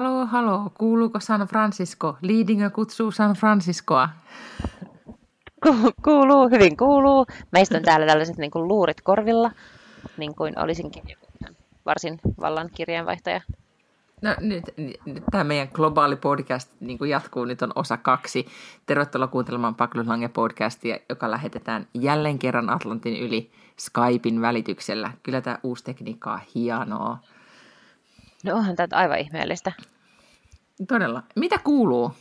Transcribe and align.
Halo, 0.00 0.26
halo, 0.26 0.72
kuuluuko 0.78 1.20
San 1.20 1.40
Francisco? 1.40 2.16
Liidingö 2.22 2.70
kutsuu 2.70 3.10
San 3.10 3.32
Franciscoa. 3.34 4.08
Ku- 5.62 5.92
kuuluu, 6.04 6.48
hyvin 6.48 6.76
kuuluu. 6.76 7.26
Mä 7.52 7.58
istun 7.58 7.82
täällä 7.82 8.06
tällaiset 8.06 8.36
niin 8.36 8.50
kuin 8.50 8.68
luurit 8.68 9.00
korvilla, 9.00 9.50
niin 10.16 10.34
kuin 10.34 10.58
olisinkin 10.58 11.02
varsin 11.86 12.20
vallan 12.40 12.70
kirjeenvaihtaja. 12.74 13.40
No 14.22 14.30
nyt, 14.40 14.64
nyt 15.04 15.22
tämä 15.30 15.44
meidän 15.44 15.68
globaali 15.72 16.16
podcast 16.16 16.72
niin 16.80 16.98
kuin 16.98 17.10
jatkuu, 17.10 17.44
nyt 17.44 17.62
on 17.62 17.72
osa 17.74 17.96
kaksi. 17.96 18.46
Tervetuloa 18.86 19.28
kuuntelemaan 19.28 19.74
Paklulange 19.74 20.28
podcastia, 20.28 20.98
joka 21.08 21.30
lähetetään 21.30 21.86
jälleen 21.94 22.38
kerran 22.38 22.70
Atlantin 22.70 23.20
yli 23.20 23.50
Skypein 23.78 24.40
välityksellä. 24.40 25.12
Kyllä 25.22 25.40
tämä 25.40 25.58
uusi 25.62 25.84
tekniikka 25.84 26.32
on 26.32 26.40
hienoa. 26.54 27.18
No 28.44 28.56
onhan 28.56 28.76
tämä 28.76 28.88
aivan 28.92 29.18
ihmeellistä. 29.18 29.72
Todella. 30.88 31.22
Mitä 31.36 31.58
kuuluu? 31.58 32.14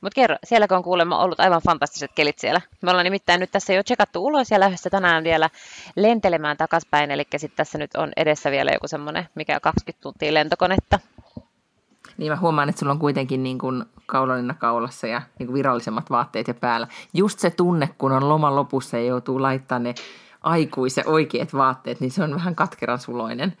Mutta 0.00 0.14
kerro, 0.14 0.36
sielläkö 0.44 0.76
on 0.76 0.82
kuulemma 0.82 1.18
ollut 1.18 1.40
aivan 1.40 1.62
fantastiset 1.66 2.10
kelit 2.14 2.38
siellä. 2.38 2.60
Me 2.82 2.90
ollaan 2.90 3.04
nimittäin 3.04 3.40
nyt 3.40 3.50
tässä 3.50 3.72
jo 3.72 3.82
tsekattu 3.82 4.26
ulos 4.26 4.50
ja 4.50 4.60
lähdössä 4.60 4.90
tänään 4.90 5.24
vielä 5.24 5.50
lentelemään 5.96 6.56
takaspäin. 6.56 7.10
Eli 7.10 7.24
sitten 7.36 7.56
tässä 7.56 7.78
nyt 7.78 7.94
on 7.94 8.12
edessä 8.16 8.50
vielä 8.50 8.70
joku 8.70 8.88
semmoinen, 8.88 9.28
mikä 9.34 9.60
20 9.60 10.02
tuntia 10.02 10.34
lentokonetta. 10.34 10.98
Niin 12.18 12.32
mä 12.32 12.36
huomaan, 12.36 12.68
että 12.68 12.78
sulla 12.78 12.92
on 12.92 12.98
kuitenkin 12.98 13.42
niin 13.42 13.58
kuin 13.58 13.84
kaulanina 14.06 14.54
kaulassa 14.54 15.06
ja 15.06 15.22
niin 15.38 15.46
kuin 15.46 15.54
virallisemmat 15.54 16.10
vaatteet 16.10 16.48
ja 16.48 16.54
päällä. 16.54 16.88
Just 17.14 17.38
se 17.38 17.50
tunne, 17.50 17.88
kun 17.98 18.12
on 18.12 18.28
loman 18.28 18.56
lopussa 18.56 18.98
ja 18.98 19.04
joutuu 19.04 19.42
laittamaan 19.42 19.82
ne 19.82 19.94
aikuisen 20.42 21.08
oikeat 21.08 21.54
vaatteet, 21.54 22.00
niin 22.00 22.10
se 22.10 22.22
on 22.22 22.34
vähän 22.34 22.54
katkeran 22.54 22.98
suloinen. 22.98 23.56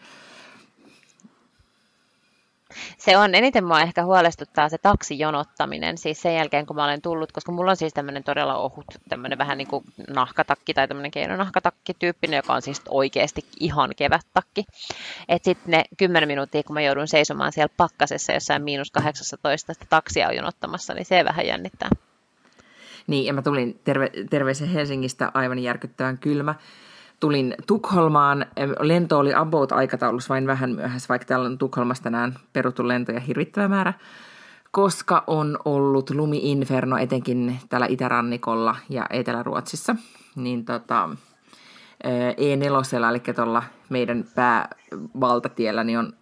Se 2.98 3.16
on, 3.16 3.34
eniten 3.34 3.64
mua 3.64 3.80
ehkä 3.80 4.04
huolestuttaa 4.04 4.68
se 4.68 4.78
taksijonottaminen, 4.78 5.98
siis 5.98 6.22
sen 6.22 6.34
jälkeen 6.34 6.66
kun 6.66 6.76
mä 6.76 6.84
olen 6.84 7.02
tullut, 7.02 7.32
koska 7.32 7.52
mulla 7.52 7.70
on 7.70 7.76
siis 7.76 7.94
tämmöinen 7.94 8.24
todella 8.24 8.56
ohut, 8.56 8.84
tämmöinen 9.08 9.38
vähän 9.38 9.58
niin 9.58 9.68
kuin 9.68 9.84
nahkatakki 10.08 10.74
tai 10.74 10.88
tämmöinen 10.88 11.10
keinonahkatakki 11.10 11.94
tyyppinen, 11.94 12.36
joka 12.36 12.54
on 12.54 12.62
siis 12.62 12.82
oikeasti 12.88 13.44
ihan 13.60 13.90
kevättakki. 13.96 14.64
Että 15.28 15.44
sitten 15.44 15.70
ne 15.70 15.84
10 15.96 16.28
minuuttia, 16.28 16.62
kun 16.62 16.74
mä 16.74 16.80
joudun 16.80 17.08
seisomaan 17.08 17.52
siellä 17.52 17.74
pakkasessa 17.76 18.32
jossain 18.32 18.62
miinus 18.62 18.90
18 18.90 19.72
sitä 19.72 19.86
taksia 19.90 20.28
on 20.28 20.36
jonottamassa, 20.36 20.94
niin 20.94 21.04
se 21.04 21.24
vähän 21.24 21.46
jännittää. 21.46 21.88
Niin, 23.06 23.24
ja 23.26 23.32
mä 23.32 23.42
tulin 23.42 23.80
terve, 23.84 24.10
terveisen 24.30 24.68
Helsingistä 24.68 25.30
aivan 25.34 25.58
järkyttävän 25.58 26.18
kylmä 26.18 26.54
tulin 27.24 27.54
Tukholmaan. 27.66 28.46
Lento 28.80 29.18
oli 29.18 29.34
about 29.34 29.72
aikataulussa 29.72 30.34
vain 30.34 30.46
vähän 30.46 30.70
myöhässä, 30.70 31.08
vaikka 31.08 31.26
täällä 31.26 31.46
on 31.46 31.58
Tukholmasta 31.58 32.02
tänään 32.02 32.34
peruttu 32.52 32.88
lentoja 32.88 33.20
hirvittävä 33.20 33.68
määrä, 33.68 33.92
koska 34.70 35.24
on 35.26 35.58
ollut 35.64 36.10
lumi-inferno 36.10 36.96
etenkin 36.96 37.60
täällä 37.68 37.86
itärannikolla 37.86 38.76
ja 38.88 39.06
Etelä-Ruotsissa. 39.10 39.96
Niin 40.36 40.64
tota, 40.64 41.08
E4, 42.04 43.10
eli 43.10 43.34
tuolla 43.34 43.62
meidän 43.88 44.24
päävaltatiellä, 44.34 45.84
niin 45.84 45.98
on, 45.98 46.12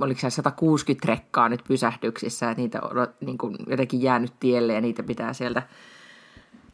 oliko 0.00 0.20
se 0.20 0.30
160 0.30 1.08
rekkaa 1.08 1.48
nyt 1.48 1.64
pysähdyksissä, 1.68 2.50
että 2.50 2.62
niitä 2.62 2.80
on 2.80 3.06
niin 3.20 3.38
kuin 3.38 3.56
jotenkin 3.66 4.02
jäänyt 4.02 4.32
tielle 4.40 4.72
ja 4.72 4.80
niitä 4.80 5.02
pitää 5.02 5.32
sieltä 5.32 5.62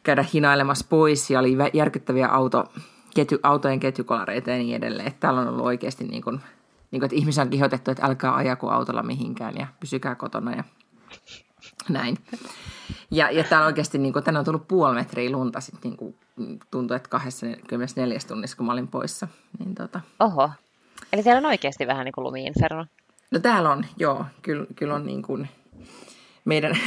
käydä 0.03 0.25
hinailemassa 0.33 0.85
pois. 0.89 1.29
Ja 1.29 1.39
oli 1.39 1.57
järkyttäviä 1.73 2.27
auto, 2.27 2.65
ketju, 3.15 3.37
autojen 3.43 3.79
ketjukolareita 3.79 4.49
ja 4.49 4.57
niin 4.57 4.75
edelleen. 4.75 5.07
Että 5.07 5.19
täällä 5.19 5.41
on 5.41 5.47
ollut 5.47 5.65
oikeasti 5.65 6.03
niin 6.03 6.23
kuin, 6.23 6.39
niin 6.91 6.99
kuin, 6.99 7.05
että 7.05 7.15
ihmisiä 7.15 7.43
on 7.43 7.49
kihotettu, 7.49 7.91
että 7.91 8.05
älkää 8.05 8.35
ajako 8.35 8.69
autolla 8.69 9.03
mihinkään 9.03 9.57
ja 9.57 9.67
pysykää 9.79 10.15
kotona 10.15 10.55
ja 10.55 10.63
näin. 11.89 12.17
Ja, 13.11 13.31
ja 13.31 13.43
täällä 13.43 13.65
oikeasti, 13.65 13.97
niin 13.97 14.13
kuin, 14.13 14.23
tänne 14.23 14.39
on 14.39 14.45
tullut 14.45 14.67
puoli 14.67 14.95
metriä 14.95 15.31
lunta 15.31 15.61
sitten 15.61 15.91
niin 15.91 15.97
kuin, 15.97 16.15
tuntui, 16.71 16.97
että 16.97 17.09
24 17.09 18.19
tunnissa, 18.27 18.57
kun 18.57 18.65
mä 18.65 18.71
olin 18.71 18.87
poissa. 18.87 19.27
Niin, 19.59 19.75
tota. 19.75 20.01
Oho. 20.19 20.51
Eli 21.13 21.23
siellä 21.23 21.37
on 21.37 21.45
oikeasti 21.45 21.87
vähän 21.87 22.05
niin 22.05 22.13
kuin 22.13 22.23
lumi-inferno. 22.23 22.85
No 23.31 23.39
täällä 23.39 23.71
on, 23.71 23.85
joo. 23.97 24.25
Kyllä, 24.41 24.65
kyllä 24.75 24.95
on 24.95 25.05
niin 25.05 25.21
kuin, 25.21 25.49
meidän, 26.49 26.77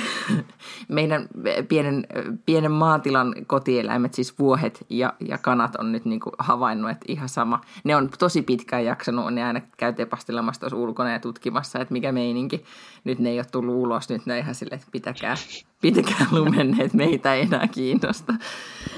meidän 0.88 1.28
pienen, 1.68 2.06
pienen 2.46 2.72
maatilan 2.72 3.34
kotieläimet, 3.46 4.14
siis 4.14 4.38
vuohet 4.38 4.86
ja, 4.90 5.12
ja 5.28 5.38
kanat 5.38 5.76
on 5.76 5.92
nyt 5.92 6.04
niin 6.04 6.20
kuin 6.20 6.32
havainnut, 6.38 6.90
että 6.90 7.04
ihan 7.08 7.28
sama. 7.28 7.60
Ne 7.84 7.96
on 7.96 8.10
tosi 8.18 8.42
pitkään 8.42 8.84
jaksanut, 8.84 9.34
ne 9.34 9.44
aina 9.44 9.60
käy 9.76 9.92
tepastelemassa 9.92 10.60
tuossa 10.60 10.76
ulkona 10.76 11.12
ja 11.12 11.18
tutkimassa, 11.18 11.78
että 11.78 11.92
mikä 11.92 12.12
meininki. 12.12 12.64
Nyt 13.04 13.18
ne 13.18 13.30
ei 13.30 13.38
ole 13.38 13.46
tullut 13.52 13.74
ulos, 13.74 14.08
nyt 14.08 14.26
ne 14.26 14.38
ihan 14.38 14.54
silleen, 14.54 14.78
että 14.78 14.92
pitäkää, 14.92 15.34
pitäkää 15.82 16.26
lumenneet, 16.30 16.94
meitä 16.94 17.34
ei 17.34 17.42
enää 17.42 17.68
kiinnosta. 17.68 18.34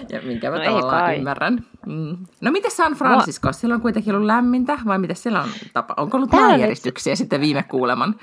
Ja 0.08 0.20
minkä 0.22 0.50
mä 0.50 0.58
no 0.58 0.64
tavallaan 0.64 1.16
ymmärrän. 1.16 1.64
Mm. 1.86 2.16
No 2.40 2.50
miten 2.50 2.70
San 2.70 2.92
Francisco? 2.92 3.52
Siellä 3.52 3.74
on 3.74 3.80
kuitenkin 3.80 4.14
ollut 4.14 4.26
lämmintä, 4.26 4.78
vai 4.86 4.98
mitä 4.98 5.14
siellä 5.14 5.42
on 5.42 5.48
tapa? 5.72 5.94
Onko 5.96 6.16
ollut 6.16 6.32
maanjäristyksiä 6.32 7.16
sitten 7.16 7.40
viime 7.40 7.62
kuuleman? 7.62 8.14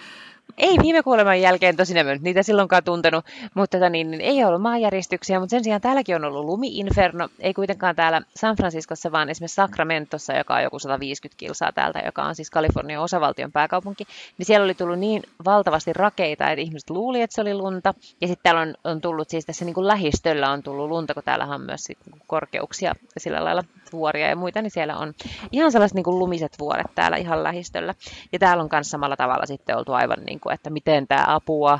Ei 0.57 0.77
viime 0.83 1.03
kuoleman 1.03 1.41
jälkeen 1.41 1.77
tosin 1.77 1.97
en 1.97 2.19
niitä 2.21 2.43
silloinkaan 2.43 2.83
tuntenut, 2.83 3.25
mutta 3.53 3.77
tota, 3.77 3.89
niin, 3.89 4.11
niin, 4.11 4.21
ei 4.21 4.43
ollut 4.43 4.61
maanjäristyksiä, 4.61 5.39
mutta 5.39 5.51
sen 5.51 5.63
sijaan 5.63 5.81
täälläkin 5.81 6.15
on 6.15 6.25
ollut 6.25 6.45
lumi-inferno, 6.45 7.29
ei 7.39 7.53
kuitenkaan 7.53 7.95
täällä 7.95 8.21
San 8.35 8.55
Franciscossa, 8.55 9.11
vaan 9.11 9.29
esimerkiksi 9.29 9.55
Sacramentossa, 9.55 10.33
joka 10.33 10.55
on 10.55 10.63
joku 10.63 10.79
150 10.79 11.39
kilsaa 11.39 11.71
täältä, 11.71 12.01
joka 12.05 12.23
on 12.23 12.35
siis 12.35 12.49
Kalifornian 12.49 13.03
osavaltion 13.03 13.51
pääkaupunki, 13.51 14.03
niin 14.37 14.45
siellä 14.45 14.63
oli 14.63 14.73
tullut 14.73 14.99
niin 14.99 15.23
valtavasti 15.45 15.93
rakeita, 15.93 16.49
että 16.49 16.61
ihmiset 16.61 16.89
luuli, 16.89 17.21
että 17.21 17.35
se 17.35 17.41
oli 17.41 17.53
lunta, 17.53 17.93
ja 18.21 18.27
sitten 18.27 18.43
täällä 18.43 18.61
on, 18.61 18.73
on 18.83 19.01
tullut 19.01 19.29
siis 19.29 19.45
tässä 19.45 19.65
niin 19.65 19.75
kuin 19.75 19.87
lähistöllä 19.87 20.51
on 20.51 20.63
tullut 20.63 20.89
lunta, 20.89 21.13
kun 21.13 21.23
täällä 21.23 21.45
on 21.45 21.61
myös 21.61 21.83
sit 21.83 21.97
korkeuksia 22.27 22.93
sillä 23.17 23.43
lailla 23.43 23.63
vuoria 23.91 24.27
ja 24.27 24.35
muita, 24.35 24.61
niin 24.61 24.71
siellä 24.71 24.97
on 24.97 25.13
ihan 25.51 25.71
sellaiset 25.71 25.95
niin 25.95 26.03
kuin 26.03 26.19
lumiset 26.19 26.59
vuoret 26.59 26.87
täällä 26.95 27.17
ihan 27.17 27.43
lähistöllä. 27.43 27.93
Ja 28.31 28.39
täällä 28.39 28.63
on 28.63 28.69
myös 28.71 28.89
samalla 28.89 29.15
tavalla 29.15 29.45
sitten 29.45 29.77
oltu 29.77 29.93
aivan 29.93 30.23
niin 30.25 30.39
kuin, 30.41 30.53
että 30.53 30.69
miten 30.69 31.07
tämä 31.07 31.25
apua, 31.27 31.79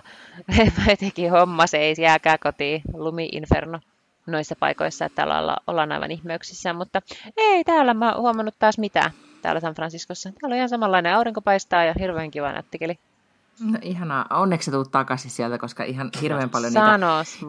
jotenkin 0.90 1.32
homma 1.32 1.68
seis, 1.68 2.00
jääkää 2.00 2.38
kotiin, 2.38 2.82
lumi-inferno 2.94 3.80
noissa 4.26 4.56
paikoissa, 4.60 5.06
että 5.06 5.16
täällä 5.16 5.40
olla, 5.40 5.58
ollaan 5.68 5.92
aivan 5.92 6.12
ihmeyksissä, 6.12 6.74
mutta 6.74 7.02
ei 7.38 7.64
täällä 7.64 7.94
mä 7.94 8.16
huomannut 8.18 8.56
taas 8.60 8.78
mitään 8.78 9.12
täällä 9.42 9.60
San 9.60 9.74
Franciscossa. 9.74 10.32
Täällä 10.32 10.54
on 10.54 10.58
ihan 10.58 10.70
samanlainen 10.70 11.16
aurinko 11.16 11.42
paistaa 11.42 11.84
ja 11.84 11.94
hirveän 12.00 12.32
kiva 12.32 12.52
nättikeli. 12.52 13.00
No 13.60 13.80
ihanaa. 13.82 14.26
Onneksi 14.30 14.66
sä 14.66 14.72
tuut 14.72 14.92
takaisin 14.92 15.32
sieltä, 15.32 15.58
koska 15.58 15.84
ihan 15.84 16.10
hirveän 16.22 16.50
paljon 16.50 16.74
niitä 16.74 17.00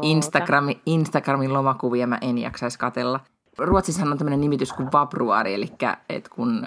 Instagramin, 0.02 0.80
Instagramin 0.86 1.52
lomakuvia 1.52 2.06
mä 2.06 2.18
en 2.20 2.38
jaksaisi 2.38 2.78
katella. 2.78 3.20
Ruotsissa 3.58 4.02
on 4.02 4.18
tämmöinen 4.18 4.40
nimitys 4.40 4.72
kuin 4.72 4.92
vapruari, 4.92 5.54
eli 5.54 5.72
että 6.08 6.30
kun 6.30 6.64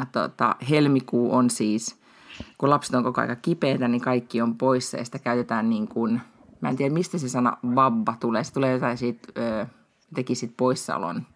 äh, 0.00 0.06
tota, 0.12 0.56
helmikuu 0.70 1.34
on 1.34 1.50
siis, 1.50 2.00
kun 2.58 2.70
lapset 2.70 2.94
on 2.94 3.04
koko 3.04 3.20
ajan 3.20 3.36
kipeitä, 3.42 3.88
niin 3.88 4.00
kaikki 4.00 4.42
on 4.42 4.54
poissa 4.58 4.96
ja 4.96 5.04
sitä 5.04 5.18
käytetään 5.18 5.70
niin 5.70 5.88
kuin, 5.88 6.20
mä 6.60 6.68
en 6.68 6.76
tiedä 6.76 6.94
mistä 6.94 7.18
se 7.18 7.28
sana 7.28 7.56
vabba 7.74 8.14
tulee, 8.20 8.44
se 8.44 8.52
tulee 8.52 8.72
jotain 8.72 8.98
siitä, 8.98 9.28
ö, 9.38 9.66
teki 10.14 10.34
sit 10.34 10.54
poissaolon, 10.56 11.26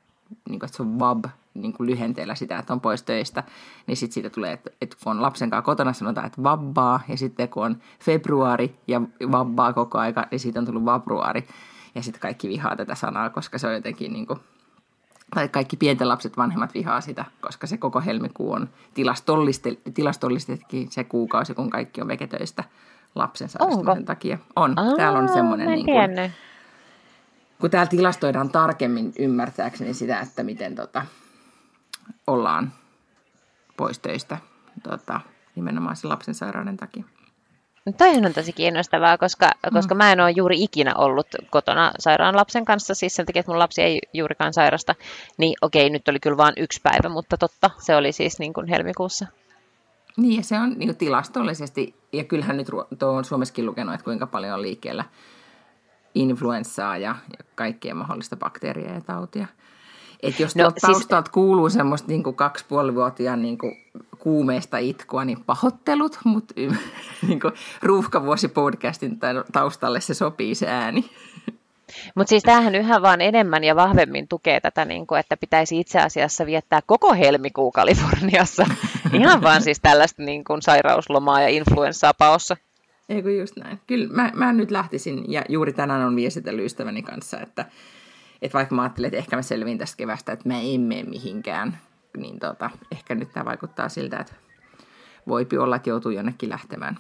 niin 0.49 0.61
kuin, 0.61 0.67
että 0.67 0.77
se 0.77 0.83
on 0.83 0.99
vab, 0.99 1.25
niin 1.55 1.73
kuin 1.73 1.91
lyhenteellä 1.91 2.35
sitä, 2.35 2.59
että 2.59 2.73
on 2.73 2.81
pois 2.81 3.03
töistä, 3.03 3.45
niin 3.87 3.97
sitten 3.97 4.15
siitä 4.15 4.31
tulee, 4.31 4.53
että, 4.53 4.71
että 4.81 4.97
kun 5.05 5.11
on 5.11 5.23
lapsen 5.23 5.51
kanssa 5.51 5.63
kotona, 5.63 5.93
sanotaan, 5.93 6.27
että 6.27 6.43
vabbaa, 6.43 7.01
ja 7.09 7.17
sitten 7.17 7.49
kun 7.49 7.65
on 7.65 7.77
februari 8.01 8.77
ja 8.89 9.03
vabbaa 9.33 9.73
koko 9.73 9.99
aika, 9.99 10.27
niin 10.31 10.41
siitä 10.41 10.59
on 10.59 10.67
tullut 10.67 10.85
vapruari. 10.85 11.49
Ja 11.95 12.03
sitten 12.03 12.21
kaikki 12.21 12.49
vihaa 12.49 12.77
tätä 12.77 12.95
sanaa, 12.95 13.31
koska 13.31 13.59
se 13.59 13.67
on 13.67 13.75
jotenkin 13.75 14.13
niin 14.13 14.27
kuin, 14.27 14.41
tai 15.35 15.49
kaikki 15.49 15.77
pienten 15.77 16.09
lapset 16.09 16.37
vanhemmat 16.37 16.75
vihaa 16.75 17.01
sitä, 17.01 17.25
koska 17.41 17.67
se 17.67 17.77
koko 17.77 18.01
helmikuu 18.01 18.53
on 18.53 18.69
tilastollisestikin 19.95 20.93
se 20.93 21.05
kuukausi, 21.05 21.55
kun 21.55 21.71
kaikki 21.71 22.01
on 22.01 22.09
veketöistä 22.09 22.65
lapsen 23.15 23.49
sairastumisen 23.49 24.05
takia. 24.05 24.39
On. 24.57 24.79
Aa, 24.79 24.97
täällä 24.97 25.19
on 25.19 25.29
semmoinen, 25.29 25.69
niin 25.69 25.87
kuin, 25.87 26.33
kun 27.61 27.71
täällä 27.71 27.91
tilastoidaan 27.91 28.51
tarkemmin 28.51 29.13
ymmärtääkseni 29.19 29.95
sitä, 29.95 30.21
että 30.21 30.43
miten 30.43 30.75
tota, 30.75 31.07
ollaan 32.27 32.73
pois 33.77 33.99
töistä 33.99 34.39
tota, 34.83 35.21
nimenomaan 35.55 35.97
sen 35.97 36.11
lapsen 36.11 36.35
sairauden 36.35 36.77
takia. 36.77 37.05
Toihan 37.99 38.27
on 38.27 38.33
tosi 38.33 38.53
kiinnostavaa, 38.53 39.19
koska, 39.19 39.47
mm. 39.47 39.75
koska 39.75 39.95
mä 39.95 40.13
en 40.13 40.21
ole 40.21 40.31
juuri 40.31 40.63
ikinä 40.63 40.95
ollut 40.95 41.27
kotona 41.51 41.93
sairaan 41.99 42.37
lapsen 42.37 42.65
kanssa, 42.65 42.95
siis 42.95 43.15
sen 43.15 43.27
takia, 43.27 43.41
että 43.41 43.53
mun 43.53 43.59
lapsi 43.59 43.83
ei 43.83 44.01
juurikaan 44.13 44.53
sairasta. 44.53 44.95
Niin 45.39 45.55
okei, 45.63 45.91
nyt 45.91 46.09
oli 46.09 46.21
kyllä 46.21 46.37
vain 46.37 46.55
yksi 46.57 46.81
päivä, 46.83 47.09
mutta 47.09 47.37
totta, 47.37 47.71
se 47.79 47.97
oli 47.97 48.13
siis 48.13 48.39
niin 48.39 48.53
kuin 48.53 48.67
helmikuussa. 48.67 49.27
Niin, 50.17 50.37
ja 50.37 50.43
se 50.43 50.59
on 50.59 50.73
niin 50.79 50.97
tilastollisesti, 50.97 51.95
ja 52.13 52.25
kyllähän 52.25 52.57
nyt 52.57 52.67
tuo 52.99 53.11
on 53.11 53.25
Suomessakin 53.25 53.67
lukenut, 53.67 53.95
että 53.95 54.05
kuinka 54.05 54.27
paljon 54.27 54.55
on 54.55 54.63
liikkeellä 54.63 55.05
influenssaa 56.15 56.97
ja, 56.97 57.17
ja 57.39 57.45
kaikkea 57.55 57.95
mahdollista 57.95 58.37
bakteeria 58.37 58.93
ja 58.93 59.01
tautia. 59.01 59.47
Et 60.23 60.41
jos 60.41 60.57
no, 60.57 60.71
siis... 60.71 60.81
taustalta 60.81 61.31
kuuluu 61.31 61.71
semmoista 61.71 62.09
niin 62.09 62.23
kuin 62.23 62.37
kaksipuolivuotiaan 62.37 63.43
niin 63.43 63.59
kuin 63.59 63.73
kuumeista 64.21 64.79
itkua, 64.79 65.25
niin 65.25 65.45
pahoittelut, 65.47 66.19
mutta 66.25 66.55
niin 67.27 67.41
ruuhkavuosi 67.83 68.49
podcastin 68.49 69.19
taustalle 69.53 70.01
se 70.01 70.15
sopii 70.15 70.55
se 70.55 70.67
ääni. 70.69 71.11
Mutta 72.15 72.29
siis 72.29 72.43
tämähän 72.43 72.75
yhä 72.75 73.03
vaan 73.03 73.21
enemmän 73.21 73.65
ja 73.65 73.77
vahvemmin 73.77 74.29
tukee 74.29 74.61
tätä, 74.61 74.85
niin 74.85 75.07
kuin, 75.07 75.19
että 75.21 75.37
pitäisi 75.37 75.81
itse 75.81 76.01
asiassa 76.01 76.47
viettää 76.47 76.81
koko 76.87 77.15
helmikuu 77.15 77.73
Kaliforniassa. 77.73 78.67
Ihan 79.13 79.43
vaan 79.43 79.63
siis 79.63 79.81
tällaista 79.81 80.23
niin 80.23 80.45
kuin, 80.45 80.63
sairauslomaa 80.63 81.41
ja 81.41 81.49
influenssaa 81.49 82.15
paossa. 82.15 82.57
Eikö 83.09 83.33
just 83.33 83.57
näin. 83.57 83.81
Kyllä 83.87 84.15
mä, 84.15 84.33
mä 84.35 84.53
nyt 84.53 84.71
lähtisin, 84.71 85.33
ja 85.33 85.45
juuri 85.49 85.73
tänään 85.73 86.07
on 86.07 86.17
viestitellyt 86.17 86.65
ystäväni 86.65 87.03
kanssa, 87.03 87.41
että, 87.41 87.67
että 88.43 88.59
vaikka 88.59 88.75
mä 88.75 88.83
ajattelin, 88.83 89.09
että 89.09 89.19
ehkä 89.19 89.37
mä 89.37 89.43
selviin 89.43 89.79
tästä 89.79 89.97
kevästä, 89.97 90.33
että 90.33 90.49
mä 90.49 90.61
en 90.61 90.81
mene 90.81 91.03
mihinkään, 91.03 91.79
niin 92.17 92.39
tota, 92.39 92.71
ehkä 92.93 93.15
nyt 93.15 93.33
tämä 93.33 93.45
vaikuttaa 93.45 93.89
siltä, 93.89 94.19
että 94.19 94.35
voipi 95.29 95.59
olla, 95.59 95.77
että 95.77 95.91
joutuu 95.91 96.11
jonnekin 96.11 96.49
lähtemään. 96.51 96.99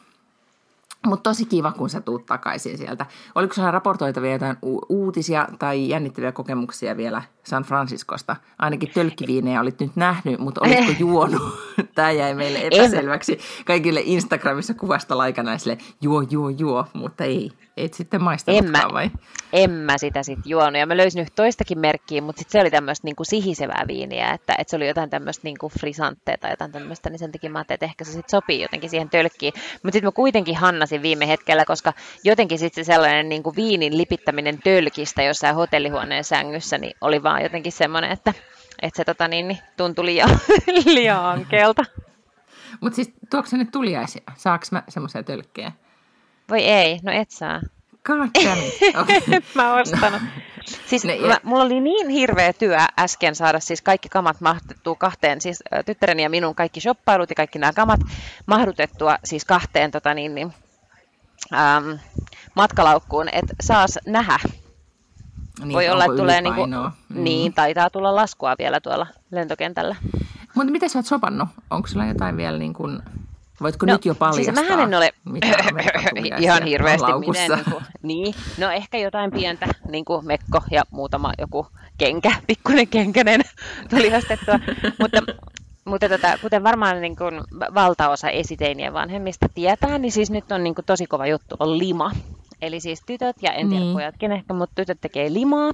Mutta 1.06 1.30
tosi 1.30 1.44
kiva, 1.44 1.72
kun 1.72 1.90
sä 1.90 2.00
tuut 2.00 2.26
takaisin 2.26 2.78
sieltä. 2.78 3.06
Oliko 3.34 3.54
sulla 3.54 3.70
raportoitavia 3.70 4.32
jotain 4.32 4.56
u- 4.62 4.86
uutisia 4.88 5.48
tai 5.58 5.88
jännittäviä 5.88 6.32
kokemuksia 6.32 6.96
vielä 6.96 7.22
San 7.44 7.62
Franciscosta? 7.62 8.36
Ainakin 8.58 8.90
tölkkiviinejä 8.94 9.60
olit 9.60 9.80
nyt 9.80 9.96
nähnyt, 9.96 10.38
mutta 10.38 10.60
olitko 10.64 10.92
juonut? 10.98 11.42
Tämä 11.94 12.10
jäi 12.10 12.34
meille 12.34 12.58
epäselväksi. 12.62 13.38
Kaikille 13.66 14.00
Instagramissa 14.04 14.74
kuvasta 14.74 15.18
laikana 15.18 15.58
sille 15.58 15.78
juo, 16.00 16.22
juo, 16.30 16.48
juo, 16.48 16.86
mutta 16.94 17.24
ei. 17.24 17.50
Et 17.76 17.94
sitten 17.94 18.22
maistanutkaan 18.22 18.86
en 18.86 18.94
vai? 18.94 19.10
En 19.52 19.70
mä 19.70 19.98
sitä 19.98 20.22
sitten 20.22 20.50
juonut. 20.50 20.78
Ja 20.78 20.86
mä 20.86 20.96
löysin 20.96 21.20
nyt 21.20 21.34
toistakin 21.34 21.78
merkkiä, 21.78 22.22
mutta 22.22 22.38
sitten 22.38 22.52
se 22.52 22.60
oli 22.60 22.70
tämmöistä 22.70 23.06
niinku 23.06 23.24
sihisevää 23.24 23.84
viiniä, 23.88 24.30
että, 24.30 24.54
että 24.58 24.70
se 24.70 24.76
oli 24.76 24.88
jotain 24.88 25.10
tämmöistä 25.10 25.40
niinku 25.44 25.68
frisanttea 25.68 26.38
tai 26.38 26.50
jotain 26.50 26.72
tämmöistä, 26.72 27.10
niin 27.10 27.18
sen 27.18 27.32
takia 27.32 27.50
mä 27.50 27.58
ajattelin, 27.58 27.76
että 27.76 27.86
ehkä 27.86 28.04
se 28.04 28.12
sitten 28.12 28.30
sopii 28.30 28.62
jotenkin 28.62 28.90
siihen 28.90 29.10
tölkkiin. 29.10 29.52
Mutta 29.56 29.92
sitten 29.92 30.04
mä 30.04 30.12
kuitenkin 30.12 30.56
hannasin 30.56 31.02
viime 31.02 31.28
hetkellä, 31.28 31.64
koska 31.64 31.92
jotenkin 32.24 32.58
sitten 32.58 32.84
se 32.84 32.92
sellainen 32.92 33.28
niinku 33.28 33.56
viinin 33.56 33.98
lipittäminen 33.98 34.58
tölkistä 34.64 35.22
jossain 35.22 35.54
hotellihuoneen 35.54 36.24
sängyssä, 36.24 36.78
niin 36.78 36.92
oli 37.00 37.22
vaan 37.22 37.39
jotenkin 37.42 37.72
semmoinen, 37.72 38.10
että, 38.10 38.34
että 38.82 38.96
se 38.96 39.04
tota, 39.04 39.28
niin, 39.28 39.48
niin, 39.48 39.58
tuntui 39.76 40.04
liian, 40.04 40.30
liian 40.84 41.24
ankeelta. 41.24 41.84
Mutta 42.80 42.96
siis 42.96 43.12
tuokse 43.30 43.50
se 43.50 43.56
nyt 43.56 43.70
tuliaisia? 43.70 44.22
Saaks 44.36 44.72
mä 44.72 44.82
semmoisia 44.88 45.22
tölkkejä? 45.22 45.72
Voi 46.48 46.64
ei, 46.64 47.00
no 47.02 47.12
et 47.12 47.30
saa. 47.30 47.60
Okay. 49.00 49.40
mä 49.54 49.74
ostanut. 49.74 50.22
Siis 50.86 51.04
ne, 51.04 51.18
mä, 51.26 51.38
mulla 51.42 51.64
oli 51.64 51.80
niin 51.80 52.08
hirveä 52.08 52.52
työ 52.52 52.78
äsken 52.98 53.34
saada 53.34 53.60
siis 53.60 53.82
kaikki 53.82 54.08
kamat 54.08 54.40
mahtettua 54.40 54.94
kahteen, 54.94 55.40
siis 55.40 55.62
tyttäreni 55.86 56.22
ja 56.22 56.30
minun 56.30 56.54
kaikki 56.54 56.80
shoppailut 56.80 57.30
ja 57.30 57.36
kaikki 57.36 57.58
nämä 57.58 57.72
kamat 57.72 58.00
mahdutettua 58.46 59.16
siis 59.24 59.44
kahteen 59.44 59.90
tota 59.90 60.14
niin, 60.14 60.34
niin, 60.34 60.52
äm, 61.54 61.98
matkalaukkuun, 62.54 63.28
että 63.32 63.54
saas 63.62 63.98
nähdä. 64.06 64.38
Niin, 65.64 65.72
Voi 65.72 65.88
olla, 65.88 66.04
että 66.04 66.16
tulee 66.16 66.42
niinku, 66.42 66.66
mm. 66.66 67.24
niin, 67.24 67.54
taitaa 67.54 67.90
tulla 67.90 68.14
laskua 68.14 68.54
vielä 68.58 68.80
tuolla 68.80 69.06
lentokentällä. 69.30 69.96
Mutta 70.54 70.72
miten 70.72 70.90
sä 70.90 70.98
oot 70.98 71.06
sopannut? 71.06 71.48
Onko 71.70 71.88
sulla 71.88 72.06
jotain 72.06 72.36
vielä 72.36 72.58
niin 72.58 72.72
kuin 72.72 73.02
Voitko 73.62 73.86
no, 73.86 73.92
nyt 73.92 74.04
jo 74.04 74.14
paljastaa, 74.14 74.54
siis 74.54 74.80
en 74.80 74.94
ole 74.94 75.12
ihan 76.40 76.62
hirveästi 76.62 77.12
miten, 77.18 77.50
niin, 77.50 77.64
kuin, 77.70 77.84
niin, 78.02 78.34
no 78.58 78.70
ehkä 78.70 78.98
jotain 78.98 79.30
pientä 79.30 79.66
niin 79.88 80.04
kuin 80.04 80.26
mekko 80.26 80.62
ja 80.70 80.82
muutama 80.90 81.32
joku 81.38 81.66
kenkä, 81.98 82.32
pikkuinen 82.46 82.88
kenkänen 82.88 83.40
tuli 83.90 84.14
ostettua, 84.14 84.54
mutta 85.00 85.22
mutta 85.84 86.08
tota, 86.08 86.38
kuten 86.42 86.62
varmaan 86.62 87.00
niin 87.00 87.16
kuin 87.16 87.40
valtaosa 87.74 88.30
esiteinien 88.30 88.92
vanhemmista 88.92 89.46
tietää, 89.54 89.98
niin 89.98 90.12
siis 90.12 90.30
nyt 90.30 90.52
on 90.52 90.64
niin 90.64 90.74
kuin 90.74 90.84
tosi 90.84 91.06
kova 91.06 91.26
juttu, 91.26 91.56
on 91.58 91.78
lima. 91.78 92.10
Eli 92.62 92.80
siis 92.80 93.02
tytöt 93.06 93.36
ja 93.42 93.52
en 93.52 93.68
tiedä 93.68 93.84
niin. 93.84 93.94
pojatkin 93.94 94.32
ehkä, 94.32 94.54
mutta 94.54 94.74
tytöt 94.74 94.98
tekee 95.00 95.32
limaa. 95.32 95.72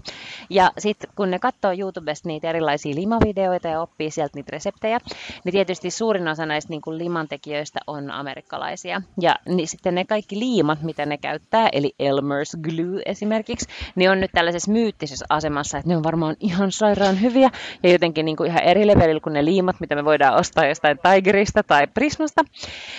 Ja 0.51 0.73
sitten 0.79 1.11
kun 1.17 1.31
ne 1.31 1.39
katsoo 1.39 1.73
YouTubesta 1.79 2.29
niitä 2.29 2.51
erilaisia 2.51 2.95
limavideoita 2.95 3.69
ja 3.69 3.81
oppii 3.81 4.11
sieltä 4.11 4.33
niitä 4.35 4.53
reseptejä, 4.53 4.99
niin 5.45 5.53
tietysti 5.53 5.91
suurin 5.91 6.29
osa 6.29 6.47
näistä 6.47 6.71
niin 6.71 6.83
kuin 6.83 6.99
limantekijöistä 6.99 7.81
on 7.87 8.11
amerikkalaisia. 8.11 9.03
Ja 9.21 9.37
niin 9.49 9.69
sitten 9.69 9.95
ne 9.95 10.05
kaikki 10.05 10.39
liimat, 10.39 10.83
mitä 10.83 11.07
ne 11.07 11.19
käyttää, 11.19 11.69
eli 11.73 11.95
Elmer's 12.03 12.61
Glue 12.61 13.03
esimerkiksi, 13.07 13.69
niin 13.95 14.11
on 14.11 14.21
nyt 14.21 14.31
tällaisessa 14.35 14.73
myyttisessä 14.73 15.27
asemassa, 15.29 15.79
että 15.79 15.89
ne 15.89 15.97
on 15.97 16.03
varmaan 16.03 16.37
ihan 16.41 16.73
sairaan 16.73 17.21
hyviä 17.21 17.51
ja 17.83 17.93
jotenkin 17.93 18.25
niin 18.25 18.37
kuin 18.37 18.51
ihan 18.51 18.63
eri 18.63 18.87
levelillä 18.87 19.21
kuin 19.21 19.33
ne 19.33 19.45
liimat, 19.45 19.77
mitä 19.81 19.95
me 19.95 20.05
voidaan 20.05 20.37
ostaa 20.37 20.67
jostain 20.67 20.99
Tigerista 20.99 21.63
tai 21.63 21.87
Prismasta. 21.87 22.43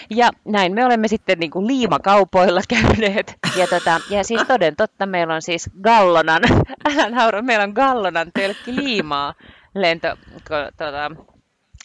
Ja 0.10 0.30
näin 0.46 0.74
me 0.74 0.86
olemme 0.86 1.08
sitten 1.08 1.40
niin 1.40 1.52
kuin 1.52 1.68
liimakaupoilla 1.68 2.62
käyneet. 2.76 3.36
Ja 3.58 3.68
tota, 3.80 4.02
ja 4.10 4.24
siis 4.24 4.42
toden 4.48 4.76
totta, 4.76 5.06
meillä 5.06 5.34
on 5.36 5.42
siis 5.42 5.70
Gallonan, 5.82 6.42
älä 6.90 7.10
naura, 7.10 7.42
meillä 7.42 7.64
on 7.64 7.74
Gallonan 7.76 8.32
tölkki 8.34 8.76
liimaa 8.76 9.34
lento 9.76 10.18
tuota, 10.48 11.12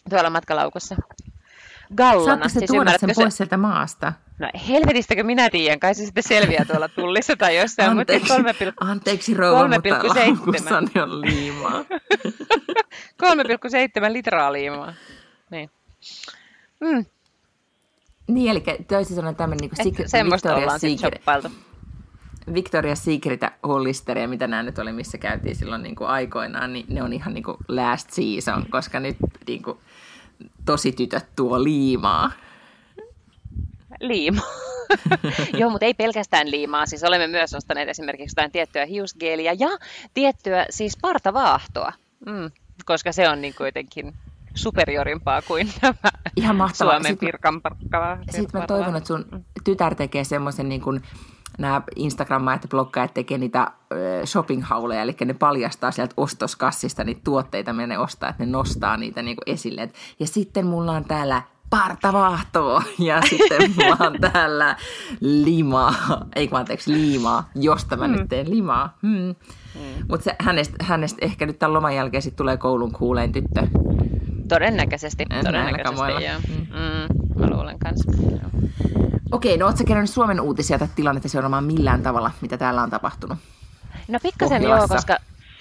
tuolla 0.09 0.29
matkalaukussa. 0.29 0.95
Gallona. 1.95 2.25
Saatte 2.25 2.49
siis 2.49 2.71
tuoda 2.71 2.97
sen 2.97 3.09
pois 3.15 3.37
sieltä 3.37 3.57
maasta? 3.57 4.13
No 4.39 4.49
helvetistäkö 4.67 5.23
minä 5.23 5.49
tiedän, 5.49 5.79
kai 5.79 5.95
se 5.95 6.05
sitten 6.05 6.23
selviää 6.23 6.65
tuolla 6.65 6.87
tullissa 6.87 7.35
tai 7.35 7.57
jossain. 7.57 7.99
Anteeksi, 7.99 8.27
3, 8.27 8.53
anteeksi 8.79 9.33
rouva, 9.33 9.59
3, 9.59 9.75
mutta 10.45 10.77
on 11.03 11.21
liimaa. 11.21 11.81
3,7 14.07 14.13
litraa 14.13 14.53
liimaa. 14.53 14.93
Niin. 15.49 15.69
Mm. 16.79 17.05
Niin, 18.27 18.51
eli 18.51 18.63
toisin 18.87 19.15
sanoen 19.15 19.35
tämmöinen 19.35 19.69
niin 19.69 19.93
Secret, 19.93 20.07
Victoria's 20.07 20.79
Secret. 20.79 21.21
Victoria's 22.47 22.95
Secret 22.95 23.41
Hollisteria, 23.63 24.27
mitä 24.27 24.47
nämä 24.47 24.63
nyt 24.63 24.79
oli, 24.79 24.91
missä 24.91 25.17
käytiin 25.17 25.55
silloin 25.55 25.83
niin 25.83 25.95
kuin 25.95 26.07
aikoinaan, 26.07 26.73
niin 26.73 26.85
ne 26.89 27.03
on 27.03 27.13
ihan 27.13 27.33
niin 27.33 27.43
kuin 27.43 27.57
last 27.67 28.09
season, 28.09 28.65
koska 28.69 28.99
nyt 28.99 29.17
niin 29.47 29.63
kuin, 29.63 29.77
tosi 30.65 30.91
tytöt 30.91 31.25
tuo 31.35 31.63
liimaa. 31.63 32.31
Liimaa. 33.99 34.45
Joo, 35.59 35.69
mutta 35.69 35.85
ei 35.85 35.93
pelkästään 35.93 36.51
liimaa. 36.51 36.85
Siis 36.85 37.03
olemme 37.03 37.27
myös 37.27 37.53
ostaneet 37.53 37.89
esimerkiksi 37.89 38.33
jotain 38.33 38.51
tiettyä 38.51 38.85
hiusgeeliä 38.85 39.55
ja 39.59 39.69
tiettyä 40.13 40.65
siis 40.69 40.97
partavaahtoa, 41.01 41.93
mm, 42.25 42.51
koska 42.85 43.11
se 43.11 43.29
on 43.29 43.41
niin 43.41 43.53
kuitenkin 43.57 44.13
superiorimpaa 44.55 45.41
kuin 45.41 45.69
nämä 45.81 45.93
Ihan 46.35 46.55
mahtavaa. 46.55 46.93
Suomen 46.93 47.17
pirkan 47.17 47.61
Sitten 48.31 48.61
mä 48.61 48.67
toivon, 48.67 48.95
että 48.95 49.07
sun 49.07 49.45
tytär 49.63 49.95
tekee 49.95 50.23
semmoisen 50.23 50.69
niin 50.69 50.81
kuin, 50.81 51.01
nämä 51.57 51.81
Instagram-maat 51.95 52.63
ja 52.63 52.69
bloggaajat 52.69 53.13
tekee 53.13 53.37
niitä 53.37 53.71
shopping-hauleja, 54.25 55.01
eli 55.01 55.15
ne 55.25 55.33
paljastaa 55.33 55.91
sieltä 55.91 56.13
ostoskassista 56.17 57.03
niitä 57.03 57.21
tuotteita, 57.23 57.73
mitä 57.73 57.87
ne 57.87 57.97
ostaa, 57.97 58.29
että 58.29 58.45
ne 58.45 58.51
nostaa 58.51 58.97
niitä 58.97 59.21
niin 59.21 59.37
kuin 59.37 59.53
esille. 59.53 59.89
Ja 60.19 60.27
sitten 60.27 60.65
mulla 60.65 60.91
on 60.91 61.05
täällä 61.05 61.41
partavaahtoa 61.69 62.83
ja 62.99 63.21
sitten 63.29 63.71
mulla 63.75 63.97
on 63.99 64.15
täällä 64.31 64.75
limaa, 65.19 65.93
ei 66.35 66.47
kun 66.47 66.59
anteeksi, 66.59 66.91
liimaa, 66.91 67.49
josta 67.55 67.97
mä 67.97 68.07
mm. 68.07 68.13
nyt 68.13 68.29
teen 68.29 68.49
limaa. 68.49 68.97
Hmm. 69.01 69.35
Mm. 69.75 70.05
Mutta 70.09 70.31
hänestä, 70.39 70.75
hänestä 70.81 71.25
ehkä 71.25 71.45
nyt 71.45 71.59
tämän 71.59 71.73
loman 71.73 71.95
jälkeen 71.95 72.21
sit 72.21 72.35
tulee 72.35 72.57
koulun 72.57 72.91
kuuleen 72.91 73.31
tyttö. 73.31 73.67
Todennäköisesti, 74.49 75.25
en 75.29 75.45
todennäköisesti 75.45 76.23
joo. 76.23 76.39
Mm. 76.47 76.55
Mm, 76.55 77.39
mä 77.39 77.49
luulen 77.49 77.79
kanssa. 77.79 78.11
Okei, 79.33 79.57
no 79.57 79.65
ootko 79.65 79.83
kerännyt 79.87 80.09
Suomen 80.09 80.41
uutisia 80.41 80.79
tai 80.79 80.87
tilannetta 80.95 81.29
seuraamaan 81.29 81.63
millään 81.63 82.03
tavalla, 82.03 82.31
mitä 82.41 82.57
täällä 82.57 82.81
on 82.81 82.89
tapahtunut? 82.89 83.37
No 84.07 84.19
pikkasen 84.23 84.63
joo, 84.63 84.87
koska, 84.87 85.17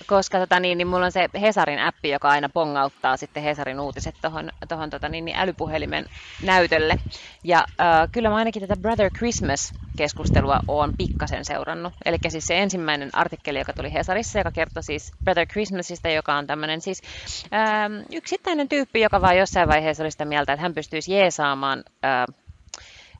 koska 0.07 0.39
tota, 0.39 0.61
niin, 0.61 0.79
niin 0.79 0.89
mulla 0.89 1.05
on 1.07 1.13
se 1.13 1.29
Hesarin 1.41 1.79
appi, 1.79 2.11
joka 2.11 2.29
aina 2.29 2.49
pongauttaa 2.49 3.17
sitten 3.17 3.43
Hesarin 3.43 3.81
uutiset 3.81 4.15
tuohon 4.23 4.51
tohon, 4.69 4.91
tota, 4.91 5.09
niin, 5.09 5.25
niin 5.25 5.37
älypuhelimen 5.37 6.05
näytölle. 6.43 6.99
Ja 7.45 7.65
äh, 7.81 8.09
kyllä 8.13 8.29
mä 8.29 8.37
ainakin 8.37 8.63
tätä 8.63 8.81
Brother 8.81 9.11
Christmas-keskustelua 9.11 10.61
oon 10.69 10.93
pikkasen 10.99 11.45
seurannut. 11.45 11.93
Eli 12.05 12.19
siis 12.29 12.47
se 12.47 12.59
ensimmäinen 12.59 13.11
artikkeli, 13.13 13.59
joka 13.59 13.73
tuli 13.73 13.93
Hesarissa, 13.93 14.39
joka 14.39 14.51
kertoi 14.51 14.83
siis 14.83 15.13
Brother 15.25 15.47
Christmasista, 15.47 16.09
joka 16.09 16.35
on 16.35 16.47
tämmöinen 16.47 16.81
siis 16.81 17.03
äh, 17.55 17.91
yksittäinen 18.13 18.69
tyyppi, 18.69 19.01
joka 19.01 19.21
vaan 19.21 19.39
jossain 19.39 19.69
vaiheessa 19.69 20.03
oli 20.03 20.11
sitä 20.11 20.25
mieltä, 20.25 20.53
että 20.53 20.63
hän 20.63 20.75
pystyisi 20.75 21.13
jeesaamaan 21.13 21.85
äh, 22.05 22.25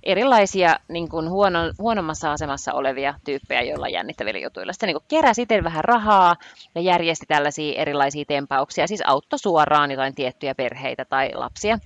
erilaisia 0.03 0.77
niin 0.89 1.09
kuin 1.09 1.31
huono, 1.31 1.59
huonommassa 1.79 2.33
asemassa 2.33 2.73
olevia 2.73 3.15
tyyppejä, 3.25 3.63
joilla 3.63 3.89
jännittävillä 3.89 4.41
jutuilla. 4.41 4.73
Sitten 4.73 4.87
niin 4.87 5.03
keräsi 5.09 5.43
itse 5.43 5.65
vähän 5.65 5.85
rahaa 5.85 6.37
ja 6.75 6.81
järjesti 6.81 7.27
tällaisia 7.27 7.81
erilaisia 7.81 8.25
tempauksia, 8.29 8.87
siis 8.87 9.03
auttoi 9.07 9.39
suoraan 9.39 9.91
jotain 9.91 10.15
tiettyjä 10.15 10.55
perheitä 10.55 11.05
tai 11.05 11.31
lapsia. 11.35 11.79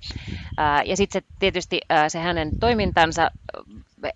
ja 0.85 0.97
sitten 0.97 1.21
se, 1.21 1.27
tietysti 1.39 1.79
se 2.07 2.19
hänen 2.19 2.51
toimintansa 2.59 3.31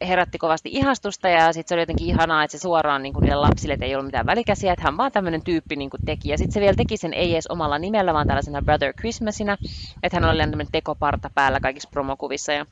herätti 0.07 0.37
kovasti 0.37 0.69
ihastusta 0.73 1.29
ja 1.29 1.53
sitten 1.53 1.69
se 1.69 1.75
oli 1.75 1.81
jotenkin 1.81 2.07
ihanaa, 2.07 2.43
että 2.43 2.57
se 2.57 2.61
suoraan 2.61 3.03
niin 3.03 3.13
kuin 3.13 3.21
niille 3.21 3.35
lapsille 3.35 3.73
että 3.73 3.85
ei 3.85 3.95
ollut 3.95 4.05
mitään 4.05 4.25
välikäsiä, 4.25 4.73
että 4.73 4.85
hän 4.85 4.97
vaan 4.97 5.11
tämmöinen 5.11 5.43
tyyppi 5.43 5.75
niin 5.75 5.89
kuin 5.89 6.01
teki. 6.05 6.29
Ja 6.29 6.37
sitten 6.37 6.53
se 6.53 6.59
vielä 6.59 6.75
teki 6.75 6.97
sen 6.97 7.13
ei 7.13 7.33
edes 7.33 7.47
omalla 7.47 7.79
nimellä, 7.79 8.13
vaan 8.13 8.27
tällaisena 8.27 8.61
Brother 8.61 8.93
Christmasina, 8.93 9.57
että 10.03 10.17
hän 10.17 10.29
oli 10.29 10.37
tämmöinen 10.37 10.67
tekoparta 10.71 11.29
päällä 11.35 11.59
kaikissa 11.59 11.89
promokuvissa 11.91 12.53
ja 12.53 12.65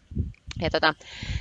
ja, 0.62 0.70
tota, 0.70 0.94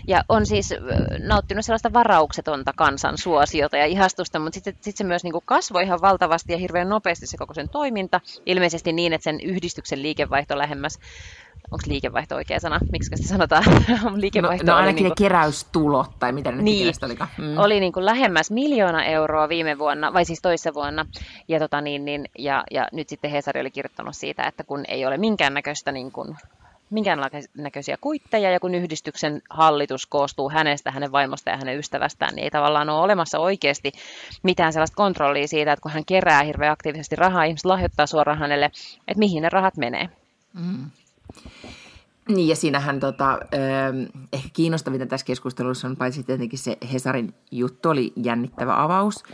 ja 0.06 0.25
on 0.28 0.46
siis 0.46 0.75
nauttinut 1.18 1.64
sellaista 1.64 1.92
varauksetonta 1.92 2.72
kansan 2.76 3.18
suosiota 3.18 3.76
ja 3.76 3.87
ihastusta, 3.87 4.38
mutta 4.38 4.54
sitten 4.54 4.76
sit 4.80 4.96
se 4.96 5.04
myös 5.04 5.25
niin 5.25 5.32
kasvoi 5.44 5.84
ihan 5.84 6.00
valtavasti 6.00 6.52
ja 6.52 6.58
hirveän 6.58 6.88
nopeasti 6.88 7.26
se 7.26 7.37
koko 7.37 7.54
sen 7.54 7.68
toiminta. 7.68 8.20
Ilmeisesti 8.46 8.92
niin, 8.92 9.12
että 9.12 9.25
sen 9.25 9.40
yhdistyksen 9.40 10.02
liikevaihto 10.02 10.58
lähemmäs 10.58 10.98
onko 11.70 11.84
liikevaihto 11.87 12.34
oikea 12.34 12.60
sana? 12.60 12.80
Miksi 12.92 13.10
sitä 13.14 13.28
sanotaan? 13.28 13.64
liikevaihto 14.16 14.66
no, 14.66 14.72
no 14.72 14.78
ainakin 14.78 15.04
niin 15.04 15.14
kuin, 15.16 15.25
ne 15.25 15.28
keräystulot, 15.28 16.18
tai 16.18 16.32
miten 16.32 16.56
ne 16.56 16.62
niin, 16.62 16.94
olikaan. 17.02 17.30
Mm. 17.38 17.58
Oli 17.58 17.80
niin 17.80 17.92
kuin 17.92 18.06
lähemmäs 18.06 18.50
miljoona 18.50 19.04
euroa 19.04 19.48
viime 19.48 19.78
vuonna, 19.78 20.12
vai 20.12 20.25
siis 20.25 20.42
toissa 20.42 20.75
vuonna, 20.75 21.06
ja, 21.48 21.58
tota 21.58 21.80
niin, 21.80 22.04
niin, 22.04 22.25
ja, 22.38 22.64
ja 22.70 22.88
nyt 22.92 23.08
sitten 23.08 23.30
Hesari 23.30 23.60
oli 23.60 23.70
kirjoittanut 23.70 24.16
siitä, 24.16 24.42
että 24.42 24.64
kun 24.64 24.84
ei 24.88 25.06
ole 25.06 25.16
minkäännäköistä 25.16 25.92
niin 25.92 26.12
kuin, 26.12 26.37
minkäännäköisiä 26.90 27.97
kuitteja, 28.00 28.50
ja 28.50 28.61
kun 28.61 28.75
yhdistyksen 28.75 29.42
hallitus 29.50 30.07
koostuu 30.07 30.50
hänestä, 30.50 30.90
hänen 30.90 31.12
vaimosta 31.12 31.50
ja 31.50 31.57
hänen 31.57 31.78
ystävästään, 31.78 32.35
niin 32.35 32.45
ei 32.45 32.50
tavallaan 32.50 32.90
ole 32.90 33.00
olemassa 33.00 33.38
oikeasti 33.38 33.92
mitään 34.42 34.73
sellaista 34.73 34.97
kontrollia 34.97 35.49
siitä, 35.49 35.73
että 35.73 35.83
kun 35.83 35.92
hän 35.92 36.04
kerää 36.04 36.42
hirveän 36.42 36.73
aktiivisesti 36.73 37.16
rahaa, 37.16 37.45
ihmiset 37.45 37.64
lahjoittaa 37.64 38.07
suoraan 38.07 38.38
hänelle, 38.38 38.64
että 39.09 39.18
mihin 39.18 39.42
ne 39.42 39.49
rahat 39.49 39.76
menee. 39.76 40.09
Mm. 40.54 40.90
Niin 42.28 42.49
ja 42.49 42.57
siinähän 42.57 43.00
tota, 43.00 43.38
ehkä 44.33 44.49
kiinnostavinta 44.52 45.07
tässä 45.07 45.26
keskustelussa 45.26 45.88
on 45.88 45.97
paitsi 45.97 46.23
tietenkin 46.23 46.59
se 46.59 46.76
Hesarin 46.92 47.35
juttu 47.50 47.88
oli 47.88 48.12
jännittävä 48.16 48.83
avaus, 48.83 49.25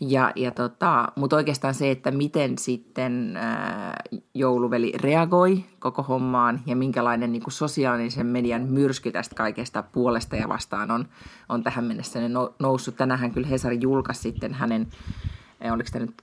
ja, 0.00 0.32
ja 0.36 0.50
tota, 0.50 1.08
mutta 1.16 1.36
oikeastaan 1.36 1.74
se, 1.74 1.90
että 1.90 2.10
miten 2.10 2.58
sitten 2.58 3.36
ää, 3.36 4.02
jouluveli 4.34 4.92
reagoi 5.00 5.64
koko 5.78 6.02
hommaan 6.02 6.60
ja 6.66 6.76
minkälainen 6.76 7.32
niin 7.32 7.42
kuin 7.42 7.52
sosiaalisen 7.52 8.26
median 8.26 8.62
myrsky 8.62 9.12
tästä 9.12 9.34
kaikesta 9.34 9.82
puolesta 9.82 10.36
ja 10.36 10.48
vastaan 10.48 10.90
on, 10.90 11.08
on 11.48 11.62
tähän 11.62 11.84
mennessä 11.84 12.20
noussut. 12.58 12.96
Tänähän 12.96 13.30
kyllä 13.30 13.48
Hesari 13.48 13.78
julkaisi 13.80 14.20
sitten 14.20 14.54
hänen, 14.54 14.86
oliko 15.72 15.88
tämä 15.92 16.04
nyt 16.04 16.22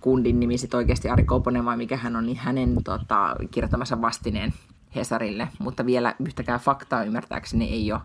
kundin 0.00 0.40
nimi 0.40 0.58
sitten 0.58 0.78
oikeasti 0.78 1.08
Ari 1.08 1.24
Koponen 1.24 1.64
vai 1.64 1.76
mikä 1.76 1.96
hän 1.96 2.16
on, 2.16 2.26
niin 2.26 2.38
hänen 2.38 2.84
tota, 2.84 3.36
kirjoittamassa 3.50 4.00
vastineen 4.00 4.54
Hesarille, 4.94 5.48
mutta 5.58 5.86
vielä 5.86 6.14
yhtäkään 6.26 6.60
faktaa 6.60 7.04
ymmärtääkseni 7.04 7.72
ei 7.72 7.92
ole, 7.92 8.00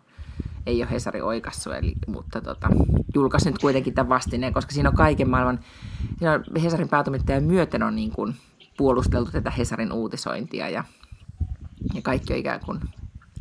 ei 0.66 0.84
ole 0.84 0.92
Hesari 0.92 1.22
oikassu, 1.22 1.72
eli, 1.72 1.94
mutta 2.08 2.42
tota, 2.42 2.68
julkaisin 3.16 3.52
nyt 3.52 3.62
kuitenkin 3.62 3.94
tämän 3.94 4.10
vastineen, 4.10 4.54
koska 4.54 4.72
siinä 4.72 4.90
on 4.90 4.96
kaiken 4.96 5.30
maailman, 5.30 5.60
siinä 6.18 6.34
on 6.34 6.44
Hesarin 6.62 6.90
päätoimittajan 6.90 7.44
myöten 7.44 7.84
on 7.84 7.96
niin 7.96 8.12
kuin 8.12 8.36
puolusteltu 8.78 9.32
tätä 9.32 9.52
Hesarin 9.52 9.92
uutisointia 9.92 10.70
ja, 10.70 10.84
ja 11.94 12.02
kaikki 12.02 12.34
on 12.34 12.40
ikään 12.40 12.60
kuin 12.66 12.80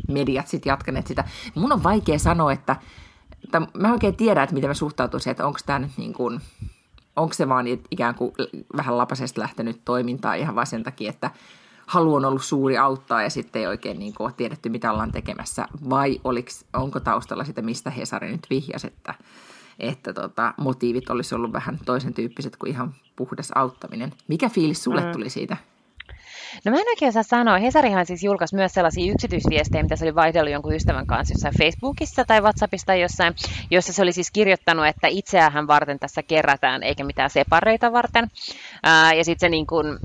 mediat 0.09 0.49
sitten 0.49 0.71
jatkaneet 0.71 1.07
sitä. 1.07 1.25
Mun 1.55 1.73
on 1.73 1.83
vaikea 1.83 2.19
sanoa, 2.19 2.53
että, 2.53 2.77
että 3.45 3.63
mä 3.79 3.93
oikein 3.93 4.17
tiedän, 4.17 4.45
että 4.45 4.55
miten 4.55 4.71
mä 4.71 4.75
suhtautuisin, 4.75 5.31
että 5.31 5.47
onko 5.47 5.59
tämä 5.67 5.79
nyt 5.79 5.93
niin 5.97 6.13
kuin, 6.13 6.41
onko 7.17 7.35
se 7.35 7.49
vaan 7.49 7.67
ikään 7.91 8.15
kuin 8.15 8.33
vähän 8.77 8.99
lapasesta 8.99 9.41
lähtenyt 9.41 9.81
toimintaa 9.85 10.35
ihan 10.35 10.55
vaan 10.55 10.67
sen 10.67 10.83
takia, 10.83 11.11
että 11.11 11.31
halu 11.91 12.15
on 12.15 12.25
ollut 12.25 12.45
suuri 12.45 12.79
auttaa 12.79 13.23
ja 13.23 13.31
sitten 13.31 13.61
ei 13.61 13.67
oikein 13.67 13.99
niin 13.99 14.15
kuin 14.15 14.25
ole 14.25 14.35
tiedetty, 14.37 14.69
mitä 14.69 14.93
ollaan 14.93 15.13
tekemässä, 15.13 15.69
vai 15.91 16.21
oliks, 16.25 16.65
onko 16.73 17.01
taustalla 17.01 17.45
sitä, 17.45 17.63
mistä 17.63 17.91
Hesari 17.91 18.33
nyt 18.33 18.47
vihjasi, 18.51 18.87
että, 18.87 19.15
että 19.79 20.13
tota, 20.13 20.55
motiivit 20.57 21.11
olisi 21.11 21.35
ollut 21.35 21.53
vähän 21.53 21.79
toisen 21.87 22.15
tyyppiset 22.15 22.57
kuin 22.57 22.71
ihan 22.71 22.95
puhdas 23.17 23.53
auttaminen. 23.55 24.13
Mikä 24.29 24.49
fiilis 24.49 24.85
sulle 24.85 25.01
mm. 25.01 25.13
tuli 25.13 25.31
siitä? 25.31 25.57
No 26.65 26.73
mä 26.73 26.79
en 26.79 26.89
oikein 26.89 27.09
osaa 27.09 27.23
sanoa. 27.23 27.59
Hesarihan 27.59 28.07
siis 28.07 28.23
julkaisi 28.23 28.55
myös 28.55 28.73
sellaisia 28.73 29.13
yksityisviestejä, 29.13 29.83
mitä 29.83 29.97
se 29.97 30.05
oli 30.05 30.15
vaihdellut 30.15 30.53
jonkun 30.53 30.75
ystävän 30.75 31.07
kanssa 31.07 31.35
jossain 31.35 31.55
Facebookissa 31.59 32.25
tai 32.25 32.41
WhatsAppista 32.41 32.87
tai 32.87 33.01
jossain, 33.01 33.35
jossa 33.71 33.93
se 33.93 34.03
oli 34.03 34.13
siis 34.13 34.31
kirjoittanut, 34.31 34.87
että 34.87 35.09
itseään 35.09 35.67
varten 35.67 35.99
tässä 35.99 36.23
kerätään, 36.23 36.83
eikä 36.83 37.05
mitään 37.05 37.31
separeita 37.31 37.93
varten. 37.93 38.29
Ää, 38.83 39.15
ja 39.15 39.25
sitten 39.25 39.47
se 39.47 39.49
niin 39.49 39.67
kun, 39.67 39.99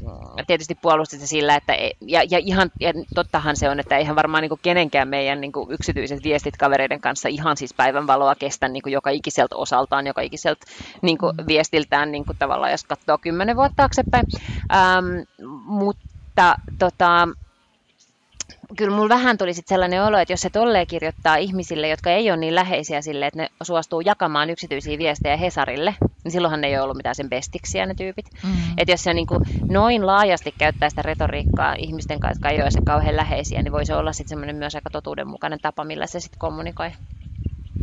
tietysti 0.48 0.76
puolusti 0.82 1.18
se 1.18 1.28
sillä, 1.28 1.56
että 1.56 1.74
e, 1.74 1.92
ja, 2.02 2.24
ja 2.30 2.40
ihan 2.44 2.72
ja 2.80 2.94
tottahan 3.16 3.56
se 3.56 3.70
on, 3.70 3.80
että 3.80 3.98
eihän 3.98 4.16
varmaan 4.16 4.42
niin 4.42 4.60
kenenkään 4.62 5.08
meidän 5.08 5.42
niin 5.42 5.52
yksityiset 5.70 6.24
viestit 6.24 6.58
kavereiden 6.58 7.02
kanssa 7.02 7.30
ihan 7.30 7.58
siis 7.58 7.74
päivänvaloa 7.74 8.36
kestä 8.36 8.68
niin 8.68 8.84
joka 8.86 9.10
ikiseltä 9.10 9.56
osaltaan, 9.56 10.08
joka 10.08 10.22
ikiseltä 10.22 10.66
niin 11.02 11.18
viestiltään 11.48 12.12
niin 12.12 12.26
tavallaan, 12.40 12.72
jos 12.72 12.84
katsoo 12.84 13.18
kymmenen 13.18 13.56
vuotta 13.56 13.76
taaksepäin. 13.76 14.26
Ähm, 14.74 15.06
mutta 15.66 16.15
mutta 16.36 16.56
tota, 16.80 17.28
kyllä 18.78 18.96
mulla 18.96 19.10
vähän 19.10 19.38
tuli 19.38 19.54
sit 19.54 19.68
sellainen 19.68 20.04
olo, 20.04 20.18
että 20.18 20.34
jos 20.34 20.42
se 20.42 20.50
tolleen 20.50 20.88
kirjoittaa 20.88 21.36
ihmisille, 21.36 21.90
jotka 21.90 22.12
ei 22.12 22.32
ole 22.32 22.38
niin 22.38 22.56
läheisiä 22.56 23.02
sille, 23.02 23.28
että 23.28 23.40
ne 23.40 23.50
suostuu 23.64 24.02
jakamaan 24.02 24.50
yksityisiä 24.50 24.98
viestejä 24.98 25.38
Hesarille, 25.38 25.96
niin 26.24 26.32
silloinhan 26.32 26.62
ne 26.62 26.68
ei 26.68 26.76
ole 26.76 26.84
ollut 26.84 26.98
mitään 26.98 27.16
sen 27.16 27.30
bestiksiä 27.30 27.86
ne 27.86 27.94
tyypit. 27.94 28.26
Mm. 28.44 28.52
Että 28.78 28.92
jos 28.92 29.04
se 29.04 29.14
niin 29.14 29.28
kuin 29.28 29.44
noin 29.70 30.06
laajasti 30.08 30.54
käyttää 30.58 30.90
sitä 30.90 31.02
retoriikkaa 31.02 31.74
ihmisten 31.74 32.20
kanssa, 32.20 32.38
jotka 32.38 32.50
ei 32.50 32.62
ole 32.62 32.72
se 32.72 32.82
kauhean 32.86 33.16
läheisiä, 33.16 33.62
niin 33.62 33.72
voisi 33.72 33.94
olla 33.94 34.14
sitten 34.14 34.30
semmoinen 34.30 34.56
myös 34.56 34.76
aika 34.76 34.90
totuudenmukainen 34.90 35.60
tapa, 35.62 35.84
millä 35.84 36.08
se 36.08 36.20
sitten 36.20 36.40
kommunikoi. 36.40 36.92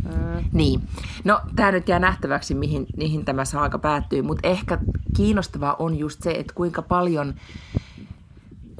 Mm. 0.03 0.45
Niin. 0.51 0.81
No, 1.23 1.41
tämä 1.55 1.71
nyt 1.71 1.87
jää 1.87 1.99
nähtäväksi, 1.99 2.55
mihin, 2.55 2.85
mihin 2.97 3.25
tämä 3.25 3.45
saaga 3.45 3.79
päättyy, 3.79 4.21
mutta 4.21 4.47
ehkä 4.47 4.77
kiinnostavaa 5.15 5.75
on 5.79 5.95
just 5.95 6.23
se, 6.23 6.31
että 6.31 6.53
kuinka 6.53 6.81
paljon 6.81 7.33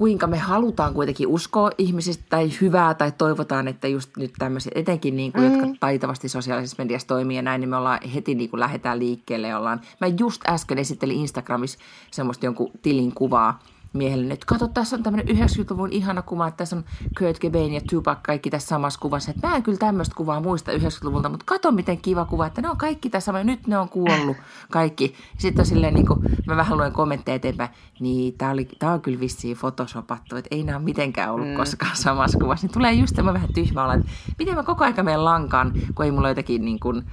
kuinka 0.03 0.27
me 0.27 0.37
halutaan 0.37 0.93
kuitenkin 0.93 1.27
uskoa 1.27 1.71
ihmisistä 1.77 2.23
tai 2.29 2.49
hyvää 2.61 2.93
tai 2.93 3.11
toivotaan, 3.11 3.67
että 3.67 3.87
just 3.87 4.17
nyt 4.17 4.33
tämmöiset, 4.39 4.71
etenkin 4.75 5.15
niin 5.15 5.31
kuin, 5.33 5.43
mm. 5.43 5.51
jotka 5.51 5.67
taitavasti 5.79 6.29
sosiaalisessa 6.29 6.83
mediassa 6.83 7.07
toimii 7.07 7.37
ja 7.37 7.41
näin, 7.41 7.61
niin 7.61 7.69
me 7.69 7.77
ollaan 7.77 7.99
heti 8.13 8.35
niin 8.35 8.49
kuin 8.49 8.59
lähdetään 8.59 8.99
liikkeelle. 8.99 9.47
Ja 9.47 9.59
ollaan. 9.59 9.81
Mä 10.01 10.07
just 10.07 10.41
äsken 10.49 10.77
esittelin 10.77 11.17
Instagramissa 11.17 11.79
semmoista 12.11 12.45
jonkun 12.45 12.71
tilin 12.81 13.15
kuvaa, 13.15 13.59
miehelle, 13.93 14.33
että 14.33 14.45
kato, 14.45 14.67
tässä 14.67 14.95
on 14.95 15.03
tämmöinen 15.03 15.37
90-luvun 15.37 15.91
ihana 15.91 16.21
kuva, 16.21 16.47
että 16.47 16.57
tässä 16.57 16.75
on 16.75 16.83
Kurt 17.19 17.39
Cobain 17.39 17.73
ja 17.73 17.81
Tupac 17.89 18.19
kaikki 18.23 18.49
tässä 18.49 18.67
samassa 18.67 18.99
kuvassa. 18.99 19.31
Että 19.31 19.47
mä 19.47 19.55
en 19.55 19.63
kyllä 19.63 19.77
tämmöistä 19.77 20.15
kuvaa 20.15 20.39
muista 20.39 20.71
90-luvulta, 20.71 21.29
mutta 21.29 21.45
kato 21.45 21.71
miten 21.71 21.97
kiva 21.97 22.25
kuva, 22.25 22.45
että 22.45 22.61
ne 22.61 22.69
on 22.69 22.77
kaikki 22.77 23.09
tässä 23.09 23.31
ja 23.31 23.43
nyt 23.43 23.67
ne 23.67 23.77
on 23.77 23.89
kuollut 23.89 24.37
kaikki. 24.71 25.15
Sitten 25.37 25.61
on 25.61 25.65
silleen, 25.65 25.93
niin 25.93 26.07
kuin, 26.07 26.19
mä 26.47 26.55
vähän 26.55 26.77
luen 26.77 26.91
kommentteja 26.91 27.35
eteenpäin, 27.35 27.69
niin 27.99 28.37
tää, 28.37 28.51
oli, 28.51 28.67
tää 28.79 28.93
on 28.93 29.01
kyllä 29.01 29.19
vissiin 29.19 29.57
photoshopattu, 29.57 30.35
että 30.35 30.55
ei 30.55 30.63
nämä 30.63 30.77
ole 30.77 30.85
mitenkään 30.85 31.31
ollut 31.31 31.47
mm. 31.49 31.55
koskaan 31.55 31.97
samassa 31.97 32.39
kuvassa. 32.39 32.67
Niin 32.67 32.73
tulee 32.73 32.93
just 32.93 33.15
tämä 33.15 33.33
vähän 33.33 33.53
tyhmä 33.53 33.83
olla, 33.83 33.93
että 33.93 34.11
miten 34.39 34.55
mä 34.55 34.63
koko 34.63 34.83
ajan 34.83 35.05
menen 35.05 35.25
lankaan, 35.25 35.73
kun 35.95 36.05
ei 36.05 36.11
mulla 36.11 36.29
jotenkin 36.29 36.65
niin 36.65 36.79
kuin, 36.79 37.03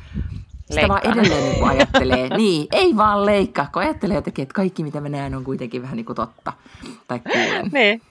sitä 0.70 0.88
vaan 0.88 1.06
edelleen 1.06 1.52
niin 1.52 1.68
ajattelee. 1.68 2.28
niin, 2.36 2.66
ei 2.72 2.96
vaan 2.96 3.26
leikkaa, 3.26 3.68
kun 3.72 3.82
ajattelee 3.82 4.16
jotenkin, 4.16 4.42
että 4.42 4.54
kaikki 4.54 4.82
mitä 4.82 5.00
mä 5.00 5.08
näen 5.08 5.34
on 5.34 5.44
kuitenkin 5.44 5.82
vähän 5.82 5.96
niin 5.96 6.06
kuin 6.06 6.16
totta. 6.16 6.52
Tai 7.08 7.18
kuulen. 7.18 7.70
niin. 7.72 8.02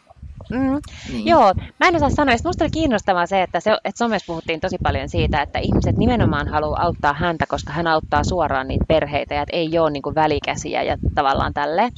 Mm. 0.49 0.79
Niin. 1.11 1.25
Joo, 1.25 1.53
mä 1.79 1.87
en 1.87 1.95
osaa 1.95 2.09
sanoa. 2.09 2.35
Musta 2.43 2.63
oli 2.63 2.71
kiinnostavaa 2.71 3.25
se, 3.25 3.41
että, 3.41 3.59
se, 3.59 3.71
että 3.71 3.97
somessa 3.97 4.25
puhuttiin 4.27 4.59
tosi 4.59 4.77
paljon 4.83 5.09
siitä, 5.09 5.41
että 5.41 5.59
ihmiset 5.59 5.97
nimenomaan 5.97 6.47
haluaa 6.47 6.81
auttaa 6.83 7.13
häntä, 7.13 7.45
koska 7.45 7.73
hän 7.73 7.87
auttaa 7.87 8.23
suoraan 8.23 8.67
niitä 8.67 8.85
perheitä 8.87 9.35
ja 9.35 9.41
että 9.41 9.55
ei 9.55 9.79
ole 9.79 9.91
niin 9.91 10.01
kuin 10.01 10.15
välikäsiä 10.15 10.83
ja 10.83 10.97
tavallaan 11.15 11.53
tälleen. 11.53 11.91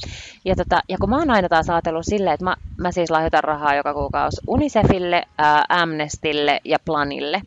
Ja, 0.44 0.56
tota, 0.56 0.82
ja 0.88 0.96
kun 1.00 1.10
mä 1.10 1.18
oon 1.18 1.30
aina 1.30 1.48
taas 1.48 1.70
ajatellut 1.70 2.06
silleen, 2.06 2.34
että 2.34 2.44
mä, 2.44 2.56
mä 2.76 2.92
siis 2.92 3.10
lahjoitan 3.10 3.44
rahaa 3.44 3.74
joka 3.74 3.94
kuukausi 3.94 4.40
Unicefille, 4.46 5.22
ää, 5.38 5.64
Amnestille 5.68 6.60
ja 6.64 6.78
Planille. 6.84 7.42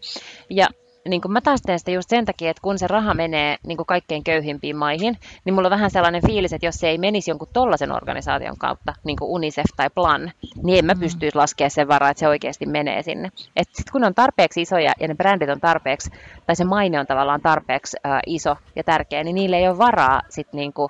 Ja 0.49 0.67
niin 1.09 1.21
kuin 1.21 1.31
mä 1.31 1.41
taas 1.41 1.61
teen 1.61 1.79
sitä 1.79 1.91
just 1.91 2.09
sen 2.09 2.25
takia, 2.25 2.49
että 2.49 2.61
kun 2.61 2.79
se 2.79 2.87
raha 2.87 3.13
menee 3.13 3.57
niin 3.67 3.77
kuin 3.77 3.87
kaikkein 3.87 4.23
köyhimpiin 4.23 4.75
maihin, 4.75 5.17
niin 5.45 5.53
mulla 5.53 5.67
on 5.67 5.71
vähän 5.71 5.91
sellainen 5.91 6.21
fiilis, 6.27 6.53
että 6.53 6.65
jos 6.65 6.75
se 6.75 6.89
ei 6.89 6.97
menisi 6.97 7.31
jonkun 7.31 7.47
tollaisen 7.53 7.91
organisaation 7.91 8.57
kautta, 8.57 8.93
niin 9.03 9.17
kuin 9.17 9.31
UNICEF 9.31 9.65
tai 9.75 9.89
Plan, 9.89 10.31
niin 10.63 10.79
en 10.79 10.85
mä 10.85 10.93
mm. 10.93 10.99
pystyisi 10.99 11.37
laskemaan 11.37 11.71
sen 11.71 11.87
varaa, 11.87 12.09
että 12.09 12.19
se 12.19 12.27
oikeasti 12.27 12.65
menee 12.65 13.03
sinne. 13.03 13.31
Et 13.55 13.69
sit 13.73 13.89
kun 13.91 14.03
on 14.03 14.15
tarpeeksi 14.15 14.61
isoja 14.61 14.93
ja 14.99 15.07
ne 15.07 15.15
brändit 15.15 15.49
on 15.49 15.59
tarpeeksi, 15.59 16.11
tai 16.45 16.55
se 16.55 16.63
maine 16.63 16.99
on 16.99 17.07
tavallaan 17.07 17.41
tarpeeksi 17.41 17.97
äh, 18.05 18.19
iso 18.25 18.55
ja 18.75 18.83
tärkeä, 18.83 19.23
niin 19.23 19.35
niille 19.35 19.57
ei 19.57 19.67
ole 19.67 19.77
varaa 19.77 20.21
sit 20.29 20.53
niin 20.53 20.73
kuin 20.73 20.89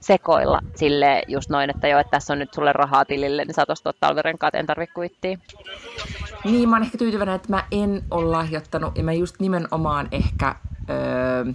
sekoilla 0.00 0.60
sille 0.74 1.22
just 1.28 1.50
noin, 1.50 1.70
että 1.70 1.88
joo, 1.88 2.00
että 2.00 2.10
tässä 2.10 2.32
on 2.32 2.38
nyt 2.38 2.54
sulle 2.54 2.72
rahaa 2.72 3.04
tilille, 3.04 3.44
niin 3.44 3.54
saat 3.54 3.70
ostaa 3.70 3.92
talvirenkaat, 4.00 4.54
en 4.54 4.66
tarvitse 4.66 4.94
kuittia. 4.94 5.38
Niin, 6.44 6.68
mä 6.68 6.76
oon 6.76 6.82
ehkä 6.82 6.98
tyytyväinen, 6.98 7.34
että 7.34 7.52
mä 7.52 7.64
en 7.70 8.02
ole 8.10 8.30
lahjoittanut, 8.30 8.96
ja 8.96 9.04
mä 9.04 9.12
just 9.12 9.40
nimenomaan 9.40 10.08
ehkä... 10.12 10.54
Öö, 10.90 11.52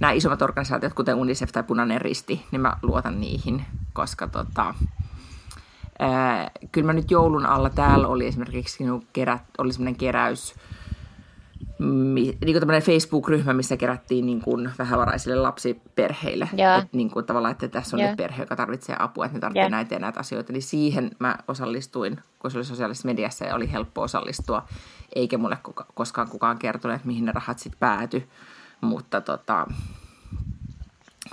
nämä 0.00 0.12
isommat 0.12 0.42
organisaatiot, 0.42 0.94
kuten 0.94 1.14
UNICEF 1.14 1.52
tai 1.52 1.62
Punainen 1.62 2.00
Risti, 2.00 2.46
niin 2.50 2.60
mä 2.60 2.76
luotan 2.82 3.20
niihin, 3.20 3.64
koska 3.92 4.26
tota, 4.26 4.74
ää, 5.98 6.50
kyllä 6.72 6.86
mä 6.86 6.92
nyt 6.92 7.10
joulun 7.10 7.46
alla 7.46 7.70
täällä 7.70 8.08
oli 8.08 8.26
esimerkiksi 8.26 8.84
kerät, 9.12 9.42
oli 9.58 9.72
semmoinen 9.72 9.96
keräys, 9.96 10.54
niin 11.80 12.38
kuin 12.38 12.82
Facebook-ryhmä, 12.82 13.52
missä 13.52 13.76
kerättiin 13.76 14.26
niin 14.26 14.40
kuin 14.40 14.70
vähävaraisille 14.78 15.36
lapsiperheille. 15.36 16.48
Että 16.52 16.88
niin 16.92 17.10
kuin 17.10 17.26
tavallaan, 17.26 17.52
että 17.52 17.68
tässä 17.68 17.96
on 17.96 18.00
yeah. 18.00 18.10
nyt 18.10 18.16
perhe, 18.16 18.42
joka 18.42 18.56
tarvitsee 18.56 18.96
apua, 18.98 19.24
että 19.24 19.36
ne 19.36 19.40
tarvitsee 19.40 19.62
yeah. 19.62 19.70
näitä 19.70 19.94
ja 19.94 19.98
näitä 19.98 20.20
asioita. 20.20 20.52
Niin 20.52 20.62
siihen 20.62 21.10
mä 21.18 21.36
osallistuin, 21.48 22.20
kun 22.38 22.50
se 22.50 22.58
oli 22.58 22.64
sosiaalisessa 22.64 23.08
mediassa 23.08 23.44
ja 23.44 23.54
oli 23.54 23.72
helppo 23.72 24.02
osallistua. 24.02 24.66
Eikä 25.14 25.38
mulle 25.38 25.58
kuka, 25.62 25.86
koskaan 25.94 26.28
kukaan 26.28 26.58
kertonut, 26.58 26.94
että 26.94 27.08
mihin 27.08 27.24
ne 27.24 27.32
rahat 27.32 27.58
sitten 27.58 27.80
pääty. 27.80 28.28
Mutta 28.80 29.20
tota, 29.20 29.66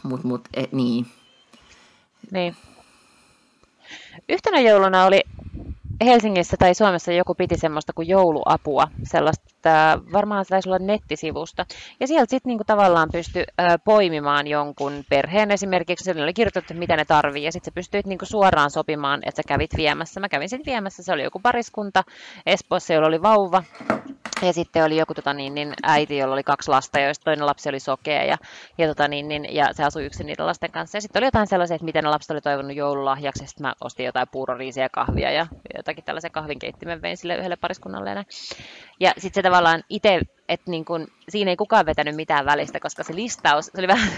mut, 0.03 0.23
mut, 0.23 0.47
e, 0.53 0.63
niin. 0.71 1.07
Niin. 2.31 2.55
Yhtenä 4.29 4.59
jouluna 4.59 5.05
oli 5.05 5.23
Helsingissä 6.05 6.57
tai 6.59 6.73
Suomessa 6.73 7.11
joku 7.11 7.35
piti 7.35 7.57
semmoista 7.57 7.93
kuin 7.93 8.07
jouluapua, 8.07 8.87
sellaista, 9.03 9.69
varmaan 10.13 10.45
se 10.45 10.49
taisi 10.49 10.69
olla 10.69 10.79
nettisivusta. 10.79 11.65
Ja 11.99 12.07
sieltä 12.07 12.29
sitten 12.29 12.49
niinku 12.49 12.63
tavallaan 12.63 13.09
pystyi 13.11 13.43
poimimaan 13.85 14.47
jonkun 14.47 15.03
perheen 15.09 15.51
esimerkiksi, 15.51 16.03
siellä 16.03 16.23
oli 16.23 16.33
kirjoitettu, 16.33 16.73
mitä 16.73 16.97
ne 16.97 17.05
tarvii, 17.05 17.43
ja 17.43 17.51
sitten 17.51 17.71
sä 17.71 17.75
pystyit 17.75 18.05
niinku 18.05 18.25
suoraan 18.25 18.71
sopimaan, 18.71 19.19
että 19.25 19.41
sä 19.41 19.47
kävit 19.47 19.71
viemässä. 19.77 20.19
Mä 20.19 20.29
kävin 20.29 20.49
sitten 20.49 20.71
viemässä, 20.71 21.03
se 21.03 21.13
oli 21.13 21.23
joku 21.23 21.39
pariskunta 21.39 22.03
Espoossa, 22.45 22.93
jolla 22.93 23.07
oli 23.07 23.21
vauva, 23.21 23.63
ja 24.41 24.53
sitten 24.53 24.83
oli 24.83 24.97
joku 24.97 25.13
tota, 25.13 25.33
niin, 25.33 25.55
niin, 25.55 25.73
äiti, 25.83 26.17
jolla 26.17 26.33
oli 26.33 26.43
kaksi 26.43 26.69
lasta, 26.71 26.99
joista 26.99 27.23
toinen 27.23 27.45
lapsi 27.45 27.69
oli 27.69 27.79
sokea 27.79 28.23
ja, 28.23 28.37
ja, 28.77 28.87
tota, 28.87 29.07
niin, 29.07 29.27
niin, 29.27 29.55
ja 29.55 29.73
se 29.73 29.83
asui 29.83 30.05
yksin 30.05 30.25
niiden 30.25 30.45
lasten 30.45 30.71
kanssa. 30.71 30.97
Ja 30.97 31.01
sitten 31.01 31.19
oli 31.19 31.27
jotain 31.27 31.47
sellaisia, 31.47 31.75
että 31.75 31.85
miten 31.85 32.03
ne 32.03 32.09
lapset 32.09 32.31
oli 32.31 32.41
toivonut 32.41 32.75
joululahjaksi. 32.75 33.47
Sitten 33.47 33.67
mä 33.67 33.73
ostin 33.81 34.05
jotain 34.05 34.27
puuroriisiä 34.31 34.83
ja 34.83 34.89
kahvia 34.89 35.31
ja 35.31 35.47
jotakin 35.77 36.03
tällaisen 36.03 36.31
kahvinkeittimen 36.31 37.01
vein 37.01 37.17
sille 37.17 37.35
yhdelle 37.35 37.55
pariskunnalle. 37.55 38.09
Ja, 38.09 38.23
ja 38.99 39.11
sitten 39.17 39.43
se 39.43 39.49
tavallaan 39.49 39.83
itse, 39.89 40.21
että 40.49 40.71
niin 40.71 40.85
kun, 40.85 41.07
siinä 41.29 41.51
ei 41.51 41.57
kukaan 41.57 41.85
vetänyt 41.85 42.15
mitään 42.15 42.45
välistä, 42.45 42.79
koska 42.79 43.03
se 43.03 43.15
listaus, 43.15 43.65
se 43.65 43.71
oli 43.77 43.87
vähän, 43.95 44.09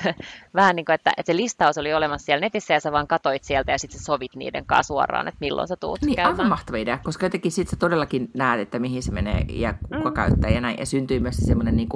vähän 0.53 0.75
niin 0.75 0.85
kuin, 0.85 0.93
että, 0.93 1.11
että 1.17 1.31
se 1.31 1.37
listaus 1.37 1.77
oli 1.77 1.93
olemassa 1.93 2.25
siellä 2.25 2.41
netissä 2.41 2.73
ja 2.73 2.79
sä 2.79 2.91
vaan 2.91 3.07
katoit 3.07 3.43
sieltä 3.43 3.71
ja 3.71 3.79
sitten 3.79 3.99
sovit 3.99 4.35
niiden 4.35 4.65
kanssa 4.65 4.87
suoraan, 4.87 5.27
että 5.27 5.37
milloin 5.41 5.67
sä 5.67 5.75
tuut 5.75 6.01
niin, 6.01 6.15
käymään. 6.15 6.35
aivan 6.35 6.49
mahtava 6.49 6.77
idea, 6.77 6.97
koska 6.97 7.25
jotenkin 7.25 7.51
sitten 7.51 7.71
sä 7.71 7.75
todellakin 7.75 8.31
näet, 8.33 8.59
että 8.61 8.79
mihin 8.79 9.03
se 9.03 9.11
menee 9.11 9.45
ja 9.49 9.73
kuka 9.97 10.09
mm. 10.09 10.13
käyttää 10.13 10.49
ja 10.49 10.61
näin. 10.61 10.79
Ja 10.79 10.85
syntyy 10.85 11.19
myös 11.19 11.37
semmoinen 11.37 11.77
niin 11.77 11.89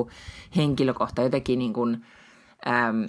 henkilökohta, 0.55 1.21
jotenkin 1.21 1.59
niin 1.59 1.73
kuin, 1.73 2.05
äm, 2.67 3.07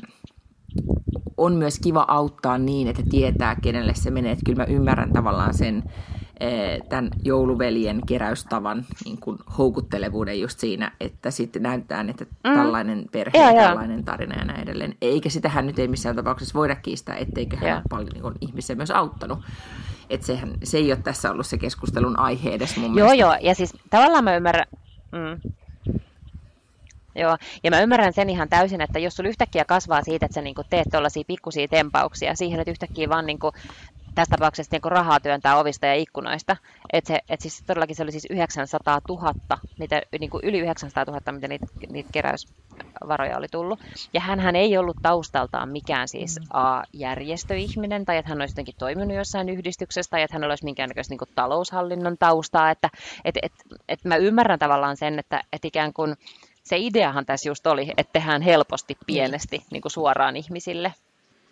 on 1.37 1.53
myös 1.53 1.79
kiva 1.79 2.05
auttaa 2.09 2.59
niin, 2.59 2.89
että 2.89 3.03
tietää, 3.11 3.57
kenelle 3.63 3.95
se 3.95 4.11
menee. 4.11 4.33
Että 4.33 4.45
kyllä 4.47 4.63
mä 4.63 4.73
ymmärrän 4.73 5.13
tavallaan 5.13 5.55
sen, 5.55 5.83
tämän 6.89 7.11
jouluveljen 7.23 8.01
keräystavan 8.07 8.85
niin 9.05 9.21
kuin 9.21 9.39
houkuttelevuuden 9.59 10.41
just 10.41 10.59
siinä, 10.59 10.93
että 11.01 11.31
sitten 11.31 11.63
näytetään, 11.63 12.11
että 12.11 12.25
mm. 12.25 12.55
tällainen 12.55 13.07
perhe 13.13 13.39
ja, 13.39 13.51
ja 13.51 13.69
tällainen 13.69 14.05
tarina 14.05 14.39
ja 14.39 14.45
näin 14.45 14.61
edelleen. 14.61 14.95
Eikä 15.01 15.29
sitähän 15.29 15.67
nyt 15.67 15.79
ei 15.79 15.89
missään 15.89 16.17
tapauksessa 16.17 16.59
voida 16.59 16.77
kiistää, 16.77 17.17
etteikö 17.17 17.57
hän 17.57 17.75
ole 17.75 17.83
paljon 17.91 18.11
niin 18.13 18.23
kuin, 18.23 18.35
ihmisiä 18.41 18.77
myös 18.77 18.91
auttanut. 18.91 19.39
Että 20.11 20.27
sehän, 20.27 20.55
se 20.65 20.79
ei 20.79 20.93
ole 20.93 21.01
tässä 21.05 21.31
ollut 21.31 21.47
se 21.47 21.59
keskustelun 21.59 22.19
aihe 22.19 22.51
edes 22.51 22.77
mun 22.77 22.85
Joo, 22.85 22.95
mielestä. 22.95 23.17
joo, 23.17 23.37
ja 23.41 23.55
siis 23.55 23.77
tavallaan 23.91 24.25
mä 24.25 24.37
ymmärrän, 24.37 24.67
mm. 25.13 25.51
Joo, 27.17 27.37
ja 27.65 27.71
mä 27.71 27.81
ymmärrän 27.81 28.13
sen 28.13 28.31
ihan 28.31 28.49
täysin, 28.49 28.81
että 28.81 28.99
jos 28.99 29.17
sulla 29.17 29.29
yhtäkkiä 29.29 29.65
kasvaa 29.65 30.03
siitä, 30.03 30.27
että 30.27 30.35
sä 30.35 30.43
niinku 30.43 30.63
teet 30.71 30.89
tuollaisia 30.91 31.25
pikkusia 31.27 31.69
tempauksia 31.69 32.35
siihen, 32.35 32.61
että 32.61 32.71
yhtäkkiä 32.71 33.09
vaan 33.09 33.27
niinku 33.27 33.53
tässä 34.15 34.37
tapauksessa 34.37 34.77
niin 34.77 34.93
rahaa 34.93 35.21
työntää 35.21 35.59
ovista 35.59 35.87
ja 35.87 35.95
ikkunoista. 35.95 36.57
Et 36.93 37.07
se, 37.07 37.21
et 37.29 37.41
siis 37.41 37.63
todellakin 37.67 37.97
se 37.97 38.03
oli 38.03 38.13
siis 38.13 38.27
900 38.31 39.01
000, 39.09 39.33
niitä, 39.79 40.03
niin 40.21 40.31
kuin 40.31 40.45
yli 40.45 40.59
900 40.59 41.05
000, 41.05 41.33
mitä 41.33 41.49
niitä, 41.49 41.67
niitä 41.91 42.09
keräysvaroja 42.13 43.39
oli 43.39 43.49
tullut. 43.49 43.81
Ja 44.13 44.21
hän 44.21 44.57
ei 44.57 44.79
ollut 44.79 44.97
taustaltaan 45.03 45.69
mikään 45.69 46.09
siis 46.09 46.41
mm. 46.41 46.47
A-järjestöihminen, 46.53 48.05
tai 48.05 48.17
että 48.17 48.29
hän 48.29 48.41
olisi 48.41 48.53
jotenkin 48.53 48.75
toiminut 48.79 49.17
jossain 49.17 49.49
yhdistyksessä, 49.49 50.11
tai 50.11 50.23
että 50.23 50.37
hän 50.37 50.45
olisi 50.45 50.65
minkäännäköistä 50.65 51.15
niin 51.15 51.35
taloushallinnon 51.35 52.17
taustaa. 52.19 52.71
Että 52.71 52.89
et, 53.25 53.35
et, 53.43 53.53
et 53.89 54.05
mä 54.05 54.17
ymmärrän 54.17 54.59
tavallaan 54.59 54.97
sen, 54.97 55.19
että 55.19 55.41
et 55.53 55.65
ikään 55.65 55.93
kuin 55.93 56.17
se 56.65 56.77
ideahan 56.79 57.27
tässä 57.27 57.49
just 57.49 57.67
oli, 57.67 57.93
että 57.97 58.13
tehdään 58.13 58.43
helposti 58.43 58.95
niin. 58.95 59.07
pienesti 59.07 59.65
niin 59.71 59.83
kuin 59.83 59.93
suoraan 59.93 60.37
ihmisille 60.37 60.93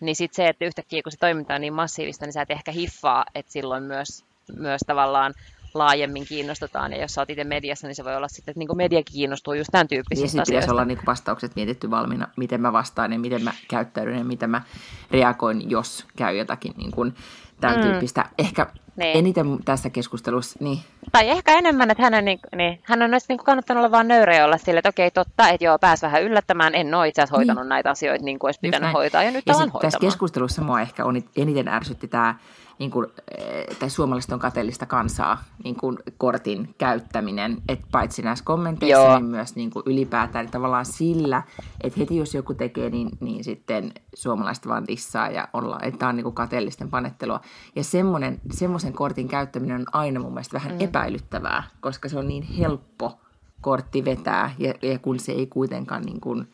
niin 0.02 0.16
sitten 0.16 0.36
se, 0.36 0.48
että 0.48 0.64
yhtäkkiä 0.64 1.02
kun 1.02 1.12
se 1.12 1.18
toiminta 1.18 1.54
on 1.54 1.60
niin 1.60 1.72
massiivista, 1.72 2.26
niin 2.26 2.32
sä 2.32 2.42
et 2.42 2.50
ehkä 2.50 2.72
hiffaa, 2.72 3.24
että 3.34 3.52
silloin 3.52 3.82
myös, 3.82 4.24
myös 4.56 4.80
tavallaan 4.86 5.34
laajemmin 5.74 6.26
kiinnostutaan. 6.26 6.92
Ja 6.92 7.00
jos 7.00 7.14
sä 7.14 7.20
oot 7.20 7.30
itse 7.30 7.44
mediassa, 7.44 7.86
niin 7.86 7.94
se 7.94 8.04
voi 8.04 8.16
olla 8.16 8.28
sitten, 8.28 8.52
että 8.52 8.58
niin 8.58 8.76
media 8.76 9.02
kiinnostuu 9.02 9.54
just 9.54 9.70
tämän 9.72 9.88
tyyppisistä 9.88 10.38
niin, 10.38 10.46
pitäisi 10.46 10.70
olla 10.70 10.84
niin 10.84 10.98
vastaukset 11.06 11.56
mietitty 11.56 11.90
valmiina, 11.90 12.28
miten 12.36 12.60
mä 12.60 12.72
vastaan 12.72 13.12
ja 13.12 13.18
miten 13.18 13.44
mä 13.44 13.52
käyttäydyn 13.68 14.18
ja 14.18 14.24
miten 14.24 14.50
mä 14.50 14.62
reagoin, 15.10 15.70
jos 15.70 16.06
käy 16.16 16.36
jotakin 16.36 16.74
niin 16.76 16.90
kuin 16.90 17.14
tämän 17.60 17.76
mm. 17.76 17.82
tyyppistä. 17.82 18.28
Ehkä 18.38 18.66
niin. 18.96 19.16
eniten 19.16 19.58
tässä 19.64 19.90
keskustelussa. 19.90 20.58
Niin. 20.60 20.78
Tai 21.12 21.28
ehkä 21.28 21.58
enemmän, 21.58 21.90
että 21.90 22.02
hänen, 22.02 22.24
niin, 22.24 22.38
niin, 22.56 22.80
hän 22.82 23.02
on 23.02 23.10
myös 23.10 23.28
niin 23.28 23.38
kannattanut 23.38 23.80
olla 23.80 23.90
vaan 23.90 24.08
nöyrä 24.08 24.44
olla 24.44 24.58
sille, 24.58 24.78
että 24.78 24.88
okei, 24.88 25.10
totta, 25.10 25.48
että 25.48 25.64
joo, 25.64 25.78
pääs 25.78 26.02
vähän 26.02 26.22
yllättämään. 26.22 26.74
En 26.74 26.94
ole 26.94 27.08
itse 27.08 27.22
asiassa 27.22 27.36
hoitanut 27.36 27.62
niin. 27.62 27.68
näitä 27.68 27.90
asioita 27.90 28.24
niin 28.24 28.38
kuin 28.38 28.48
olisi 28.48 28.60
pitänyt 28.60 28.92
hoitaa, 28.92 29.22
ja 29.22 29.30
nyt 29.30 29.46
ja 29.46 29.54
hoitamaan. 29.54 29.80
Tässä 29.80 29.98
keskustelussa 29.98 30.62
mua 30.62 30.80
ehkä 30.80 31.04
on, 31.04 31.22
eniten 31.36 31.68
ärsytti 31.68 32.08
tämä 32.08 32.34
niin 32.78 32.90
kuin, 32.90 33.06
eh, 33.38 33.76
tai 33.78 33.90
suomalaiset 33.90 34.32
on 34.32 34.38
kateellista 34.38 34.86
kansaa 34.86 35.44
niin 35.64 35.76
kuin 35.76 35.98
kortin 36.18 36.74
käyttäminen, 36.78 37.62
että 37.68 37.86
paitsi 37.92 38.22
näissä 38.22 38.44
kommenteissa, 38.44 39.02
Joo. 39.02 39.18
niin 39.18 39.30
myös 39.30 39.56
niin 39.56 39.70
kuin 39.70 39.82
ylipäätään 39.86 40.44
niin 40.44 40.52
tavallaan 40.52 40.86
sillä, 40.86 41.42
että 41.80 42.00
heti 42.00 42.16
jos 42.16 42.34
joku 42.34 42.54
tekee, 42.54 42.90
niin, 42.90 43.08
niin 43.20 43.44
sitten 43.44 43.92
suomalaiset 44.14 44.68
vaan 44.68 44.86
dissaa 44.86 45.30
ja 45.30 45.48
ollaan, 45.52 45.84
että 45.84 45.98
tämä 45.98 46.08
on 46.08 46.16
niin 46.16 46.24
kuin 46.24 46.34
kateellisten 46.34 46.90
panettelua. 46.90 47.40
Ja 47.76 47.84
semmoinen, 47.84 48.40
semmoisen 48.50 48.92
kortin 48.92 49.28
käyttäminen 49.28 49.80
on 49.80 49.86
aina 49.92 50.20
mun 50.20 50.32
mielestä 50.32 50.54
vähän 50.54 50.72
mm. 50.72 50.80
epäilyttävää, 50.80 51.62
koska 51.80 52.08
se 52.08 52.18
on 52.18 52.28
niin 52.28 52.42
helppo 52.42 53.20
kortti 53.60 54.04
vetää 54.04 54.54
ja, 54.58 54.74
ja 54.82 54.98
kun 54.98 55.18
se 55.18 55.32
ei 55.32 55.46
kuitenkaan 55.46 56.02
niin 56.02 56.20
kuin, 56.20 56.52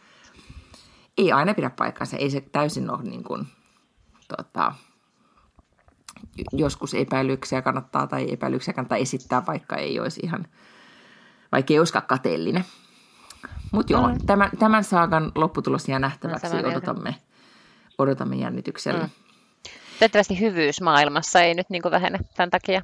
ei 1.19 1.33
aina 1.33 1.55
pidä 1.55 1.71
paikkaansa, 1.71 2.17
ei 2.17 2.31
se 2.31 2.41
täysin 2.41 2.91
ole 2.91 3.03
niin 3.03 3.25
kuin, 3.25 3.47
tota, 4.37 4.73
joskus 6.53 6.95
epäilyksiä 6.95 7.63
kannattaa 7.63 8.07
tai 8.07 8.33
epäilyksiä 8.33 8.75
kannattaa 8.75 8.99
esittää, 8.99 9.47
vaikka 9.47 9.77
ei 9.77 10.01
olisi 10.01 10.21
ihan, 10.25 10.47
vaikka 11.53 11.73
ei 11.75 11.79
olisikaan 11.79 12.07
kateellinen. 12.07 12.65
Mutta 13.73 13.93
joo, 13.93 14.09
mm. 14.09 14.19
tämän, 14.27 14.51
tämän 14.59 14.85
saakan 14.85 15.33
lopputulos 15.35 15.89
jää 15.89 15.99
nähtäväksi. 15.99 16.57
Odotamme, 16.57 17.15
odotamme 17.99 18.37
jännityksellä. 18.37 19.05
Mm. 19.05 19.11
Toivottavasti 19.99 20.41
hyvyys 20.41 20.81
maailmassa 20.81 21.41
ei 21.41 21.55
nyt 21.55 21.71
niin 21.71 21.83
vähene 21.91 22.19
tämän 22.37 22.51
takia. 22.51 22.81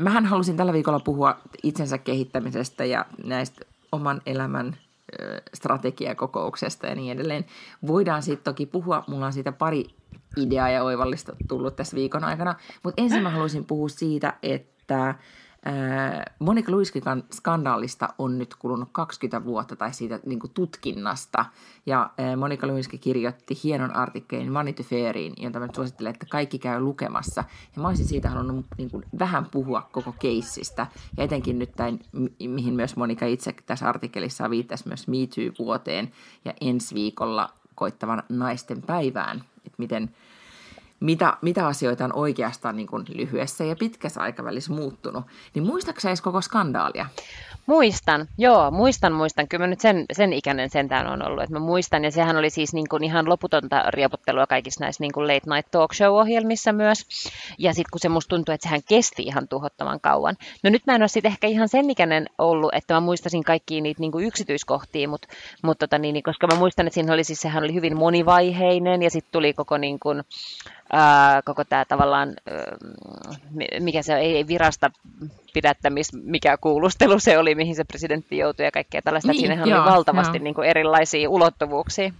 Mähän 0.00 0.26
halusin 0.26 0.56
tällä 0.56 0.72
viikolla 0.72 1.00
puhua 1.00 1.38
itsensä 1.62 1.98
kehittämisestä 1.98 2.84
ja 2.84 3.04
näistä 3.24 3.64
oman 3.92 4.22
elämän 4.26 4.76
strategiakokouksesta 5.54 6.86
ja 6.86 6.94
niin 6.94 7.12
edelleen. 7.12 7.44
Voidaan 7.86 8.22
siitä 8.22 8.42
toki 8.42 8.66
puhua, 8.66 9.04
mulla 9.06 9.26
on 9.26 9.32
siitä 9.32 9.52
pari 9.52 9.84
ideaa 10.36 10.70
ja 10.70 10.82
oivallista 10.82 11.36
tullut 11.48 11.76
tässä 11.76 11.96
viikon 11.96 12.24
aikana, 12.24 12.54
mutta 12.82 13.02
ensin 13.02 13.22
mä 13.22 13.30
haluaisin 13.30 13.64
puhua 13.64 13.88
siitä, 13.88 14.34
että 14.42 15.14
Monika 16.38 16.72
Luiskikan 16.72 17.24
skandaalista 17.32 18.08
on 18.18 18.38
nyt 18.38 18.54
kulunut 18.54 18.88
20 18.92 19.44
vuotta 19.44 19.76
tai 19.76 19.92
siitä 19.92 20.20
niin 20.26 20.38
kuin 20.38 20.50
tutkinnasta. 20.54 21.44
Ja 21.86 22.10
Monika 22.36 22.66
Luiski 22.66 22.98
kirjoitti 22.98 23.58
hienon 23.64 23.96
artikkelin 23.96 24.54
Vanity 24.54 24.82
Fairiin, 24.82 25.34
jota 25.36 25.60
mä 25.60 25.68
suosittelen, 25.74 26.10
että 26.10 26.26
kaikki 26.30 26.58
käy 26.58 26.80
lukemassa. 26.80 27.44
Ja 27.76 27.82
mä 27.82 27.88
olisin 27.88 28.06
siitä 28.06 28.30
halunnut 28.30 28.66
niin 28.78 28.90
kuin, 28.90 29.04
vähän 29.18 29.46
puhua 29.46 29.88
koko 29.92 30.12
keissistä. 30.12 30.86
Ja 31.16 31.24
etenkin 31.24 31.58
nyt 31.58 31.72
tämän, 31.76 31.98
mihin 32.48 32.74
myös 32.74 32.96
Monika 32.96 33.26
itse 33.26 33.54
tässä 33.66 33.88
artikkelissa 33.88 34.50
viittasi 34.50 34.88
myös 34.88 35.08
Me 35.08 35.16
vuoteen 35.58 36.12
ja 36.44 36.52
ensi 36.60 36.94
viikolla 36.94 37.52
koittavan 37.74 38.22
naisten 38.28 38.82
päivään. 38.82 39.44
Että 39.56 39.76
miten 39.78 40.14
mitä, 41.00 41.36
mitä 41.42 41.66
asioita 41.66 42.04
on 42.04 42.12
oikeastaan 42.12 42.76
niin 42.76 42.86
kuin 42.86 43.04
lyhyessä 43.14 43.64
ja 43.64 43.76
pitkässä 43.76 44.20
aikavälissä 44.20 44.72
muuttunut. 44.72 45.24
Niin 45.54 45.66
muistaaksä 45.66 46.08
edes 46.08 46.20
koko 46.20 46.40
skandaalia? 46.40 47.06
Muistan, 47.66 48.28
joo, 48.38 48.70
muistan, 48.70 49.12
muistan. 49.12 49.48
Kyllä 49.48 49.62
mä 49.62 49.66
nyt 49.66 49.80
sen, 49.80 50.04
sen 50.12 50.32
ikäinen 50.32 50.70
sentään 50.70 51.06
on 51.06 51.26
ollut, 51.26 51.42
että 51.42 51.54
mä 51.54 51.58
muistan. 51.58 52.04
Ja 52.04 52.10
sehän 52.10 52.36
oli 52.36 52.50
siis 52.50 52.72
niin 52.74 52.88
kuin 52.88 53.04
ihan 53.04 53.28
loputonta 53.28 53.82
riepottelua 53.90 54.46
kaikissa 54.46 54.84
näissä 54.84 55.02
niin 55.02 55.12
kuin 55.12 55.26
late 55.26 55.54
night 55.54 55.70
talk 55.70 55.94
show-ohjelmissa 55.94 56.72
myös. 56.72 57.06
Ja 57.58 57.72
sitten 57.72 57.90
kun 57.92 58.00
se 58.00 58.08
musta 58.08 58.28
tuntui, 58.28 58.54
että 58.54 58.62
sehän 58.62 58.80
kesti 58.88 59.22
ihan 59.22 59.48
tuhottoman 59.48 60.00
kauan. 60.00 60.36
No 60.64 60.70
nyt 60.70 60.82
mä 60.86 60.94
en 60.94 61.02
ole 61.02 61.08
sitten 61.08 61.32
ehkä 61.32 61.46
ihan 61.46 61.68
sen 61.68 61.90
ikäinen 61.90 62.26
ollut, 62.38 62.74
että 62.74 62.94
mä 62.94 63.00
muistasin 63.00 63.44
kaikkia 63.44 63.80
niitä 63.80 64.00
niin 64.00 64.12
kuin 64.12 64.26
yksityiskohtia, 64.26 65.08
mutta, 65.08 65.28
mutta 65.62 65.86
tota, 65.86 65.98
niin, 65.98 66.22
koska 66.22 66.46
mä 66.46 66.58
muistan, 66.58 66.86
että 66.86 66.94
siinä 66.94 67.12
oli 67.12 67.24
siis, 67.24 67.40
sehän 67.40 67.64
oli 67.64 67.74
hyvin 67.74 67.98
monivaiheinen 67.98 69.02
ja 69.02 69.10
sitten 69.10 69.32
tuli 69.32 69.52
koko 69.52 69.78
niin 69.78 70.00
kuin, 70.00 70.22
ää, 70.92 71.42
koko 71.42 71.64
tämä 71.64 71.84
tavallaan, 71.84 72.34
mikä 73.80 74.02
se 74.02 74.16
ei 74.16 74.46
virasta 74.46 74.90
pidättämis, 75.54 76.12
mikä 76.12 76.56
kuulustelu 76.56 77.18
se 77.18 77.38
oli, 77.38 77.54
mihin 77.54 77.76
se 77.76 77.84
presidentti 77.84 78.38
joutui 78.38 78.64
ja 78.64 78.70
kaikkea 78.70 79.02
tällaista. 79.02 79.32
Niin, 79.32 79.40
Siinähän 79.40 79.68
joo, 79.68 79.82
oli 79.82 79.90
valtavasti 79.90 80.38
niin 80.38 80.54
kuin 80.54 80.68
erilaisia 80.68 81.30
ulottuvuuksia. 81.30 82.12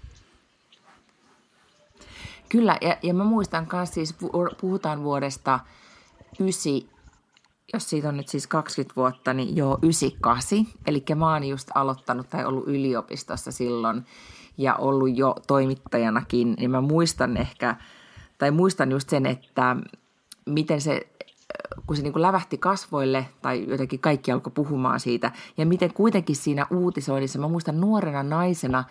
Kyllä, 2.49 2.79
ja, 2.81 2.97
ja 3.03 3.15
mä 3.15 3.25
muistan 3.25 3.69
myös 3.73 3.95
siis, 3.95 4.17
puhutaan 4.61 5.03
vuodesta 5.03 5.61
9, 6.41 6.73
jos 7.73 7.91
siitä 7.91 8.09
on 8.09 8.17
nyt 8.17 8.29
siis 8.29 8.47
20 8.47 8.97
vuotta, 8.97 9.35
niin 9.35 9.57
joo, 9.57 9.79
98. 9.83 10.59
Eli 10.87 11.05
mä 11.15 11.33
oon 11.33 11.45
just 11.45 11.69
aloittanut 11.75 12.31
tai 12.31 12.45
ollut 12.45 12.69
yliopistossa 12.69 13.53
silloin 13.53 14.07
ja 14.59 14.75
ollut 14.75 15.17
jo 15.17 15.37
toimittajanakin, 15.47 16.55
niin 16.59 16.71
mä 16.71 16.81
muistan 16.81 17.37
ehkä– 17.37 17.77
tai 18.39 18.51
muistan 18.51 18.91
just 18.91 19.09
sen, 19.09 19.27
että 19.27 19.77
miten 20.47 20.81
se, 20.81 21.09
kun 21.87 21.97
se 21.97 22.03
niin 22.03 22.13
kuin 22.13 22.23
lävähti 22.23 22.59
kasvoille 22.59 23.27
tai 23.43 23.65
jotenkin 23.69 24.01
kaikki 24.01 24.33
alkoi 24.33 24.53
puhumaan 24.55 25.01
siitä 25.01 25.33
ja 25.57 25.67
miten 25.67 25.95
kuitenkin 25.95 26.37
siinä 26.37 26.67
uutisoinnissa, 26.71 27.39
mä 27.39 27.49
muistan 27.49 27.81
nuorena 27.81 28.23
naisena, 28.23 28.85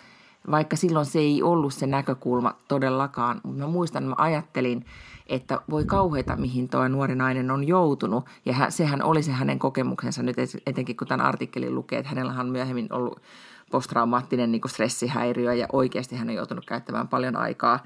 vaikka 0.50 0.76
silloin 0.76 1.06
se 1.06 1.18
ei 1.18 1.42
ollut 1.42 1.74
se 1.74 1.86
näkökulma 1.86 2.54
todellakaan, 2.68 3.40
mutta 3.42 3.62
mä 3.62 3.66
muistan, 3.66 4.04
mä 4.04 4.14
ajattelin, 4.18 4.84
että 5.26 5.60
voi 5.70 5.84
kauheita, 5.84 6.36
mihin 6.36 6.68
tuo 6.68 6.88
nuori 6.88 7.14
nainen 7.14 7.50
on 7.50 7.68
joutunut. 7.68 8.24
Ja 8.44 8.52
hän, 8.52 8.72
sehän 8.72 9.02
oli 9.02 9.22
se 9.22 9.32
hänen 9.32 9.58
kokemuksensa 9.58 10.22
nyt, 10.22 10.36
etenkin 10.66 10.96
kun 10.96 11.06
tämän 11.08 11.26
artikkelin 11.26 11.74
lukee, 11.74 11.98
että 11.98 12.08
hänellä 12.08 12.40
on 12.40 12.48
myöhemmin 12.48 12.92
ollut 12.92 13.22
posttraumaattinen 13.70 14.52
niin 14.52 14.62
stressihäiriö 14.66 15.54
ja 15.54 15.66
oikeasti 15.72 16.16
hän 16.16 16.28
on 16.28 16.34
joutunut 16.34 16.66
käyttämään 16.66 17.08
paljon 17.08 17.36
aikaa 17.36 17.78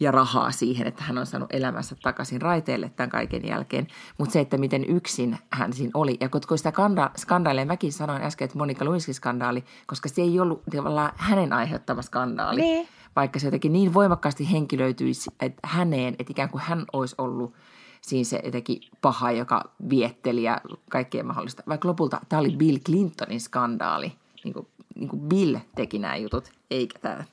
ja 0.00 0.10
rahaa 0.10 0.52
siihen, 0.52 0.86
että 0.86 1.04
hän 1.04 1.18
on 1.18 1.26
saanut 1.26 1.52
elämänsä 1.52 1.96
takaisin 2.02 2.42
raiteille 2.42 2.90
tämän 2.96 3.10
kaiken 3.10 3.48
jälkeen. 3.48 3.86
Mutta 4.18 4.32
se, 4.32 4.40
että 4.40 4.58
miten 4.58 4.84
yksin 4.84 5.38
hän 5.50 5.72
siinä 5.72 5.90
oli. 5.94 6.16
Ja 6.20 6.28
kun 6.28 6.58
sitä 6.58 6.70
skanda- 6.70 7.10
skandaalia, 7.16 7.66
mäkin 7.66 7.92
sanoin 7.92 8.22
äsken, 8.22 8.44
että 8.44 8.58
Monika 8.58 8.84
Luinskin 8.84 9.14
skandaali, 9.14 9.64
koska 9.86 10.08
se 10.08 10.22
ei 10.22 10.40
ollut 10.40 10.62
tavallaan 10.76 11.12
hänen 11.16 11.52
aiheuttama 11.52 12.02
skandaali. 12.02 12.60
Niin. 12.60 12.88
Vaikka 13.16 13.38
se 13.38 13.46
jotenkin 13.46 13.72
niin 13.72 13.94
voimakkaasti 13.94 14.52
henkilöityisi 14.52 15.30
että 15.40 15.60
häneen, 15.64 16.14
että 16.18 16.30
ikään 16.30 16.48
kuin 16.48 16.62
hän 16.62 16.84
olisi 16.92 17.14
ollut 17.18 17.54
siinä 18.00 18.24
se 18.24 18.40
jotenkin 18.44 18.80
paha, 19.00 19.30
joka 19.30 19.70
vietteli 19.90 20.42
ja 20.42 20.60
kaikkea 20.90 21.24
mahdollista. 21.24 21.62
Vaikka 21.68 21.88
lopulta 21.88 22.20
tämä 22.28 22.40
oli 22.40 22.56
Bill 22.56 22.78
Clintonin 22.78 23.40
skandaali. 23.40 24.12
Niin 24.44 24.54
kuin, 24.54 24.66
niin 24.94 25.08
kuin 25.08 25.20
Bill 25.20 25.56
teki 25.74 25.98
nämä 25.98 26.16
jutut, 26.16 26.52
eikä 26.70 26.98
tämä 26.98 27.24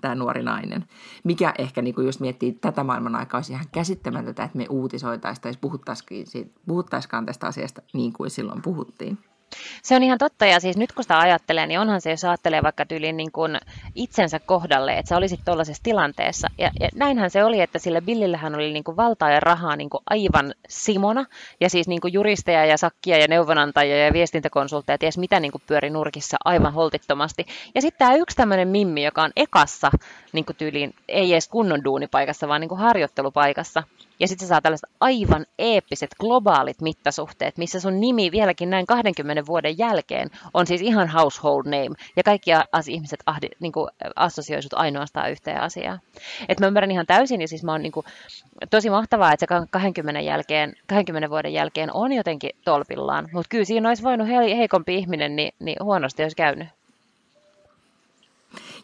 tämä 0.00 0.14
nuori 0.14 0.42
nainen. 0.42 0.84
Mikä 1.24 1.54
ehkä, 1.58 1.82
niin 1.82 1.94
jos 2.04 2.20
miettii 2.20 2.52
tätä 2.52 2.84
maailman 2.84 3.16
aikaa, 3.16 3.38
olisi 3.38 3.52
ihan 3.52 3.66
käsittämätöntä, 3.72 4.44
että 4.44 4.58
me 4.58 4.66
uutisoitaisiin 4.70 5.42
tai 5.42 5.52
puhuttaisikaan 6.66 7.26
tästä 7.26 7.46
asiasta 7.46 7.82
niin 7.92 8.12
kuin 8.12 8.30
silloin 8.30 8.62
puhuttiin. 8.62 9.18
Se 9.82 9.96
on 9.96 10.02
ihan 10.02 10.18
totta, 10.18 10.46
ja 10.46 10.60
siis 10.60 10.76
nyt 10.76 10.92
kun 10.92 11.04
sitä 11.04 11.18
ajattelee, 11.18 11.66
niin 11.66 11.80
onhan 11.80 12.00
se, 12.00 12.10
jos 12.10 12.24
ajattelee 12.24 12.62
vaikka 12.62 12.86
tyyliin 12.86 13.16
niin 13.16 13.32
kuin 13.32 13.58
itsensä 13.94 14.40
kohdalle, 14.40 14.92
että 14.92 15.08
sä 15.08 15.16
olisit 15.16 15.40
tuollaisessa 15.44 15.82
tilanteessa. 15.82 16.48
Ja, 16.58 16.70
ja 16.80 16.88
näinhän 16.94 17.30
se 17.30 17.44
oli, 17.44 17.60
että 17.60 17.78
sille 17.78 18.00
Billillähän 18.00 18.54
oli 18.54 18.72
niin 18.72 18.84
kuin 18.84 18.96
valtaa 18.96 19.30
ja 19.30 19.40
rahaa 19.40 19.76
niin 19.76 19.90
kuin 19.90 20.02
aivan 20.10 20.54
simona, 20.68 21.26
ja 21.60 21.70
siis 21.70 21.88
niin 21.88 22.00
kuin 22.00 22.12
juristeja 22.12 22.66
ja 22.66 22.76
sakkia 22.76 23.18
ja 23.18 23.28
neuvonantajia 23.28 24.04
ja 24.04 24.12
viestintäkonsultteja, 24.12 24.98
ties 24.98 25.18
mitä 25.18 25.40
niin 25.40 25.52
kuin 25.52 25.62
pyöri 25.66 25.90
nurkissa 25.90 26.36
aivan 26.44 26.72
holtittomasti. 26.72 27.46
Ja 27.74 27.80
sitten 27.80 27.98
tämä 27.98 28.14
yksi 28.14 28.36
tämmöinen 28.36 28.68
mimmi, 28.68 29.04
joka 29.04 29.22
on 29.22 29.30
ekassa 29.36 29.90
niin 30.32 30.44
kuin 30.44 30.56
tyyliin, 30.56 30.94
ei 31.08 31.32
edes 31.32 31.48
kunnon 31.48 31.84
duunipaikassa, 31.84 32.48
vaan 32.48 32.60
niin 32.60 32.68
kuin 32.68 32.80
harjoittelupaikassa, 32.80 33.82
ja 34.20 34.28
sitten 34.28 34.46
se 34.46 34.48
saa 34.48 34.60
tällaiset 34.60 34.90
aivan 35.00 35.46
eeppiset 35.58 36.10
globaalit 36.20 36.80
mittasuhteet, 36.80 37.58
missä 37.58 37.80
sun 37.80 38.00
nimi 38.00 38.30
vieläkin 38.30 38.70
näin 38.70 38.86
20 38.86 39.46
vuoden 39.46 39.78
jälkeen 39.78 40.30
on 40.54 40.66
siis 40.66 40.80
ihan 40.80 41.08
household 41.08 41.64
name. 41.64 41.96
Ja 42.16 42.22
kaikki 42.22 42.50
as- 42.72 42.88
ihmiset 42.88 43.20
ahdi, 43.26 43.48
niin 43.60 43.72
kuin, 43.72 43.90
assosioisut 44.16 44.74
ainoastaan 44.74 45.30
yhteen 45.30 45.60
asiaan. 45.60 46.00
Et 46.48 46.60
mä 46.60 46.66
ymmärrän 46.66 46.90
ihan 46.90 47.06
täysin 47.06 47.40
ja 47.40 47.48
siis 47.48 47.64
mä 47.64 47.72
oon 47.72 47.82
niin 47.82 47.92
kuin, 47.92 48.06
tosi 48.70 48.90
mahtavaa, 48.90 49.32
että 49.32 49.46
se 49.50 49.66
20, 49.70 50.20
jälkeen, 50.20 50.76
20 50.86 51.30
vuoden 51.30 51.52
jälkeen 51.52 51.92
on 51.92 52.12
jotenkin 52.12 52.50
tolpillaan. 52.64 53.28
Mutta 53.32 53.48
kyllä 53.48 53.64
siinä 53.64 53.88
olisi 53.88 54.02
voinut 54.02 54.28
he- 54.28 54.56
heikompi 54.56 54.94
ihminen, 54.94 55.36
niin, 55.36 55.52
niin 55.58 55.76
huonosti 55.82 56.22
olisi 56.22 56.36
käynyt. 56.36 56.68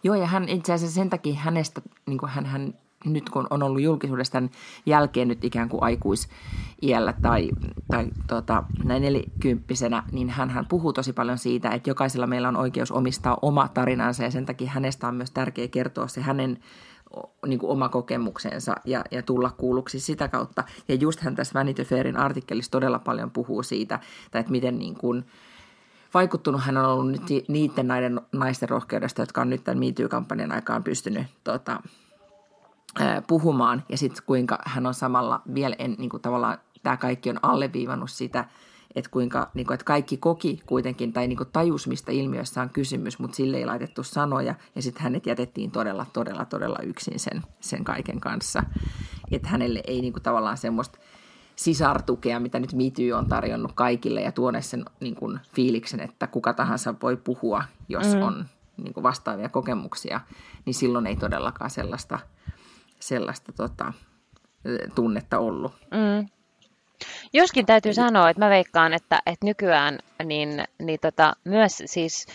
Joo, 0.02 0.14
ja 0.14 0.26
hän 0.26 0.48
itse 0.48 0.72
asiassa 0.72 0.94
sen 0.94 1.10
takia 1.10 1.34
hänestä, 1.34 1.80
niin 2.06 2.18
kuin 2.18 2.30
hän, 2.30 2.46
hän 2.46 2.74
nyt 3.04 3.30
kun 3.30 3.46
on 3.50 3.62
ollut 3.62 3.82
julkisuudesta 3.82 4.32
tämän 4.32 4.50
jälkeen 4.86 5.28
nyt 5.28 5.44
ikään 5.44 5.68
kuin 5.68 5.82
aikuisiällä 5.82 7.14
tai, 7.22 7.50
tai 7.90 8.06
tota, 8.26 8.64
näin 8.84 9.02
nelikymppisenä, 9.02 10.02
niin 10.12 10.30
hän, 10.30 10.66
puhuu 10.68 10.92
tosi 10.92 11.12
paljon 11.12 11.38
siitä, 11.38 11.70
että 11.70 11.90
jokaisella 11.90 12.26
meillä 12.26 12.48
on 12.48 12.56
oikeus 12.56 12.92
omistaa 12.92 13.38
oma 13.42 13.68
tarinansa 13.68 14.22
ja 14.22 14.30
sen 14.30 14.46
takia 14.46 14.70
hänestä 14.70 15.08
on 15.08 15.14
myös 15.14 15.30
tärkeää 15.30 15.68
kertoa 15.68 16.08
se 16.08 16.20
hänen 16.20 16.58
niin 17.46 17.58
kuin 17.58 17.70
oma 17.70 17.88
kokemuksensa 17.88 18.74
ja, 18.84 19.04
ja 19.10 19.22
tulla 19.22 19.50
kuulluksi 19.50 20.00
sitä 20.00 20.28
kautta. 20.28 20.64
Ja 20.88 20.94
just 20.94 21.20
hän 21.20 21.34
tässä 21.34 21.58
Vanity 21.58 21.84
Fairin 21.84 22.16
artikkelissa 22.16 22.70
todella 22.70 22.98
paljon 22.98 23.30
puhuu 23.30 23.62
siitä, 23.62 24.00
että 24.34 24.52
miten 24.52 24.78
niin 24.78 24.94
kuin, 24.94 25.24
vaikuttunut 26.14 26.60
hän 26.64 26.76
on 26.76 26.84
ollut 26.84 27.10
nyt 27.12 27.22
niiden 27.48 28.20
naisten 28.32 28.68
rohkeudesta, 28.68 29.22
jotka 29.22 29.40
on 29.40 29.50
nyt 29.50 29.64
tämän 29.64 29.78
MeToo-kampanjan 29.78 30.52
aikaan 30.52 30.84
pystynyt 30.84 31.26
tota, 31.44 31.82
puhumaan 33.26 33.85
ja 33.88 33.98
sitten 33.98 34.22
kuinka 34.26 34.59
hän 34.64 34.87
on 34.87 34.94
samalla 34.94 35.42
vielä, 35.55 35.76
en, 35.78 35.94
niin 35.98 36.11
kuin 36.11 36.22
tavallaan 36.22 36.59
tämä 36.83 36.96
kaikki 36.96 37.31
on 37.31 37.38
alleviivannut 37.42 38.11
sitä, 38.11 38.44
että 38.94 39.11
kuinka 39.11 39.50
niin 39.55 39.66
kuin, 39.66 39.74
että 39.74 39.85
kaikki 39.85 40.16
koki 40.16 40.62
kuitenkin 40.66 41.12
tai 41.12 41.28
niin 41.28 41.37
kuin 41.37 41.48
tajus, 41.52 41.87
mistä 41.87 42.12
ilmiössä 42.12 42.62
on 42.62 42.70
kysymys, 42.70 43.18
mutta 43.18 43.37
sille 43.37 43.57
ei 43.57 43.66
laitettu 43.66 44.02
sanoja 44.02 44.55
ja 44.74 44.83
sitten 44.83 45.02
hänet 45.02 45.26
jätettiin 45.26 45.70
todella, 45.70 46.07
todella, 46.12 46.44
todella 46.44 46.78
yksin 46.83 47.18
sen, 47.18 47.42
sen 47.61 47.85
kaiken 47.85 48.20
kanssa. 48.20 48.62
Että 49.31 49.48
hänelle 49.48 49.81
ei 49.87 50.00
niin 50.00 50.12
kuin, 50.12 50.22
tavallaan 50.22 50.57
semmoista 50.57 50.98
sisartukea, 51.57 52.40
mitä 52.40 52.61
nyt 52.61 52.72
Mity 52.72 53.12
on 53.12 53.26
tarjonnut 53.26 53.72
kaikille 53.72 54.20
ja 54.20 54.33
tuone 54.33 54.62
sen 54.62 54.85
niin 55.00 55.14
kuin, 55.14 55.40
fiiliksen, 55.55 56.00
että 56.00 56.26
kuka 56.26 56.52
tahansa 56.52 56.94
voi 57.02 57.16
puhua, 57.16 57.64
jos 57.88 58.14
mm. 58.14 58.22
on 58.22 58.44
niin 58.76 58.94
kuin, 58.94 59.05
vastaavia 59.05 59.48
kokemuksia, 59.48 60.20
niin 60.64 60.74
silloin 60.74 61.07
ei 61.07 61.16
todellakaan 61.16 61.70
sellaista– 61.70 62.18
sellaista 63.02 63.52
tota, 63.52 63.92
tunnetta 64.94 65.38
ollut. 65.38 65.72
Mm. 65.90 66.28
Joskin 67.32 67.66
täytyy 67.66 67.94
sanoa, 67.94 68.30
että 68.30 68.44
mä 68.44 68.50
veikkaan, 68.50 68.92
että, 68.92 69.22
että 69.26 69.46
nykyään 69.46 69.98
niin, 70.24 70.64
niin 70.78 70.98
tota, 71.00 71.32
myös 71.44 71.82
siis 71.86 72.26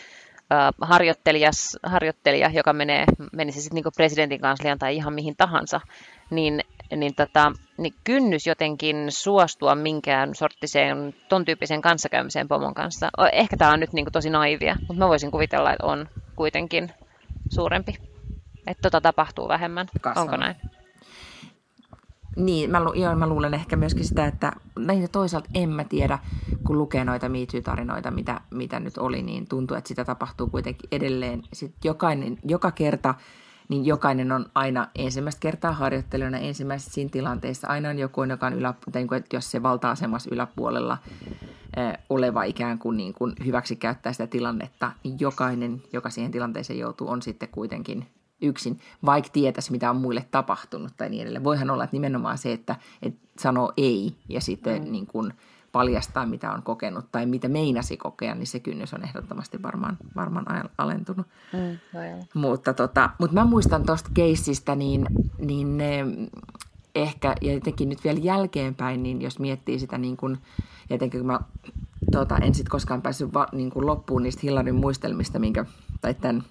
harjoittelijas, 0.82 1.78
harjoittelija, 1.84 2.50
joka 2.50 2.74
menee, 2.74 3.06
menisi 3.32 3.62
sitten 3.62 3.76
niin 3.76 3.94
presidentin 3.96 4.42
kanslian 4.42 4.80
tai 4.80 4.96
ihan 4.96 5.14
mihin 5.14 5.36
tahansa, 5.38 5.82
niin, 6.30 6.62
niin, 6.96 7.16
tota, 7.16 7.52
niin 7.78 7.94
kynnys 8.04 8.48
jotenkin 8.48 9.06
suostua 9.10 9.76
minkään 9.76 10.36
sorttiseen, 10.36 11.16
ton 11.30 11.46
tyyppiseen 11.46 11.82
kanssakäymiseen 11.82 12.48
pomon 12.48 12.74
kanssa. 12.74 13.10
Ehkä 13.32 13.58
tämä 13.58 13.72
on 13.72 13.80
nyt 13.80 13.94
niin 13.94 14.06
tosi 14.12 14.30
naivia, 14.30 14.76
mutta 14.80 15.00
mä 15.04 15.08
voisin 15.08 15.32
kuvitella, 15.32 15.72
että 15.72 15.86
on 15.86 16.10
kuitenkin 16.36 16.92
suurempi. 17.54 18.07
Että 18.68 18.82
tota 18.82 19.02
tapahtuu 19.02 19.48
vähemmän. 19.48 19.88
Kasvanut. 20.02 20.34
Onko 20.34 20.38
näin? 20.38 20.56
Niin, 22.36 22.72
mä, 22.72 22.84
lu- 22.84 22.94
joo, 22.94 23.16
mä 23.16 23.28
luulen 23.28 23.54
ehkä 23.54 23.76
myöskin 23.76 24.06
sitä, 24.06 24.26
että 24.26 24.52
näin 24.80 25.12
toisaalta 25.12 25.50
en 25.54 25.70
mä 25.70 25.84
tiedä, 25.84 26.20
kun 26.64 26.78
lukee 26.78 27.06
noita 27.06 27.30
MeToo-tarinoita, 27.30 28.12
mitä, 28.12 28.42
mitä 28.52 28.80
nyt 28.80 28.98
oli, 28.98 29.22
niin 29.22 29.48
tuntuu, 29.48 29.78
että 29.78 29.88
sitä 29.88 30.06
tapahtuu 30.06 30.48
kuitenkin 30.48 30.90
edelleen. 30.92 31.44
Sitten 31.54 31.90
jokainen, 31.90 32.38
joka 32.44 32.72
kerta, 32.72 33.16
niin 33.70 33.86
jokainen 33.86 34.32
on 34.32 34.46
aina 34.56 34.88
ensimmäistä 34.96 35.40
kertaa 35.40 35.72
harjoittelijana 35.72 36.38
ensimmäisessä 36.38 36.92
siinä 36.92 37.10
tilanteessa. 37.10 37.68
Aina 37.68 37.90
on 37.90 38.00
joku, 38.00 38.24
joka 38.24 38.48
on 38.48 38.54
ylä, 38.54 38.74
tai 38.92 39.02
niin 39.02 39.08
kuin, 39.08 39.18
että 39.18 39.36
jos 39.36 39.52
se 39.52 39.64
valta-asemassa 39.64 40.30
yläpuolella 40.34 40.98
oleva 42.10 42.44
ikään 42.44 42.80
kuin, 42.80 42.98
niin 42.98 43.14
kuin 43.14 43.34
hyväksi 43.46 43.76
käyttää 43.76 44.12
sitä 44.12 44.28
tilannetta, 44.28 44.92
niin 45.04 45.18
jokainen, 45.20 45.84
joka 45.94 46.10
siihen 46.10 46.32
tilanteeseen 46.32 46.80
joutuu, 46.80 47.10
on 47.10 47.22
sitten 47.22 47.50
kuitenkin 47.50 48.08
yksin, 48.42 48.80
vaikka 49.06 49.30
tietäisi, 49.34 49.72
mitä 49.72 49.90
on 49.90 49.96
muille 49.96 50.26
tapahtunut 50.32 50.92
tai 50.98 51.10
niin 51.10 51.22
edelleen. 51.22 51.44
Voihan 51.44 51.70
olla, 51.70 51.84
että 51.84 51.96
nimenomaan 51.96 52.38
se, 52.38 52.54
että, 52.54 52.76
että 53.02 53.20
sanoo 53.40 53.74
ei 53.78 54.16
ja 54.30 54.42
sitten 54.42 54.84
mm. 54.84 54.92
niin 54.92 55.08
kuin 55.08 55.34
paljastaa, 55.72 56.26
mitä 56.26 56.52
on 56.52 56.64
kokenut 56.64 57.06
tai 57.12 57.26
mitä 57.26 57.48
meinasi 57.48 57.98
kokea, 57.98 58.36
niin 58.36 58.48
se 58.48 58.60
kynnys 58.60 58.94
on 58.94 59.04
ehdottomasti 59.04 59.64
varmaan, 59.64 59.98
varmaan 60.16 60.70
alentunut. 60.78 61.28
Mm, 61.54 61.78
mutta, 62.34 62.74
tota, 62.74 63.10
mutta 63.20 63.34
mä 63.34 63.46
muistan 63.46 63.86
tuosta 63.86 64.10
keissistä, 64.14 64.76
niin, 64.76 65.06
niin 65.38 65.82
ehkä, 66.96 67.36
ja 67.42 67.54
jotenkin 67.54 67.90
nyt 67.90 68.04
vielä 68.04 68.20
jälkeenpäin, 68.20 69.04
niin 69.04 69.22
jos 69.22 69.40
miettii 69.40 69.80
sitä 69.80 69.98
niin 69.98 70.18
kuin, 70.18 70.38
jotenkin 70.90 71.20
kun 71.20 71.28
mä 71.28 71.40
tota, 72.12 72.38
en 72.38 72.56
sitten 72.56 72.72
koskaan 72.72 73.02
päässyt 73.02 73.34
va, 73.34 73.48
niin 73.52 73.70
kuin 73.70 73.86
loppuun 73.86 74.24
niistä 74.24 74.42
Hillarin 74.44 74.76
muistelmista, 74.76 75.40
minkä, 75.40 75.66
tai 76.02 76.14
tämän 76.14 76.44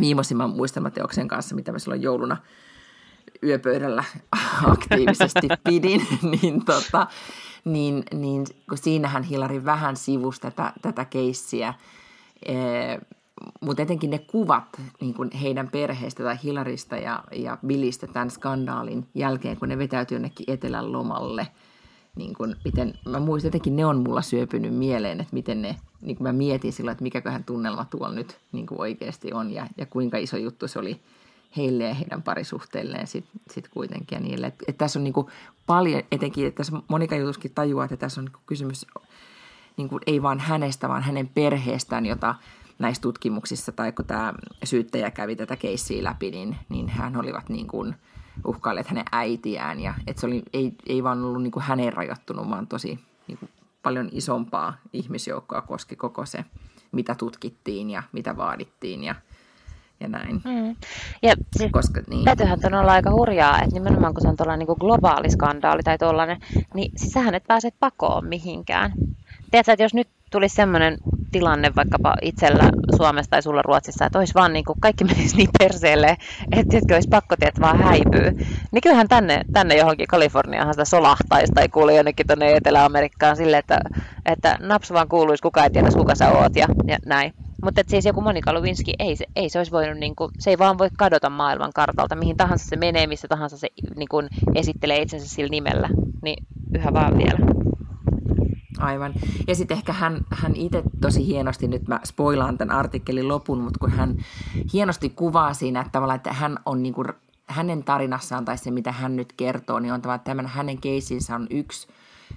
viimeisimman 0.00 0.50
muistelmateoksen 0.50 1.28
kanssa, 1.28 1.54
mitä 1.54 1.72
mä 1.72 1.78
silloin 1.78 2.02
jouluna 2.02 2.36
yöpöydällä 3.42 4.04
aktiivisesti 4.72 5.48
pidin, 5.64 6.06
niin, 6.42 6.64
tota, 6.64 7.06
niin, 7.64 8.02
niin 8.14 8.46
kun 8.68 8.78
siinähän 8.78 9.22
Hillari 9.22 9.64
vähän 9.64 9.96
sivusi 9.96 10.40
tätä, 10.40 10.72
tätä 10.82 11.04
keissiä, 11.04 11.74
mutta 13.60 13.82
etenkin 13.82 14.10
ne 14.10 14.18
kuvat 14.18 14.80
niin 15.00 15.14
kuin 15.14 15.30
heidän 15.30 15.68
perheestä 15.70 16.22
tai 16.22 16.36
Hillarista 16.42 16.96
ja, 16.96 17.24
ja 17.32 17.58
Billistä 17.66 18.06
tämän 18.06 18.30
skandaalin 18.30 19.06
jälkeen, 19.14 19.56
kun 19.56 19.68
ne 19.68 19.78
vetäytyi 19.78 20.14
jonnekin 20.14 20.46
etelän 20.48 20.92
lomalle, 20.92 21.46
niin 22.16 22.34
kuin, 22.34 22.56
miten, 22.64 22.94
mä 23.08 23.20
muistan 23.20 23.46
jotenkin 23.48 23.76
ne 23.76 23.86
on 23.86 24.02
mulla 24.02 24.22
syöpynyt 24.22 24.74
mieleen, 24.74 25.20
että 25.20 25.34
miten 25.34 25.62
ne, 25.62 25.76
niin 26.00 26.16
kuin 26.16 26.28
mä 26.28 26.32
mietin 26.32 26.72
silloin, 26.72 26.92
että 26.92 27.02
mikäköhän 27.02 27.44
tunnelma 27.44 27.84
tuolla 27.84 28.14
nyt 28.14 28.38
niin 28.52 28.66
kuin 28.66 28.80
oikeasti 28.80 29.32
on 29.32 29.50
ja, 29.50 29.66
ja 29.76 29.86
kuinka 29.86 30.18
iso 30.18 30.36
juttu 30.36 30.68
se 30.68 30.78
oli 30.78 31.00
heille 31.56 31.84
ja 31.84 31.94
heidän 31.94 32.22
parisuhteilleen 32.22 33.06
sitten 33.06 33.40
sit 33.50 33.68
kuitenkin 33.68 34.16
ja 34.16 34.20
niille. 34.20 34.46
Et, 34.46 34.54
et 34.68 34.78
tässä 34.78 34.98
on 34.98 35.04
niin 35.04 35.12
kuin 35.12 35.26
paljon, 35.66 36.02
etenkin, 36.12 36.46
että 36.46 36.56
tässä 36.56 36.72
Monika 36.88 37.16
Jutuskin 37.16 37.54
tajuaa, 37.54 37.84
että 37.84 37.96
tässä 37.96 38.20
on 38.20 38.24
niin 38.24 38.42
kysymys 38.46 38.86
niin 39.76 39.88
kuin 39.88 40.00
ei 40.06 40.22
vaan 40.22 40.40
hänestä, 40.40 40.88
vaan 40.88 41.02
hänen 41.02 41.28
perheestään, 41.28 42.06
jota 42.06 42.34
näissä 42.78 43.02
tutkimuksissa, 43.02 43.72
tai 43.72 43.92
kun 43.92 44.04
tämä 44.04 44.34
syyttäjä 44.64 45.10
kävi 45.10 45.36
tätä 45.36 45.56
keissiä 45.56 46.04
läpi, 46.04 46.30
niin, 46.30 46.56
niin 46.68 46.88
hän 46.88 47.16
olivat 47.16 47.48
niin 47.48 47.66
kuin 47.66 47.94
uhkailleet 48.46 48.88
hänen 48.88 49.04
äitiään. 49.12 49.80
Ja, 49.80 49.94
että 50.06 50.20
se 50.20 50.26
oli, 50.26 50.42
ei, 50.52 50.72
ei 50.86 51.04
vaan 51.04 51.24
ollut 51.24 51.42
niin 51.42 51.50
kuin 51.50 51.62
häneen 51.62 51.92
rajoittunut, 51.92 52.50
vaan 52.50 52.66
tosi 52.66 52.98
niin 53.28 53.38
kuin 53.38 53.50
paljon 53.82 54.08
isompaa 54.12 54.74
ihmisjoukkoa 54.92 55.62
koski 55.62 55.96
koko 55.96 56.26
se, 56.26 56.44
mitä 56.92 57.14
tutkittiin 57.14 57.90
ja 57.90 58.02
mitä 58.12 58.36
vaadittiin 58.36 59.04
ja, 59.04 59.14
ja 60.00 60.08
näin. 60.08 60.34
Mm. 60.44 60.76
Ja 61.22 61.34
siis 61.56 61.72
Koska, 61.72 62.00
niin. 62.08 62.24
täytyyhän 62.24 62.60
ton 62.60 62.74
olla 62.74 62.92
aika 62.92 63.10
hurjaa, 63.10 63.58
että 63.58 63.74
nimenomaan 63.74 64.14
kun 64.14 64.22
se 64.22 64.28
on 64.28 64.36
tuollainen 64.36 64.66
niin 64.66 64.76
globaali 64.80 65.30
skandaali 65.30 65.82
tai 65.82 65.98
tuollainen, 65.98 66.40
niin 66.74 66.92
siis 66.96 67.12
sähän 67.12 67.34
et 67.34 67.44
pääse 67.48 67.70
pakoon 67.80 68.26
mihinkään. 68.26 68.92
Tiedätkö, 69.50 69.72
että 69.72 69.82
jos 69.82 69.94
nyt 69.94 70.08
tulisi 70.32 70.54
sellainen 70.54 70.96
tilanne 71.32 71.72
vaikkapa 71.76 72.14
itsellä 72.22 72.70
Suomessa 72.96 73.30
tai 73.30 73.42
sulla 73.42 73.62
Ruotsissa, 73.62 74.06
että 74.06 74.18
olisi 74.18 74.34
vaan 74.34 74.52
niin 74.52 74.64
kuin 74.64 74.80
kaikki 74.80 75.04
menisi 75.14 75.36
niin 75.36 75.50
perseelle, 75.58 76.16
että 76.56 76.76
jotka 76.76 76.94
olisi 76.94 77.08
pakko 77.08 77.34
että 77.40 77.60
vaan 77.60 77.78
häipyy. 77.78 78.30
Niin 78.72 78.82
kyllähän 78.82 79.08
tänne, 79.08 79.42
tänne 79.52 79.76
johonkin 79.76 80.06
Kaliforniahan 80.06 80.74
sitä 80.74 80.84
solahtaisi 80.84 81.52
tai 81.52 81.68
kuuli 81.68 81.96
jonnekin 81.96 82.26
tuonne 82.26 82.56
Etelä-Amerikkaan 82.56 83.36
sille, 83.36 83.58
että, 83.58 83.80
että 84.26 84.58
naps 84.60 84.92
vaan 84.92 85.08
kuuluisi, 85.08 85.42
kuka 85.42 85.64
ei 85.64 85.70
tiedä 85.70 85.88
kuka 85.96 86.14
sä 86.14 86.32
oot 86.32 86.56
ja, 86.56 86.66
ja 86.86 86.98
näin. 87.06 87.32
Mutta 87.64 87.82
siis 87.86 88.04
joku 88.04 88.20
Monika 88.20 88.54
Lewinsky, 88.54 88.92
ei 88.98 89.16
se, 89.16 89.24
ei 89.36 89.48
se 89.48 89.58
olisi 89.58 89.72
voinut, 89.72 89.98
niin 89.98 90.16
kuin, 90.16 90.30
se 90.38 90.50
ei 90.50 90.58
vaan 90.58 90.78
voi 90.78 90.88
kadota 90.98 91.30
maailman 91.30 91.72
kartalta, 91.74 92.16
mihin 92.16 92.36
tahansa 92.36 92.64
se 92.68 92.76
menee, 92.76 93.06
missä 93.06 93.28
tahansa 93.28 93.56
se 93.56 93.68
niin 93.96 94.08
kuin, 94.08 94.28
esittelee 94.54 95.02
itsensä 95.02 95.28
sillä 95.28 95.50
nimellä, 95.50 95.88
niin 96.22 96.46
yhä 96.74 96.92
vaan 96.92 97.18
vielä. 97.18 97.38
Aivan. 98.82 99.12
Ja 99.48 99.54
sitten 99.54 99.76
ehkä 99.76 99.92
hän, 99.92 100.26
hän 100.30 100.56
itse 100.56 100.82
tosi 101.00 101.26
hienosti, 101.26 101.68
nyt 101.68 101.88
mä 101.88 102.00
spoilaan 102.04 102.58
tämän 102.58 102.76
artikkelin 102.76 103.28
lopun, 103.28 103.58
mutta 103.58 103.78
kun 103.78 103.90
hän 103.90 104.16
hienosti 104.72 105.08
kuvaa 105.08 105.54
siinä, 105.54 105.80
että 105.80 105.92
tavallaan, 105.92 106.16
että 106.16 106.32
hän 106.32 106.58
on 106.66 106.82
niin 106.82 106.94
kuin, 106.94 107.08
hänen 107.46 107.84
tarinassaan 107.84 108.44
tai 108.44 108.58
se, 108.58 108.70
mitä 108.70 108.92
hän 108.92 109.16
nyt 109.16 109.32
kertoo, 109.32 109.78
niin 109.78 109.92
on 109.92 110.02
tavallaan, 110.02 110.24
tämän 110.24 110.46
hänen 110.46 110.78
keisinsä 110.78 111.34
on 111.34 111.46
yksi, 111.50 111.88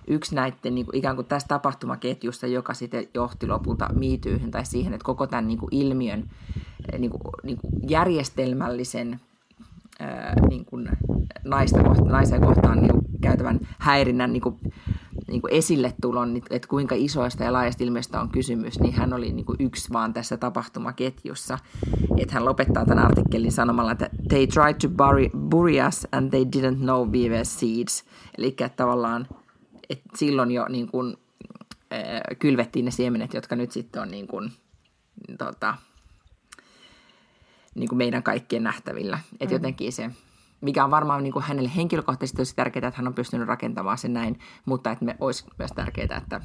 yksi 0.07 0.35
näiden 0.35 0.75
niin 0.75 0.85
kuin 0.85 0.95
ikään 0.95 1.15
kuin 1.15 1.27
tässä 1.27 1.47
tapahtumaketjussa, 1.47 2.47
joka 2.47 2.73
sitten 2.73 3.07
johti 3.13 3.47
lopulta 3.47 3.89
miityyhyn 3.93 4.51
tai 4.51 4.65
siihen, 4.65 4.93
että 4.93 5.05
koko 5.05 5.27
tämän 5.27 5.47
niin 5.47 5.59
kuin 5.59 5.69
ilmiön 5.71 6.29
niin 6.97 7.11
kuin, 7.11 7.21
niin 7.43 7.57
kuin 7.57 7.73
järjestelmällisen 7.89 9.19
ää, 9.99 10.35
niin 10.49 10.65
kuin 10.65 10.89
naista 11.43 11.83
kohta, 11.83 12.03
naisia 12.03 12.39
kohtaan 12.39 12.81
niin 12.81 12.91
kuin 12.91 13.05
käytävän 13.21 13.59
häirinnän 13.79 14.33
niin 14.33 14.41
kuin, 14.41 14.55
niin 15.27 15.41
kuin 15.41 15.53
esille 15.53 15.93
tulon, 16.01 16.33
niin 16.33 16.43
että 16.49 16.67
kuinka 16.67 16.95
isoista 16.97 17.43
ja 17.43 17.53
laajasta 17.53 17.83
ilmiöstä 17.83 18.21
on 18.21 18.29
kysymys, 18.29 18.79
niin 18.79 18.93
hän 18.93 19.13
oli 19.13 19.31
niin 19.31 19.45
kuin 19.45 19.57
yksi 19.59 19.93
vaan 19.93 20.13
tässä 20.13 20.37
tapahtumaketjussa. 20.37 21.59
Että 22.17 22.33
hän 22.33 22.45
lopettaa 22.45 22.85
tämän 22.85 23.05
artikkelin 23.05 23.51
sanomalla, 23.51 23.91
että 23.91 24.09
they 24.29 24.47
tried 24.47 24.75
to 24.81 24.89
bury, 24.89 25.29
bury 25.37 25.73
us 25.87 26.07
and 26.11 26.29
they 26.29 26.43
didn't 26.43 26.79
know 26.79 27.09
we 27.09 27.29
were 27.29 27.45
seeds. 27.45 28.03
Eli 28.37 28.55
tavallaan 28.75 29.27
että 29.89 30.09
silloin 30.17 30.51
jo 30.51 30.65
niin 30.69 30.87
kuin, 30.87 31.17
kylvettiin 32.39 32.85
ne 32.85 32.91
siemenet, 32.91 33.33
jotka 33.33 33.55
nyt 33.55 33.71
sitten 33.71 34.01
on 34.01 34.11
niin 34.11 34.27
kuin, 34.27 34.51
tota, 35.37 35.75
niin 37.75 37.89
kuin 37.89 37.97
meidän 37.97 38.23
kaikkien 38.23 38.63
nähtävillä. 38.63 39.19
Että 39.33 39.45
mm. 39.45 39.51
jotenkin 39.53 39.93
se 39.93 40.11
mikä 40.61 40.83
on 40.83 40.91
varmaan 40.91 41.23
niin 41.23 41.33
kuin 41.33 41.45
hänelle 41.45 41.71
henkilökohtaisesti 41.75 42.37
tosi 42.37 42.55
tärkeää, 42.55 42.87
että 42.87 42.97
hän 42.97 43.07
on 43.07 43.13
pystynyt 43.13 43.47
rakentamaan 43.47 43.97
sen 43.97 44.13
näin, 44.13 44.39
mutta 44.65 44.91
että 44.91 45.05
me 45.05 45.15
olisi 45.19 45.45
myös 45.57 45.71
tärkeää, 45.75 46.17
että, 46.17 46.41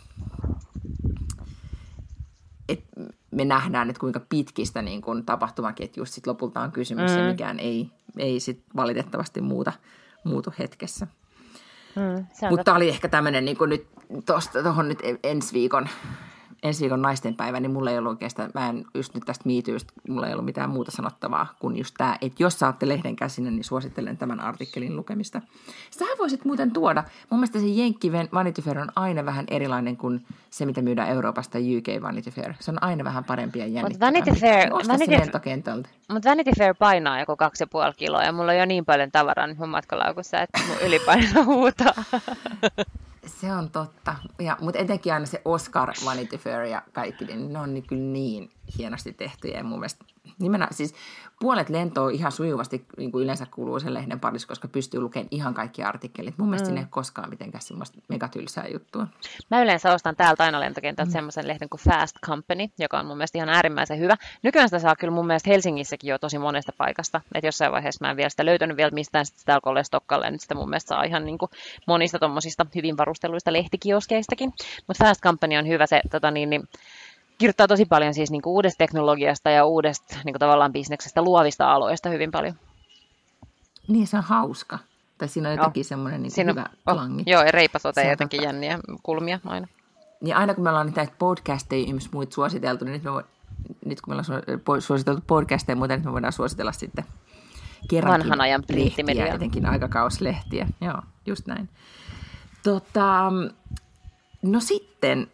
että 2.69 3.01
me 3.31 3.45
nähdään, 3.45 3.91
että 3.91 4.01
kuinka 4.01 4.21
pitkistä 4.29 4.83
niin 4.83 5.03
kuin 5.03 5.27
tapahtumaketjusta 5.27 6.15
sit 6.15 6.27
lopulta 6.27 6.61
on 6.61 6.73
kysymys 6.73 7.13
mm. 7.13 7.19
ja 7.19 7.29
mikään 7.31 7.59
ei, 7.59 7.91
ei 8.19 8.41
sit 8.41 8.65
valitettavasti 8.77 9.41
muuta, 9.41 9.73
muutu 10.25 10.53
hetkessä. 10.59 11.07
Mm, 11.97 12.49
Mutta 12.51 12.75
oli 12.75 12.89
ehkä 12.89 13.09
tämmöinen 13.09 13.45
niin 13.45 13.57
nyt 13.67 13.87
tuohon 14.63 14.89
nyt 14.89 14.99
ensi 15.23 15.53
viikon 15.53 15.89
ensi 16.63 16.81
viikon 16.81 17.03
naisten 17.03 17.35
päivä, 17.35 17.61
niin 17.61 17.71
mulla 17.71 17.91
ei 17.91 17.99
ollut 17.99 18.11
oikeastaan, 18.11 18.51
mä 18.55 18.69
en 18.69 18.85
just 18.95 19.15
nyt 19.15 19.25
tästä 19.27 19.43
miityystä, 19.47 19.93
mulla 20.09 20.27
ei 20.27 20.33
ollut 20.33 20.45
mitään 20.45 20.71
muuta 20.71 20.91
sanottavaa 20.91 21.55
kuin 21.59 21.77
just 21.77 21.95
tämä, 21.99 22.17
että 22.21 22.43
jos 22.43 22.59
saatte 22.59 22.89
lehden 22.89 23.17
käsinä, 23.17 23.51
niin 23.51 23.65
suosittelen 23.65 24.17
tämän 24.17 24.41
artikkelin 24.41 24.97
lukemista. 24.97 25.43
Sähän 25.91 26.19
voisit 26.19 26.45
muuten 26.45 26.71
tuoda, 26.71 27.05
mun 27.31 27.41
mielestä 27.41 27.59
se 27.59 27.67
Jenkki 27.67 28.13
Vanity 28.13 28.63
Fair 28.63 28.79
on 28.79 28.93
aina 28.97 29.25
vähän 29.25 29.45
erilainen 29.51 29.97
kuin 29.97 30.27
se, 30.51 30.67
mitä 30.67 30.83
myydään 30.83 31.09
Euroopasta 31.09 31.59
UK 31.59 32.03
Vanity 32.03 32.31
Fair. 32.31 32.55
Se 32.61 32.71
on 32.71 32.83
aina 32.83 33.05
vähän 33.05 33.25
parempi 33.25 33.59
ja 33.59 33.67
jännittävämpi. 33.67 34.19
Vanity 34.19 34.41
Fair, 34.41 34.71
Vanity, 34.71 35.89
mutta 36.13 36.31
Vanity 36.31 36.51
Fair 36.59 36.75
painaa 36.79 37.21
joku 37.21 37.37
kaksi 37.37 37.63
ja 37.63 37.67
puoli 37.67 37.93
kiloa 37.97 38.23
ja 38.23 38.33
mulla 38.33 38.53
on 38.53 38.59
jo 38.59 38.65
niin 38.65 38.85
paljon 38.85 39.11
tavaraa 39.11 39.47
nyt 39.47 39.59
mun 39.59 39.69
matkalaukussa, 39.69 40.41
että 40.41 40.61
mun 40.69 40.77
ylipaino 40.87 41.45
huutaa. 41.45 41.95
Se 43.27 43.53
on 43.53 43.71
totta. 43.71 44.17
Ja, 44.39 44.57
mutta 44.61 44.81
etenkin 44.81 45.13
aina 45.13 45.27
se 45.27 45.43
Oscar, 45.45 45.93
Vanity 46.05 46.39
Fair 46.39 46.63
ja 46.63 46.83
kaikki, 46.93 47.25
niin 47.25 47.53
ne 47.53 47.59
on 47.59 47.75
niin 47.75 47.87
kyllä 47.87 48.03
niin 48.03 48.51
hienosti 48.79 49.13
tehtyjä. 49.13 49.59
Ja 49.59 49.65
mun 49.65 49.79
mielestä 49.79 50.05
nimenomaan, 50.39 50.75
siis 50.75 50.95
puolet 51.41 51.69
lentoa 51.69 52.11
ihan 52.11 52.33
sujuvasti 52.33 52.85
niin 52.97 53.13
kuin 53.13 53.25
yleensä 53.25 53.47
kuuluu 53.51 53.81
sen 53.81 53.95
lehden 53.95 54.21
parissa, 54.21 54.49
koska 54.49 54.69
pystyy 54.69 55.01
lukemaan 55.01 55.29
ihan 55.31 55.55
kaikki 55.55 55.83
artikkelit. 55.83 56.39
Mun 56.39 56.49
mielestä 56.49 56.65
mm. 56.65 56.69
sinne 56.69 56.81
ei 56.81 56.87
koskaan 56.91 57.31
mitenkään 57.31 57.63
semmoista 57.63 57.99
megatylsää 58.09 58.67
juttua. 58.73 59.07
Mä 59.51 59.63
yleensä 59.63 59.93
ostan 59.93 60.17
täältä 60.17 60.45
aina 60.45 60.61
lentokentältä 60.61 61.09
mm. 61.09 61.13
semmoisen 61.13 61.49
lehden 61.49 61.69
kuin 61.69 61.81
Fast 61.81 62.17
Company, 62.27 62.69
joka 62.79 62.99
on 62.99 63.07
mun 63.07 63.17
mielestä 63.17 63.39
ihan 63.39 63.49
äärimmäisen 63.49 63.99
hyvä. 63.99 64.17
Nykyään 64.43 64.69
sitä 64.69 64.79
saa 64.79 64.97
kyllä 64.97 65.15
mun 65.15 65.27
mielestä 65.27 65.51
Helsingissäkin 65.51 66.11
jo 66.11 66.19
tosi 66.19 66.39
monesta 66.39 66.73
paikasta. 66.79 67.21
Että 67.35 67.47
jossain 67.47 67.73
vaiheessa 67.73 68.05
mä 68.05 68.11
en 68.11 68.17
vielä 68.17 68.29
sitä 68.29 68.47
löytänyt 68.47 68.77
vielä 68.77 68.91
mistään, 68.91 69.27
sitten 69.27 69.41
sitä 69.41 69.55
alkoi 69.55 69.71
olla 69.71 69.83
Stokkalle, 69.83 70.31
niin 70.31 70.41
sitä 70.41 70.55
mun 70.55 70.69
mielestä 70.69 70.89
saa 70.89 71.03
ihan 71.03 71.25
niin 71.25 71.39
kuin 71.39 71.51
monista 71.87 72.19
tuommoisista 72.19 72.67
hyvin 72.75 72.97
varusteluista 72.97 73.53
lehtikioskeistakin. 73.53 74.53
Mutta 74.87 75.05
Fast 75.05 75.23
Company 75.23 75.57
on 75.57 75.69
hyvä 75.69 75.87
se, 75.87 76.01
tota 76.11 76.31
niin, 76.31 76.51
niin 76.51 76.63
kirjoittaa 77.41 77.69
tosi 77.69 77.85
paljon 77.85 78.15
siis 78.15 78.31
niin 78.31 78.43
kuin 78.43 78.53
uudesta 78.53 78.79
teknologiasta 78.79 79.51
ja 79.51 79.65
uudesta 79.65 80.17
niin 80.25 80.33
kuin 80.33 80.41
tavallaan 80.41 80.73
bisneksestä, 80.73 81.23
luovista 81.23 81.73
aloista 81.73 82.09
hyvin 82.09 82.31
paljon. 82.31 82.55
Niin, 83.89 84.07
se 84.07 84.17
on 84.17 84.23
hauska. 84.23 84.79
Tai 85.19 85.29
siinä 85.29 85.49
on 85.49 85.57
jotenkin 85.57 85.85
semmoinen 85.85 86.23
niin 86.23 86.31
siinä 86.31 86.53
hyvä 86.53 86.67
on, 86.87 86.97
klangi. 86.97 87.23
Joo, 87.27 87.43
ja 87.43 87.51
reipasote 87.51 88.03
ja 88.03 88.11
jotenkin 88.11 88.43
jänniä 88.43 88.79
kulmia 89.03 89.41
aina. 89.45 89.67
Niin 90.21 90.37
aina 90.37 90.55
kun 90.55 90.65
me 90.65 90.71
ollaan 90.71 90.87
niitä 90.87 91.07
podcasteja 91.19 91.89
ja 91.89 91.95
muita 92.13 92.35
suositeltu, 92.35 92.85
niin 92.85 92.93
nyt, 92.93 93.03
me 93.03 93.13
vo, 93.13 93.23
nyt 93.85 94.01
kun 94.01 94.15
me 94.15 94.21
ollaan 94.21 94.83
suositeltu 94.83 95.23
podcasteja 95.27 95.77
muuten, 95.77 95.99
nyt 95.99 96.05
me 96.05 96.13
voidaan 96.13 96.33
suositella 96.33 96.73
sitten 96.73 97.05
kerrankin 97.89 98.21
Vanhan 98.21 98.41
ajan 98.41 98.65
lehtiä, 98.69 99.33
jotenkin 99.33 99.67
aikakauslehtiä. 99.67 100.67
Joo, 100.81 101.03
just 101.27 101.47
näin. 101.47 101.69
Tota, 102.63 103.33
no 104.43 104.61
sitten 104.61 105.27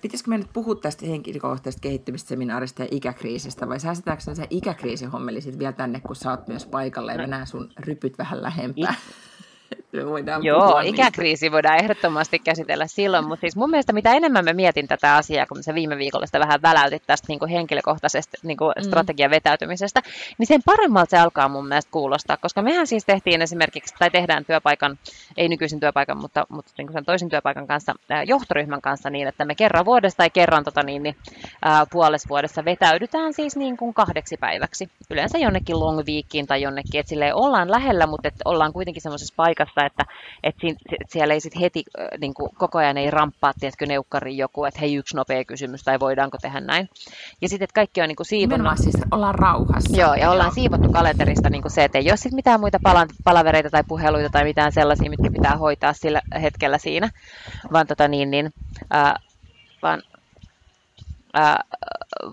Pitäisikö 0.00 0.30
me 0.30 0.38
nyt 0.38 0.52
puhua 0.52 0.74
tästä 0.74 1.06
henkilökohtaisesta 1.06 1.82
kehittymisseminaarista 1.82 2.82
ja 2.82 2.88
ikäkriisistä, 2.90 3.68
vai 3.68 3.80
säästetäänkö 3.80 4.22
se 4.34 4.46
ikäkriisihommeli 4.50 5.40
sitten 5.40 5.58
vielä 5.58 5.72
tänne, 5.72 6.00
kun 6.00 6.16
sä 6.16 6.30
oot 6.30 6.48
myös 6.48 6.66
paikalla 6.66 7.12
ja 7.12 7.18
mä 7.18 7.26
näen 7.26 7.46
sun 7.46 7.72
rypyt 7.78 8.18
vähän 8.18 8.42
lähempää? 8.42 8.94
Me 9.92 10.06
voidaan 10.06 10.44
Joo, 10.44 10.80
ikäkriisi 10.84 11.44
niistä. 11.44 11.52
voidaan 11.52 11.78
ehdottomasti 11.78 12.38
käsitellä 12.38 12.86
silloin, 12.86 13.28
mutta 13.28 13.40
siis 13.40 13.56
mun 13.56 13.70
mielestä 13.70 13.92
mitä 13.92 14.12
enemmän 14.12 14.44
mä 14.44 14.52
mietin 14.52 14.88
tätä 14.88 15.16
asiaa, 15.16 15.46
kun 15.46 15.62
se 15.62 15.74
viime 15.74 15.98
viikolla 15.98 16.26
sitä 16.26 16.40
vähän 16.40 16.62
väläytit 16.62 17.02
tästä 17.06 17.26
niin 17.28 17.38
kuin 17.38 17.50
henkilökohtaisesta 17.50 18.38
niin 18.42 18.56
kuin 18.56 18.72
mm. 18.76 18.82
strategian 18.82 19.30
vetäytymisestä, 19.30 20.02
niin 20.38 20.46
sen 20.46 20.60
paremmalta 20.66 21.10
se 21.10 21.18
alkaa 21.18 21.48
mun 21.48 21.68
mielestä 21.68 21.90
kuulostaa, 21.90 22.36
koska 22.36 22.62
mehän 22.62 22.86
siis 22.86 23.04
tehtiin 23.04 23.42
esimerkiksi, 23.42 23.94
tai 23.98 24.10
tehdään 24.10 24.44
työpaikan, 24.44 24.98
ei 25.36 25.48
nykyisen 25.48 25.80
työpaikan, 25.80 26.18
mutta, 26.18 26.46
mutta 26.48 26.72
niin 26.78 26.86
kuin 26.86 26.92
sen 26.92 27.04
toisen 27.04 27.28
työpaikan 27.28 27.66
kanssa, 27.66 27.94
johtoryhmän 28.26 28.82
kanssa 28.82 29.10
niin, 29.10 29.28
että 29.28 29.44
me 29.44 29.54
kerran 29.54 29.84
vuodesta 29.84 30.16
tai 30.16 30.30
kerran 30.30 30.64
tota 30.64 30.82
niin, 30.82 31.02
niin, 31.02 31.16
puolessa 31.92 32.28
vuodessa 32.28 32.64
vetäydytään 32.64 33.32
siis 33.32 33.56
niin 33.56 33.76
kuin 33.76 33.94
kahdeksi 33.94 34.36
päiväksi. 34.36 34.88
Yleensä 35.10 35.38
jonnekin 35.38 35.80
long 35.80 36.00
weekiin 36.06 36.46
tai 36.46 36.62
jonnekin, 36.62 37.00
että 37.00 37.14
ollaan 37.34 37.70
lähellä, 37.70 38.06
mutta 38.06 38.28
että 38.28 38.42
ollaan 38.44 38.72
kuitenkin 38.72 39.02
semmoisessa 39.02 39.34
paikassa, 39.36 39.55
että, 39.62 40.04
että 40.42 40.66
siellä 41.08 41.34
ei 41.34 41.40
sitten 41.40 41.60
heti 41.60 41.84
niin 42.20 42.34
kuin 42.34 42.50
koko 42.54 42.78
ajan 42.78 42.98
ei 42.98 43.10
ramppaa, 43.10 43.52
tiedätkö, 43.60 43.86
neukkari 43.86 44.36
joku, 44.36 44.64
että 44.64 44.80
hei 44.80 44.94
yksi 44.94 45.16
nopea 45.16 45.44
kysymys 45.44 45.82
tai 45.82 46.00
voidaanko 46.00 46.38
tehdä 46.42 46.60
näin. 46.60 46.88
Ja 47.42 47.48
sitten, 47.48 47.64
että 47.64 47.74
kaikki 47.74 48.02
on 48.02 48.08
niin 48.08 48.16
kuin 48.16 48.26
siivonnut. 48.26 48.78
siis 48.78 48.96
ollaan 49.10 49.34
rauhassa. 49.34 50.00
Joo, 50.00 50.14
ja 50.14 50.30
ollaan 50.30 50.46
Joo. 50.46 50.54
siivottu 50.54 50.92
kalenterista 50.92 51.50
niin 51.50 51.62
kuin 51.62 51.72
se, 51.72 51.84
että 51.84 51.98
ei 51.98 52.10
ole 52.10 52.16
sitten 52.16 52.36
mitään 52.36 52.60
muita 52.60 52.78
palavereita 53.24 53.70
tai 53.70 53.82
puheluita 53.88 54.30
tai 54.30 54.44
mitään 54.44 54.72
sellaisia, 54.72 55.10
mitkä 55.10 55.30
pitää 55.30 55.56
hoitaa 55.56 55.92
sillä 55.92 56.22
hetkellä 56.42 56.78
siinä, 56.78 57.10
vaan, 57.72 57.86
tota 57.86 58.08
niin, 58.08 58.30
niin, 58.30 58.50
äh, 58.94 59.14
vaan 59.82 60.02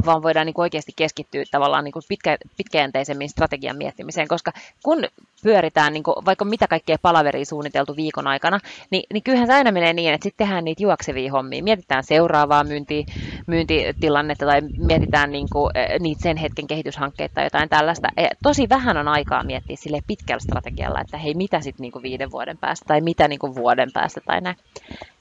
vaan 0.06 0.24
voidaan 0.24 0.46
niin 0.46 0.54
kuin 0.54 0.64
oikeasti 0.64 0.94
keskittyä 0.96 1.44
tavallaan 1.52 1.84
niin 1.84 1.92
kuin 1.92 2.04
pitkä, 2.10 2.38
pitkäjänteisemmin 2.58 3.30
strategian 3.30 3.78
miettimiseen, 3.78 4.28
koska 4.28 4.52
kun 4.84 5.08
pyöritään 5.44 5.94
niin 5.94 6.04
kuin 6.04 6.26
vaikka 6.26 6.46
mitä 6.46 6.68
kaikkea 6.68 6.98
palaveria 7.02 7.46
suunniteltu 7.46 7.96
viikon 7.96 8.28
aikana, 8.28 8.60
niin, 8.90 9.04
niin 9.14 9.24
kyllähän 9.24 9.48
se 9.48 9.54
aina 9.54 9.72
menee 9.72 9.94
niin, 9.94 10.14
että 10.14 10.24
sitten 10.24 10.48
tehdään 10.48 10.66
niitä 10.66 10.84
juoksevia 10.84 11.32
hommia, 11.32 11.64
mietitään 11.64 12.04
seuraavaa 12.04 12.64
myynti, 12.64 13.06
myyntitilannetta 13.48 14.46
tai 14.46 14.62
mietitään 14.78 15.32
niin 15.32 15.48
kuin, 15.52 15.72
niitä 16.00 16.22
sen 16.22 16.38
hetken 16.38 16.68
kehityshankkeita 16.68 17.36
tai 17.36 17.44
jotain 17.44 17.70
tällaista. 17.70 18.08
Ja 18.18 18.30
tosi 18.44 18.70
vähän 18.70 18.98
on 18.98 19.08
aikaa 19.08 19.44
miettiä 19.44 19.76
sille 19.76 20.00
pitkällä 20.08 20.40
strategialla, 20.40 21.02
että 21.02 21.18
hei, 21.18 21.34
mitä 21.34 21.62
sitten 21.62 21.82
niin 21.82 22.04
viiden 22.04 22.32
vuoden 22.32 22.58
päästä 22.58 22.86
tai 22.88 23.02
mitä 23.02 23.28
niin 23.28 23.40
kuin 23.40 23.56
vuoden 23.56 23.92
päästä 23.94 24.22
tai 24.26 24.42
näin. 24.42 24.58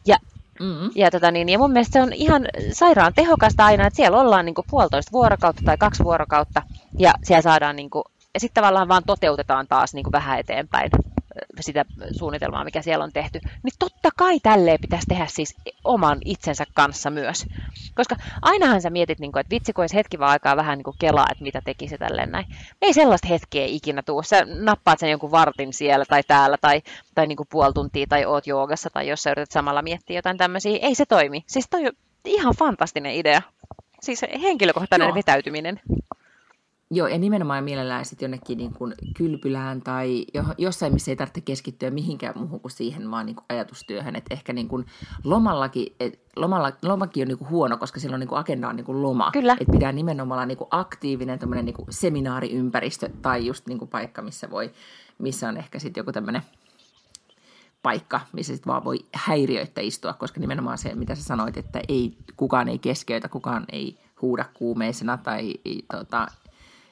Ja 0.07 0.16
Mm-hmm. 0.61 0.91
Ja, 0.95 1.11
tota 1.11 1.31
niin, 1.31 1.49
ja 1.49 1.59
mun 1.59 1.73
mielestä 1.73 1.93
se 1.93 2.03
on 2.03 2.12
ihan 2.12 2.47
sairaan 2.73 3.12
tehokasta 3.15 3.65
aina, 3.65 3.87
että 3.87 3.97
siellä 3.97 4.21
ollaan 4.21 4.45
niin 4.45 4.55
kuin 4.55 4.65
puolitoista 4.71 5.12
vuorokautta 5.12 5.62
tai 5.65 5.77
kaksi 5.77 6.05
vuorokautta 6.05 6.62
ja 6.99 7.12
siellä 7.25 7.43
saadaan 7.43 7.77
niin 7.77 7.91
kuin, 7.91 8.05
ja 8.35 8.41
sitten 8.41 8.62
tavallaan 8.62 8.88
vaan 8.88 9.05
toteutetaan 9.07 9.69
taas 9.69 9.95
niin 9.95 10.05
kuin 10.05 10.12
vähän 10.12 10.38
eteenpäin 10.38 10.91
sitä 11.61 11.85
suunnitelmaa, 12.18 12.64
mikä 12.64 12.83
siellä 12.83 13.05
on 13.05 13.12
tehty, 13.12 13.40
niin 13.62 13.73
totta 13.79 14.09
kai 14.16 14.40
tälleen 14.40 14.79
pitäisi 14.81 15.07
tehdä 15.07 15.27
siis 15.29 15.57
oman 15.85 16.18
itsensä 16.25 16.64
kanssa 16.75 17.11
myös. 17.11 17.47
Koska 17.95 18.16
ainahan 18.42 18.83
sä 18.83 18.90
mietit, 18.90 19.18
niin 19.18 19.33
kuin, 19.33 19.40
että 19.40 19.51
vitsi, 19.55 19.73
kun 19.73 19.85
hetki 19.95 20.18
vaan 20.18 20.31
aikaa 20.31 20.57
vähän 20.57 20.79
niin 20.79 20.85
kuin 20.85 20.97
kelaa, 20.99 21.27
että 21.31 21.45
mitä 21.45 21.61
tekisi 21.64 21.99
tälleen 21.99 22.31
näin. 22.31 22.47
Ei 22.83 22.92
sellaista 22.92 23.29
hetkeä 23.29 23.64
ikinä 23.66 24.03
tuu. 24.03 24.23
Sä 24.23 24.42
nappaat 24.45 24.99
sen 24.99 25.11
jonkun 25.11 25.31
vartin 25.31 25.73
siellä 25.73 26.05
tai 26.05 26.23
täällä 26.23 26.57
tai, 26.61 26.83
tai 27.14 27.27
niin 27.27 27.37
kuin 27.37 27.49
puoli 27.51 27.73
tuntia 27.73 28.07
tai 28.09 28.25
oot 28.25 28.47
joogassa 28.47 28.90
tai 28.90 29.09
jos 29.09 29.23
sä 29.23 29.31
yrität 29.31 29.51
samalla 29.51 29.83
miettiä 29.83 30.18
jotain 30.18 30.38
tämmöisiä. 30.38 30.79
Ei 30.83 30.95
se 30.95 31.07
toimi. 31.07 31.45
Siis 31.47 31.66
toi 31.71 31.87
on 31.87 31.92
ihan 32.25 32.55
fantastinen 32.59 33.14
idea. 33.14 33.42
Siis 34.01 34.23
henkilökohtainen 34.42 35.09
Joo. 35.09 35.14
vetäytyminen. 35.14 35.81
Joo, 36.94 37.07
ja 37.07 37.18
nimenomaan 37.18 37.64
mielellään 37.64 38.05
sitten 38.05 38.26
jonnekin 38.26 38.59
niin 38.59 38.74
kuin 38.74 38.94
kylpylään 39.16 39.83
tai 39.83 40.26
jossain, 40.59 40.92
missä 40.92 41.11
ei 41.11 41.16
tarvitse 41.16 41.40
keskittyä 41.40 41.90
mihinkään 41.90 42.38
muuhun 42.38 42.61
kuin 42.61 42.72
siihen 42.72 43.11
vaan 43.11 43.26
niin 43.26 43.37
kuin 43.37 43.44
ajatustyöhön. 43.48 44.16
Että 44.16 44.35
ehkä 44.35 44.52
niin 44.52 44.68
kuin 44.68 44.87
lomallakin, 45.24 45.94
et 46.00 46.20
lomalla, 46.37 46.72
lomakin 46.83 47.22
on 47.22 47.28
niin 47.28 47.38
kuin 47.38 47.50
huono, 47.50 47.76
koska 47.76 48.00
silloin 48.00 48.20
niin 48.20 48.28
kuin 48.28 48.38
agenda 48.38 48.68
on 48.68 48.76
niin 48.76 48.85
kuin 48.85 49.02
loma. 49.02 49.31
Kyllä. 49.33 49.57
Että 49.61 49.72
pitää 49.72 49.92
nimenomaan 49.92 50.38
olla 50.38 50.46
niin 50.46 50.59
kuin 50.59 50.68
aktiivinen 50.70 51.38
niin 51.62 51.74
kuin 51.74 51.87
seminaariympäristö 51.90 53.11
tai 53.22 53.46
just 53.46 53.66
niin 53.66 53.78
kuin 53.78 53.88
paikka, 53.88 54.22
missä, 54.22 54.50
voi, 54.50 54.70
missä 55.18 55.48
on 55.48 55.57
ehkä 55.57 55.78
sitten 55.78 56.00
joku 56.00 56.12
tämmöinen 56.12 56.42
paikka, 57.83 58.20
missä 58.33 58.52
sitten 58.52 58.72
vaan 58.72 58.85
voi 58.85 58.98
häiriöittä 59.14 59.81
istua, 59.81 60.12
koska 60.12 60.40
nimenomaan 60.40 60.78
se, 60.78 60.94
mitä 60.94 61.14
sä 61.14 61.22
sanoit, 61.22 61.57
että 61.57 61.81
ei, 61.88 62.16
kukaan 62.37 62.68
ei 62.68 62.78
keskeytä, 62.78 63.28
kukaan 63.28 63.64
ei 63.72 63.98
huuda 64.22 64.44
kuumeisena 64.55 65.18
tai 65.18 65.55
tota, 65.92 66.26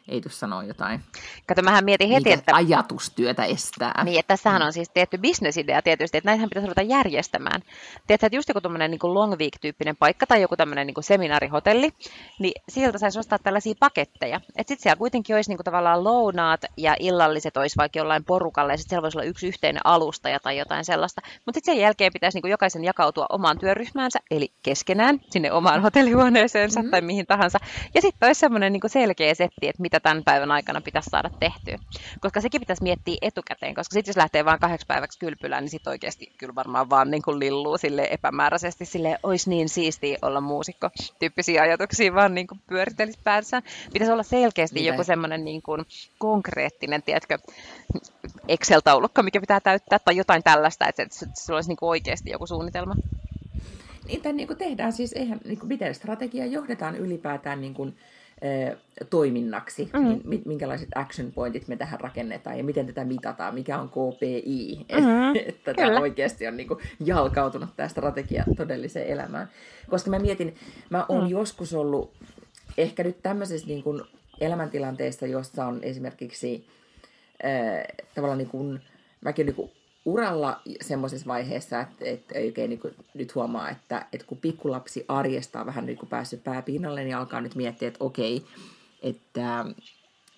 ei 0.08 0.20
tule 0.20 0.32
sanoa 0.32 0.64
jotain. 0.64 1.00
Kato, 1.46 1.62
mähän 1.62 1.84
mietin 1.84 2.10
heti, 2.10 2.32
että... 2.32 2.54
ajatustyötä 2.54 3.44
estää. 3.44 4.04
Niin, 4.04 4.18
että 4.18 4.28
tässähän 4.28 4.62
on 4.62 4.72
siis 4.72 4.90
tietty 4.90 5.18
bisnesidea 5.18 5.82
tietysti, 5.82 6.18
että 6.18 6.28
näitähän 6.28 6.48
pitäisi 6.48 6.66
ruveta 6.66 6.82
järjestämään. 6.82 7.60
Tiedätkö, 8.06 8.26
että 8.26 8.36
just 8.36 8.48
joku 8.48 8.60
tämmöinen 8.60 8.90
niin 8.90 9.00
long 9.02 9.32
week-tyyppinen 9.32 9.96
paikka 9.96 10.26
tai 10.26 10.42
joku 10.42 10.56
tämmöinen 10.56 10.86
niin 10.86 10.94
seminaarihotelli, 11.00 11.90
niin 12.38 12.52
sieltä 12.68 12.98
saisi 12.98 13.18
ostaa 13.18 13.38
tällaisia 13.38 13.74
paketteja. 13.80 14.36
Että 14.36 14.68
sitten 14.68 14.82
siellä 14.82 14.98
kuitenkin 14.98 15.36
olisi 15.36 15.50
niin 15.50 15.58
kuin 15.58 15.64
tavallaan 15.64 16.04
lounaat 16.04 16.60
ja 16.76 16.96
illalliset 16.98 17.56
olisi 17.56 17.76
vaikka 17.76 17.98
jollain 17.98 18.24
porukalle 18.24 18.72
ja 18.72 18.76
sitten 18.76 18.90
siellä 18.90 19.02
voisi 19.02 19.18
olla 19.18 19.28
yksi 19.28 19.48
yhteinen 19.48 19.80
alustaja 19.84 20.40
tai 20.40 20.58
jotain 20.58 20.84
sellaista. 20.84 21.20
Mutta 21.46 21.56
sitten 21.56 21.74
sen 21.74 21.82
jälkeen 21.82 22.12
pitäisi 22.12 22.36
niin 22.36 22.42
kuin 22.42 22.50
jokaisen 22.50 22.84
jakautua 22.84 23.26
omaan 23.28 23.58
työryhmäänsä, 23.58 24.18
eli 24.30 24.52
keskenään 24.62 25.20
sinne 25.30 25.52
omaan 25.52 25.82
hotellihuoneeseensa 25.82 26.80
mm-hmm. 26.80 26.90
tai 26.90 27.00
mihin 27.00 27.26
tahansa. 27.26 27.58
Ja 27.94 28.00
sitten 28.00 28.26
olisi 28.26 28.40
semmoinen 28.40 28.72
niin 28.72 28.80
selkeä 28.86 29.34
setti, 29.34 29.68
että 29.68 29.82
mitä 29.90 30.00
tämän 30.00 30.24
päivän 30.24 30.50
aikana 30.50 30.80
pitäisi 30.80 31.10
saada 31.10 31.30
tehtyä. 31.40 31.78
Koska 32.20 32.40
sekin 32.40 32.60
pitäisi 32.60 32.82
miettiä 32.82 33.16
etukäteen, 33.22 33.74
koska 33.74 33.92
sitten 33.92 34.10
jos 34.10 34.16
lähtee 34.16 34.44
vain 34.44 34.60
kahdeksi 34.60 34.86
päiväksi 34.86 35.18
kylpylään, 35.18 35.64
niin 35.64 35.70
sitten 35.70 35.90
oikeasti 35.90 36.32
kyllä 36.38 36.54
varmaan 36.54 36.90
vaan 36.90 37.10
niin 37.10 37.22
kuin 37.22 37.38
lilluu 37.38 37.78
sille 37.78 38.08
epämääräisesti, 38.10 38.84
sille 38.84 39.18
olisi 39.22 39.50
niin 39.50 39.68
siistiä 39.68 40.18
olla 40.22 40.40
muusikko. 40.40 40.90
Tyyppisiä 41.18 41.62
ajatuksia 41.62 42.14
vaan 42.14 42.34
niin 42.34 42.46
kuin 42.46 42.60
pyörittelisi 42.66 43.18
päässä. 43.24 43.62
Pitäisi 43.92 44.12
olla 44.12 44.22
selkeästi 44.22 44.80
Mitä? 44.80 44.92
joku 44.92 45.04
semmoinen 45.04 45.44
niin 45.44 45.62
kuin 45.62 45.84
konkreettinen, 46.18 47.02
tiedätkö, 47.02 47.38
Excel-taulukko, 48.48 49.22
mikä 49.22 49.40
pitää 49.40 49.60
täyttää, 49.60 49.98
tai 49.98 50.16
jotain 50.16 50.42
tällaista, 50.42 50.88
että 50.88 51.06
se 51.34 51.54
olisi 51.54 51.68
niin 51.68 51.76
kuin 51.76 51.88
oikeasti 51.88 52.30
joku 52.30 52.46
suunnitelma. 52.46 52.94
Niitä 54.08 54.32
niin 54.32 54.46
kuin 54.46 54.58
tehdään 54.58 54.92
siis, 54.92 55.12
eihän, 55.12 55.40
niin 55.44 55.58
kuin, 55.58 55.68
miten 55.68 55.94
strategiaa 55.94 56.46
johdetaan 56.46 56.96
ylipäätään 56.96 57.60
niin 57.60 57.74
kuin, 57.74 57.96
toiminnaksi, 59.10 59.90
mm-hmm. 59.92 60.20
niin 60.24 60.42
minkälaiset 60.44 60.88
action 60.94 61.32
pointit 61.32 61.68
me 61.68 61.76
tähän 61.76 62.00
rakennetaan 62.00 62.58
ja 62.58 62.64
miten 62.64 62.86
tätä 62.86 63.04
mitataan, 63.04 63.54
mikä 63.54 63.78
on 63.78 63.88
KPI, 63.88 64.86
mm-hmm. 64.92 65.36
että 65.48 65.74
tämä 65.74 66.00
oikeasti 66.00 66.46
on 66.46 66.56
niin 66.56 66.68
kuin 66.68 66.80
jalkautunut 67.04 67.70
tämä 67.76 67.88
strategia 67.88 68.44
todelliseen 68.56 69.06
elämään. 69.06 69.48
Koska 69.90 70.10
mä 70.10 70.18
mietin, 70.18 70.54
mä 70.90 71.06
oon 71.08 71.24
mm. 71.24 71.30
joskus 71.30 71.74
ollut 71.74 72.12
ehkä 72.78 73.04
nyt 73.04 73.22
tämmöisessä 73.22 73.66
niin 73.66 73.82
kuin 73.82 74.02
elämäntilanteessa, 74.40 75.26
jossa 75.26 75.66
on 75.66 75.78
esimerkiksi 75.82 76.66
äh, 77.44 77.84
tavallaan 78.14 78.38
niin 78.38 78.48
kuin, 78.48 78.80
mäkin 79.20 79.46
niin 79.46 79.56
kuin 79.56 79.70
uralla 80.04 80.60
semmoisessa 80.80 81.26
vaiheessa, 81.26 81.80
että, 81.80 82.04
että 82.04 82.34
oikein 82.38 82.70
niin 82.70 82.80
kuin 82.80 82.94
nyt 83.14 83.34
huomaa, 83.34 83.70
että, 83.70 84.06
että 84.12 84.26
kun 84.26 84.38
pikkulapsi 84.38 85.04
arjesta 85.08 85.60
on 85.60 85.66
vähän 85.66 85.86
niin 85.86 85.98
kuin 85.98 86.08
päässyt 86.08 86.44
pääpinnalle, 86.44 87.04
niin 87.04 87.16
alkaa 87.16 87.40
nyt 87.40 87.54
miettiä, 87.54 87.88
että 87.88 88.04
okei, 88.04 88.44
että, 89.02 89.66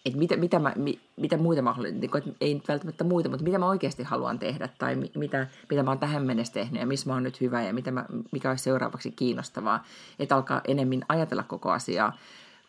että 0.07 0.19
mitä, 0.19 0.37
mitä, 0.37 0.59
mä, 0.59 0.75
mitä 1.17 1.37
muita 1.37 1.63
mä 1.63 1.73
haluan, 1.73 2.01
niin 2.01 2.11
kuin, 2.11 2.23
että 2.23 2.37
ei 2.41 2.55
nyt 2.55 2.69
välttämättä 2.69 3.05
muita, 3.05 3.29
mutta 3.29 3.45
mitä 3.45 3.59
mä 3.59 3.69
oikeasti 3.69 4.03
haluan 4.03 4.39
tehdä 4.39 4.69
tai 4.79 4.97
mitä, 5.15 5.47
mitä 5.71 5.83
mä 5.83 5.91
oon 5.91 5.99
tähän 5.99 6.27
mennessä 6.27 6.53
tehnyt 6.53 6.81
ja 6.81 6.87
missä 6.87 7.07
mä 7.11 7.15
oon 7.15 7.23
nyt 7.23 7.41
hyvä 7.41 7.63
ja 7.63 7.73
mitä 7.73 7.91
mä, 7.91 8.07
mikä 8.33 8.51
olisi 8.51 8.65
seuraavaksi 8.65 9.11
kiinnostavaa. 9.11 9.85
Että 10.19 10.37
alkaa 10.37 10.61
enemmän 10.69 11.05
ajatella 11.09 11.43
koko 11.43 11.71
asiaa, 11.71 12.17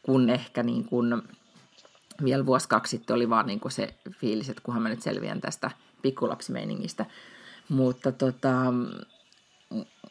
kun 0.04 0.30
ehkä 0.30 0.64
niin 0.64 0.86
kuin, 0.86 1.22
vielä 2.24 2.46
vuosi 2.46 2.70
kaksi 2.70 2.98
sitten 2.98 3.16
oli 3.16 3.30
vaan 3.30 3.48
niin 3.48 3.60
kuin 3.60 3.72
se 3.72 3.96
fiilis, 4.12 4.50
että 4.50 4.64
kunhan 4.64 4.84
mä 4.84 4.90
nyt 4.90 5.02
selviän 5.02 5.42
tästä 5.42 5.72
pikkulapsimeiningistä. 6.04 7.06
Mutta 7.70 8.12
tota, 8.12 8.74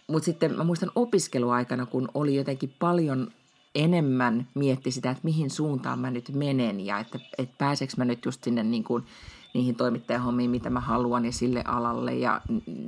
mut 0.07 0.25
sitten 0.25 0.57
mä 0.57 0.65
muistan 0.65 0.91
opiskeluaikana, 0.95 1.87
kun 1.87 2.09
oli 2.15 2.35
jotenkin 2.35 2.75
paljon 2.79 3.31
enemmän 3.75 4.49
mietti 4.55 4.91
sitä, 4.91 5.11
että 5.11 5.25
mihin 5.25 5.51
suuntaan 5.51 5.99
mä 5.99 6.11
nyt 6.11 6.29
menen 6.35 6.81
ja 6.81 6.99
että, 6.99 7.19
että 7.39 7.55
pääseekö 7.59 7.95
mä 7.97 8.05
nyt 8.05 8.25
just 8.25 8.45
sinne 8.45 8.63
niin 8.63 8.85
kuin, 8.85 9.05
niihin 9.55 9.75
toimittajahommiin, 9.75 10.51
mitä 10.51 10.71
mä 10.71 10.81
haluan 10.81 11.25
ja 11.25 11.33
sille 11.33 11.63
alalle 11.67 12.15
ja 12.15 12.41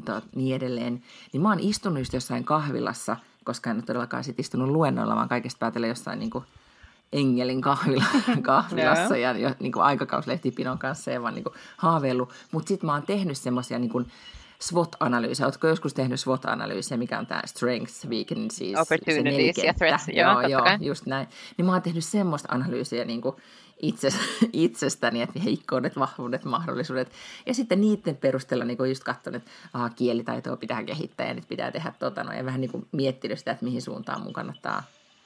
to, 0.05 0.23
niin 0.35 0.57
edelleen. 0.57 1.03
Niin 1.33 1.43
mä 1.43 1.49
oon 1.49 1.61
istunut 1.61 1.99
just 1.99 2.13
jossain 2.13 2.45
kahvilassa, 2.45 3.17
koska 3.45 3.71
en 3.71 3.77
ole 3.77 3.83
todellakaan 3.83 4.25
sit 4.25 4.41
istunut 4.41 4.69
luennoilla, 4.69 5.17
vaan 5.17 5.29
kaikesta 5.29 5.59
päätellä 5.59 5.87
jossain 5.87 6.19
niin 6.19 6.31
kuin 6.31 6.45
Engelin 7.15 7.61
kahvila, 7.61 8.05
kahvilassa 8.43 9.17
ja 9.17 9.35
niin 9.61 9.73
kuin 9.73 9.83
aikakauslehtipinon 9.83 10.79
kanssa 10.79 11.11
ja 11.11 11.23
vaan 11.23 11.35
niin 11.35 11.45
kuin 11.45 11.55
haaveillut. 11.77 12.33
Mutta 12.53 12.69
sitten 12.69 12.87
mä 12.87 12.93
oon 12.93 13.03
tehnyt 13.03 13.39
semmoisia 13.39 13.79
niin 13.79 13.91
kuin 13.91 14.07
SWOT-analyysejä. 14.61 15.47
Oletko 15.47 15.69
joskus 15.69 15.95
tehnyt 15.95 16.21
SWOT-analyysejä, 16.21 16.99
mikä 16.99 17.19
on 17.19 17.27
tämä 17.27 17.43
Strengths, 17.47 18.09
Weaknesses, 18.09 18.79
Opportunities 18.81 19.59
ja 19.59 19.75
Threats. 19.75 20.09
Joo, 20.09 20.41
joo, 20.41 20.49
joo 20.49 20.65
just 20.81 21.07
näin. 21.07 21.29
Niin 21.57 21.67
mä 21.67 21.73
oon 21.73 21.83
tehnyt 21.83 22.05
semmoista 22.05 22.49
analyysiä 22.53 23.05
niin 23.05 23.21
kuin 23.21 23.37
itse, 23.83 24.09
itsestäni, 24.53 25.23
että 25.23 25.41
heikkoudet, 25.41 25.99
vahvuudet, 25.99 26.45
mahdollisuudet. 26.45 27.13
Ja 27.47 27.55
sitten 27.55 27.81
niiden 27.81 28.17
perusteella 28.17 28.65
niin 28.65 28.89
just 28.89 29.05
katsonut, 29.05 29.37
että 29.37 29.51
aha, 29.73 29.91
kielitaitoa 29.91 30.57
pitää 30.57 30.85
kehittää 30.85 31.29
ja 31.29 31.35
nyt 31.35 31.49
pitää 31.49 31.71
tehdä 31.71 31.93
tota, 31.99 32.25
no, 32.25 32.33
ja 32.33 32.45
vähän 32.45 32.61
niin 32.61 32.71
kuin 32.71 32.87
miettinyt 32.93 33.39
sitä, 33.39 33.51
että 33.51 33.65
mihin 33.65 33.83
suuntaan 33.83 34.23
mun 34.23 34.33
kannattaa 34.33 34.83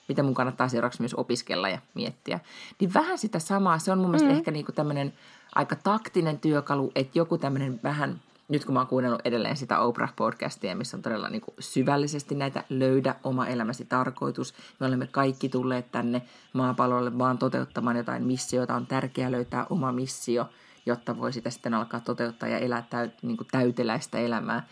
mitä 0.09 0.22
mun 0.22 0.34
kannattaa 0.34 0.68
seuraavaksi 0.68 1.02
myös 1.02 1.14
opiskella 1.14 1.68
ja 1.68 1.78
miettiä. 1.94 2.40
Niin 2.80 2.94
vähän 2.94 3.18
sitä 3.18 3.38
samaa, 3.38 3.78
se 3.78 3.92
on 3.92 3.98
mun 3.98 4.11
mielestä 4.11 4.28
mm. 4.28 4.36
ehkä 4.36 4.50
niin 4.50 4.64
kuin 4.64 4.74
tämmöinen 4.74 5.12
aika 5.54 5.76
taktinen 5.76 6.38
työkalu, 6.38 6.92
että 6.94 7.18
joku 7.18 7.38
tämmöinen 7.38 7.80
vähän, 7.82 8.20
nyt 8.48 8.64
kun 8.64 8.74
mä 8.74 8.80
oon 8.80 8.86
kuunnellut 8.86 9.20
edelleen 9.24 9.56
sitä 9.56 9.78
Oprah-podcastia, 9.78 10.74
missä 10.74 10.96
on 10.96 11.02
todella 11.02 11.28
niin 11.28 11.40
kuin 11.40 11.54
syvällisesti 11.59 12.34
näitä 12.34 12.64
löydä 12.68 13.14
oma 13.24 13.46
elämäsi 13.46 13.84
tarkoitus. 13.84 14.54
Me 14.80 14.86
olemme 14.86 15.06
kaikki 15.06 15.48
tulleet 15.48 15.92
tänne 15.92 16.22
maapallolle 16.52 17.18
vaan 17.18 17.38
toteuttamaan 17.38 17.96
jotain 17.96 18.24
missioita. 18.24 18.74
On 18.74 18.86
tärkeää 18.86 19.32
löytää 19.32 19.66
oma 19.70 19.92
missio, 19.92 20.48
jotta 20.86 21.18
voi 21.18 21.32
sitä 21.32 21.50
sitten 21.50 21.74
alkaa 21.74 22.00
toteuttaa 22.00 22.48
ja 22.48 22.59
elää 22.59 22.86
täyt, 22.90 23.12
niin 23.22 23.36
kuin 23.36 23.48
täyteläistä 23.50 24.18
elämää. 24.18 24.66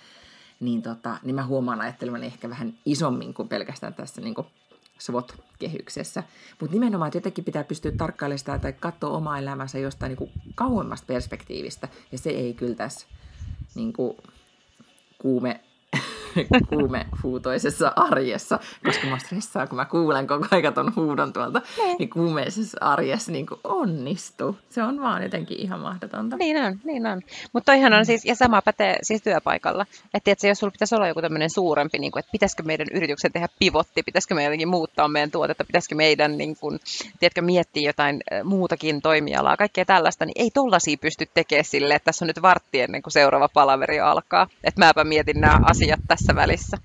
Niin, 0.60 0.82
tota, 0.82 1.16
niin 1.22 1.34
mä 1.34 1.46
huomaan 1.46 1.80
ajattelevani 1.80 2.26
ehkä 2.26 2.50
vähän 2.50 2.74
isommin 2.84 3.34
kuin 3.34 3.48
pelkästään 3.48 3.94
tässä 3.94 4.20
niin 4.20 4.34
kuin 4.34 4.46
SWOT-kehyksessä. 4.98 6.22
Mutta 6.60 6.74
nimenomaan, 6.74 7.08
että 7.08 7.16
jotenkin 7.16 7.44
pitää 7.44 7.64
pystyä 7.64 7.92
tarkkailemaan 7.92 8.38
sitä 8.38 8.58
tai 8.58 8.72
katsoa 8.72 9.16
omaa 9.16 9.38
elämänsä 9.38 9.78
jostain 9.78 10.10
niin 10.10 10.16
kuin 10.16 10.30
kauemmasta 10.54 11.06
perspektiivistä. 11.06 11.88
Ja 12.12 12.18
se 12.18 12.30
ei 12.30 12.54
kyllä 12.54 12.74
tässä 12.74 13.06
niin 13.74 13.92
kuin, 13.92 14.16
kuume 15.18 15.60
kuumehuutoisessa 16.70 17.92
arjessa, 17.96 18.58
koska 18.84 19.06
mä 19.06 19.18
stressaan, 19.18 19.68
kun 19.68 19.76
mä 19.76 19.84
kuulen 19.84 20.26
koko 20.26 20.46
ajan 20.50 20.74
ton 20.74 20.92
huudon 20.96 21.32
tuolta, 21.32 21.62
niin, 21.76 21.96
niin 21.98 22.10
kuumeisessa 22.10 22.78
arjessa 22.80 23.32
niin 23.32 23.46
onnistuu. 23.64 24.56
Se 24.70 24.82
on 24.82 25.00
vaan 25.00 25.22
jotenkin 25.22 25.60
ihan 25.60 25.80
mahdotonta. 25.80 26.36
Niin 26.36 26.56
on, 26.64 26.80
niin 26.84 27.06
on. 27.06 27.22
Mutta 27.52 27.72
toihan 27.72 27.92
on 27.92 28.06
siis, 28.06 28.24
ja 28.24 28.34
sama 28.34 28.62
pätee 28.62 28.98
siis 29.02 29.22
työpaikalla. 29.22 29.86
Että 30.14 30.30
että 30.30 30.46
jos 30.46 30.58
sulla 30.58 30.70
pitäisi 30.70 30.94
olla 30.94 31.08
joku 31.08 31.22
tämmöinen 31.22 31.50
suurempi, 31.50 31.98
niin 31.98 32.12
kuin, 32.12 32.20
että 32.20 32.32
pitäisikö 32.32 32.62
meidän 32.62 32.86
yrityksen 32.92 33.32
tehdä 33.32 33.48
pivotti, 33.58 34.02
pitäisikö 34.02 34.34
meidän 34.34 34.50
jotenkin 34.50 34.68
muuttaa 34.68 35.08
meidän 35.08 35.30
tuotetta, 35.30 35.64
pitäisikö 35.64 35.94
meidän 35.94 36.38
niin 36.38 36.56
kuin, 36.56 36.80
tiedätkö, 37.20 37.42
miettiä 37.42 37.88
jotain 37.88 38.22
muutakin 38.44 39.02
toimialaa, 39.02 39.56
kaikkea 39.56 39.84
tällaista, 39.84 40.26
niin 40.26 40.42
ei 40.42 40.50
tollaisia 40.50 40.96
pysty 41.00 41.28
tekemään 41.34 41.64
sille, 41.64 41.94
että 41.94 42.04
tässä 42.04 42.24
on 42.24 42.26
nyt 42.26 42.42
vartti 42.42 42.80
ennen 42.80 43.02
kuin 43.02 43.12
seuraava 43.12 43.48
palaveri 43.48 44.00
alkaa. 44.00 44.46
Että 44.64 44.80
mäpä 44.80 45.04
mietin 45.04 45.40
nämä 45.40 45.60
asiat 45.64 46.00
tässä 46.08 46.25
tässä 46.26 46.36
välissä. 46.36 46.76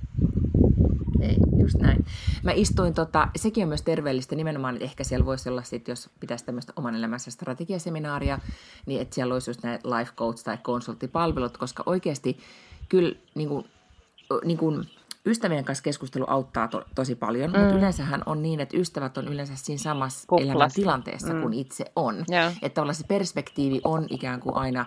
Ei, 1.22 1.36
just 1.58 1.76
näin. 1.78 2.06
Mä 2.44 2.52
istuin, 2.52 2.94
tota, 2.94 3.28
sekin 3.36 3.64
on 3.64 3.68
myös 3.68 3.82
terveellistä 3.82 4.36
nimenomaan, 4.36 4.76
että 4.76 4.86
ehkä 4.86 5.04
siellä 5.04 5.26
voisi 5.26 5.50
olla 5.50 5.64
sit, 5.64 5.88
jos 5.88 6.10
pitäisi 6.20 6.46
tämmöistä 6.46 6.74
oman 6.76 6.96
elämänsä 6.96 7.32
strategiaseminaaria, 7.32 8.40
niin 8.86 9.02
että 9.02 9.16
siellä 9.16 9.34
olisi 9.34 9.50
just 9.50 9.64
näitä 9.64 9.90
life 9.90 10.12
coach 10.16 10.44
tai 10.44 10.58
konsulttipalvelut, 10.58 11.58
koska 11.58 11.84
oikeasti 11.86 12.40
kyllä 12.90 13.16
niin 13.36 13.50
kuin, 13.50 13.66
niin 14.46 14.58
kuin, 14.58 14.90
ystävien 15.26 15.66
kanssa 15.66 15.84
keskustelu 15.84 16.26
auttaa 16.28 16.68
to, 16.68 16.84
tosi 16.96 17.16
paljon, 17.16 17.52
mm. 17.52 17.60
mutta 17.60 17.76
yleensähän 17.76 18.24
on 18.26 18.42
niin, 18.42 18.60
että 18.60 18.78
ystävät 18.78 19.18
on 19.18 19.28
yleensä 19.28 19.54
siinä 19.56 19.80
samassa 19.80 20.28
elämäntilanteessa 20.40 21.34
mm. 21.34 21.42
kuin 21.42 21.54
itse 21.54 21.86
on. 21.96 22.26
Yeah. 22.32 22.54
Että 22.62 22.76
tavallaan 22.76 22.96
se 22.96 23.08
perspektiivi 23.08 23.82
on 23.84 24.08
ikään 24.10 24.40
kuin 24.40 24.56
aina 24.56 24.86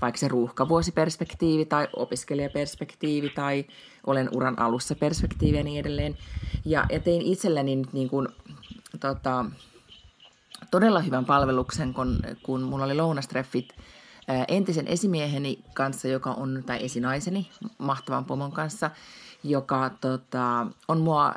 vaikka 0.00 0.18
se 0.18 0.28
ruuhkavuosiperspektiivi 0.28 1.64
tai 1.64 1.88
opiskelijaperspektiivi 1.96 3.28
tai 3.28 3.64
olen 4.06 4.28
uran 4.36 4.58
alussa 4.58 4.94
perspektiivi 4.94 5.56
ja 5.56 5.64
niin 5.64 5.80
edelleen. 5.80 6.18
Ja, 6.64 6.86
ja 6.90 7.00
tein 7.00 7.22
itselleni 7.22 7.76
nyt 7.76 7.92
niin 7.92 8.08
kuin, 8.08 8.28
tota, 9.00 9.44
todella 10.70 11.00
hyvän 11.00 11.24
palveluksen, 11.24 11.94
kun, 11.94 12.20
kun 12.42 12.62
mulla 12.62 12.84
oli 12.84 12.94
lounastreffit 12.94 13.68
entisen 14.48 14.88
esimieheni 14.88 15.58
kanssa, 15.74 16.08
joka 16.08 16.30
on, 16.30 16.62
tai 16.66 16.84
esinaiseni, 16.84 17.48
mahtavan 17.78 18.24
pomon 18.24 18.52
kanssa– 18.52 18.90
joka 19.50 19.90
tota, 20.00 20.66
on 20.88 21.00
mua 21.00 21.34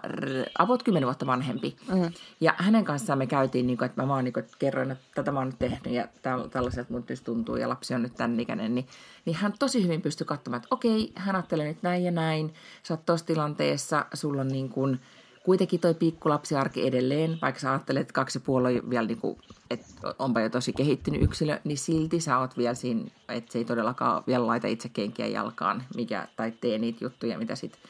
about 0.59 0.83
10 0.83 1.07
vuotta 1.07 1.25
vanhempi. 1.25 1.75
Mm. 1.93 2.11
Ja 2.41 2.53
hänen 2.57 2.85
kanssaan 2.85 3.19
me 3.19 3.27
käytiin, 3.27 3.67
niin 3.67 3.77
kuin, 3.77 3.85
että 3.85 4.01
mä 4.01 4.07
vaan 4.07 4.23
niin 4.23 4.33
kuin, 4.33 4.43
että 4.43 4.57
kerroin, 4.59 4.91
että 4.91 5.03
tätä 5.15 5.31
mä 5.31 5.39
oon 5.39 5.47
nyt 5.47 5.59
tehnyt 5.59 5.93
ja 5.93 6.07
tällaiset 6.51 6.89
mun 6.89 7.05
tuntuu 7.23 7.55
ja 7.55 7.69
lapsi 7.69 7.93
on 7.93 8.01
nyt 8.01 8.15
tämän 8.15 8.39
ikäinen, 8.39 8.75
niin, 8.75 8.87
niin 9.25 9.35
hän 9.35 9.53
tosi 9.59 9.83
hyvin 9.83 10.01
pystyi 10.01 10.25
katsomaan, 10.25 10.57
että 10.57 10.75
okei, 10.75 11.11
hän 11.15 11.35
ajattelee 11.35 11.67
nyt 11.67 11.83
näin 11.83 12.03
ja 12.03 12.11
näin, 12.11 12.53
sä 12.83 12.93
oot 12.93 13.05
tuossa 13.05 13.25
tilanteessa, 13.25 14.05
sulla 14.13 14.41
on 14.41 14.47
niin 14.47 14.69
kuin, 14.69 14.99
kuitenkin 15.43 15.79
toi 15.79 15.93
pikkulapsiarki 15.93 16.87
edelleen, 16.87 17.37
vaikka 17.41 17.61
sä 17.61 17.71
ajattelet, 17.71 18.01
että 18.01 18.13
kaksi 18.13 18.39
puoli 18.39 18.81
vielä, 18.89 19.07
niin 19.07 19.21
kuin, 19.21 19.37
että 19.69 19.85
onpa 20.19 20.41
jo 20.41 20.49
tosi 20.49 20.73
kehittynyt 20.73 21.21
yksilö, 21.21 21.59
niin 21.63 21.77
silti 21.77 22.19
sä 22.19 22.37
oot 22.37 22.57
vielä 22.57 22.73
siinä, 22.73 23.11
että 23.29 23.51
se 23.51 23.59
ei 23.59 23.65
todellakaan 23.65 24.23
vielä 24.27 24.47
laita 24.47 24.67
itse 24.67 24.89
kenkiä 24.89 25.27
jalkaan, 25.27 25.83
mikä, 25.95 26.27
tai 26.35 26.51
tee 26.51 26.77
niitä 26.77 27.05
juttuja, 27.05 27.37
mitä 27.37 27.55
sitten 27.55 27.81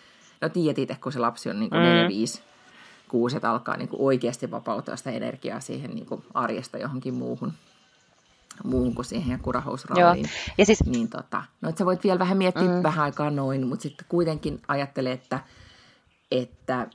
No 0.41 0.49
tiedät 0.49 0.79
itse, 0.79 0.95
kun 0.95 1.11
se 1.11 1.19
lapsi 1.19 1.49
on 1.49 1.59
niin 1.59 1.69
kuin 1.69 1.79
mm. 1.79 1.85
4, 1.85 2.07
5, 2.07 2.41
6, 3.07 3.35
että 3.35 3.51
alkaa 3.51 3.77
niin 3.77 3.89
kuin 3.89 4.01
oikeasti 4.01 4.51
vapauttaa 4.51 4.95
sitä 4.95 5.11
energiaa 5.11 5.59
siihen 5.59 5.91
niin 5.91 6.05
kuin 6.05 6.23
arjesta 6.33 6.77
johonkin 6.77 7.13
muuhun 7.13 7.53
muuhun 8.63 8.95
kuin 8.95 9.05
siihen 9.05 9.39
kurahousralliin. 9.39 10.29
Ja 10.57 10.65
siis... 10.65 10.85
Niin 10.85 11.09
tota, 11.09 11.43
no, 11.61 11.69
että 11.69 11.79
sä 11.79 11.85
voit 11.85 12.03
vielä 12.03 12.19
vähän 12.19 12.37
miettiä 12.37 12.63
mm. 12.63 12.83
vähän 12.83 13.03
aikaa 13.05 13.29
noin, 13.31 13.67
mutta 13.67 13.83
sitten 13.83 14.05
kuitenkin 14.09 14.61
ajattele, 14.67 15.11
että, 15.11 15.39
että 16.31 16.87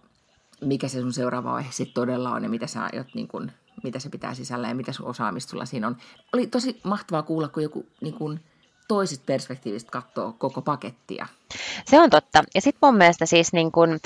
mikä 0.60 0.88
se 0.88 1.00
sun 1.00 1.12
seuraava 1.12 1.52
vaihe 1.52 1.72
sitten 1.72 1.94
todella 1.94 2.30
on 2.30 2.42
ja 2.42 2.48
mitä 2.48 2.66
sä 2.66 2.88
aiot 2.92 3.06
niin 3.14 3.28
kuin, 3.28 3.52
mitä 3.82 3.98
se 3.98 4.08
pitää 4.08 4.34
sisällä 4.34 4.68
ja 4.68 4.74
mitä 4.74 4.92
sun 4.92 5.06
osaamista 5.06 5.50
sulla 5.50 5.64
siinä 5.64 5.86
on. 5.86 5.96
Oli 6.32 6.46
tosi 6.46 6.80
mahtavaa 6.84 7.22
kuulla, 7.22 7.48
kun 7.48 7.62
joku 7.62 7.86
niin 8.00 8.14
kuin, 8.14 8.40
toisista 8.88 9.24
perspektiivistä 9.26 9.90
katsoa 9.90 10.34
koko 10.38 10.62
pakettia. 10.62 11.26
Se 11.84 12.00
on 12.00 12.10
totta. 12.10 12.44
Ja 12.54 12.60
sitten 12.60 12.88
mun 12.88 12.96
mielestä 12.96 13.26
siis 13.26 13.52
niin 13.52 13.72
kun, 13.72 14.00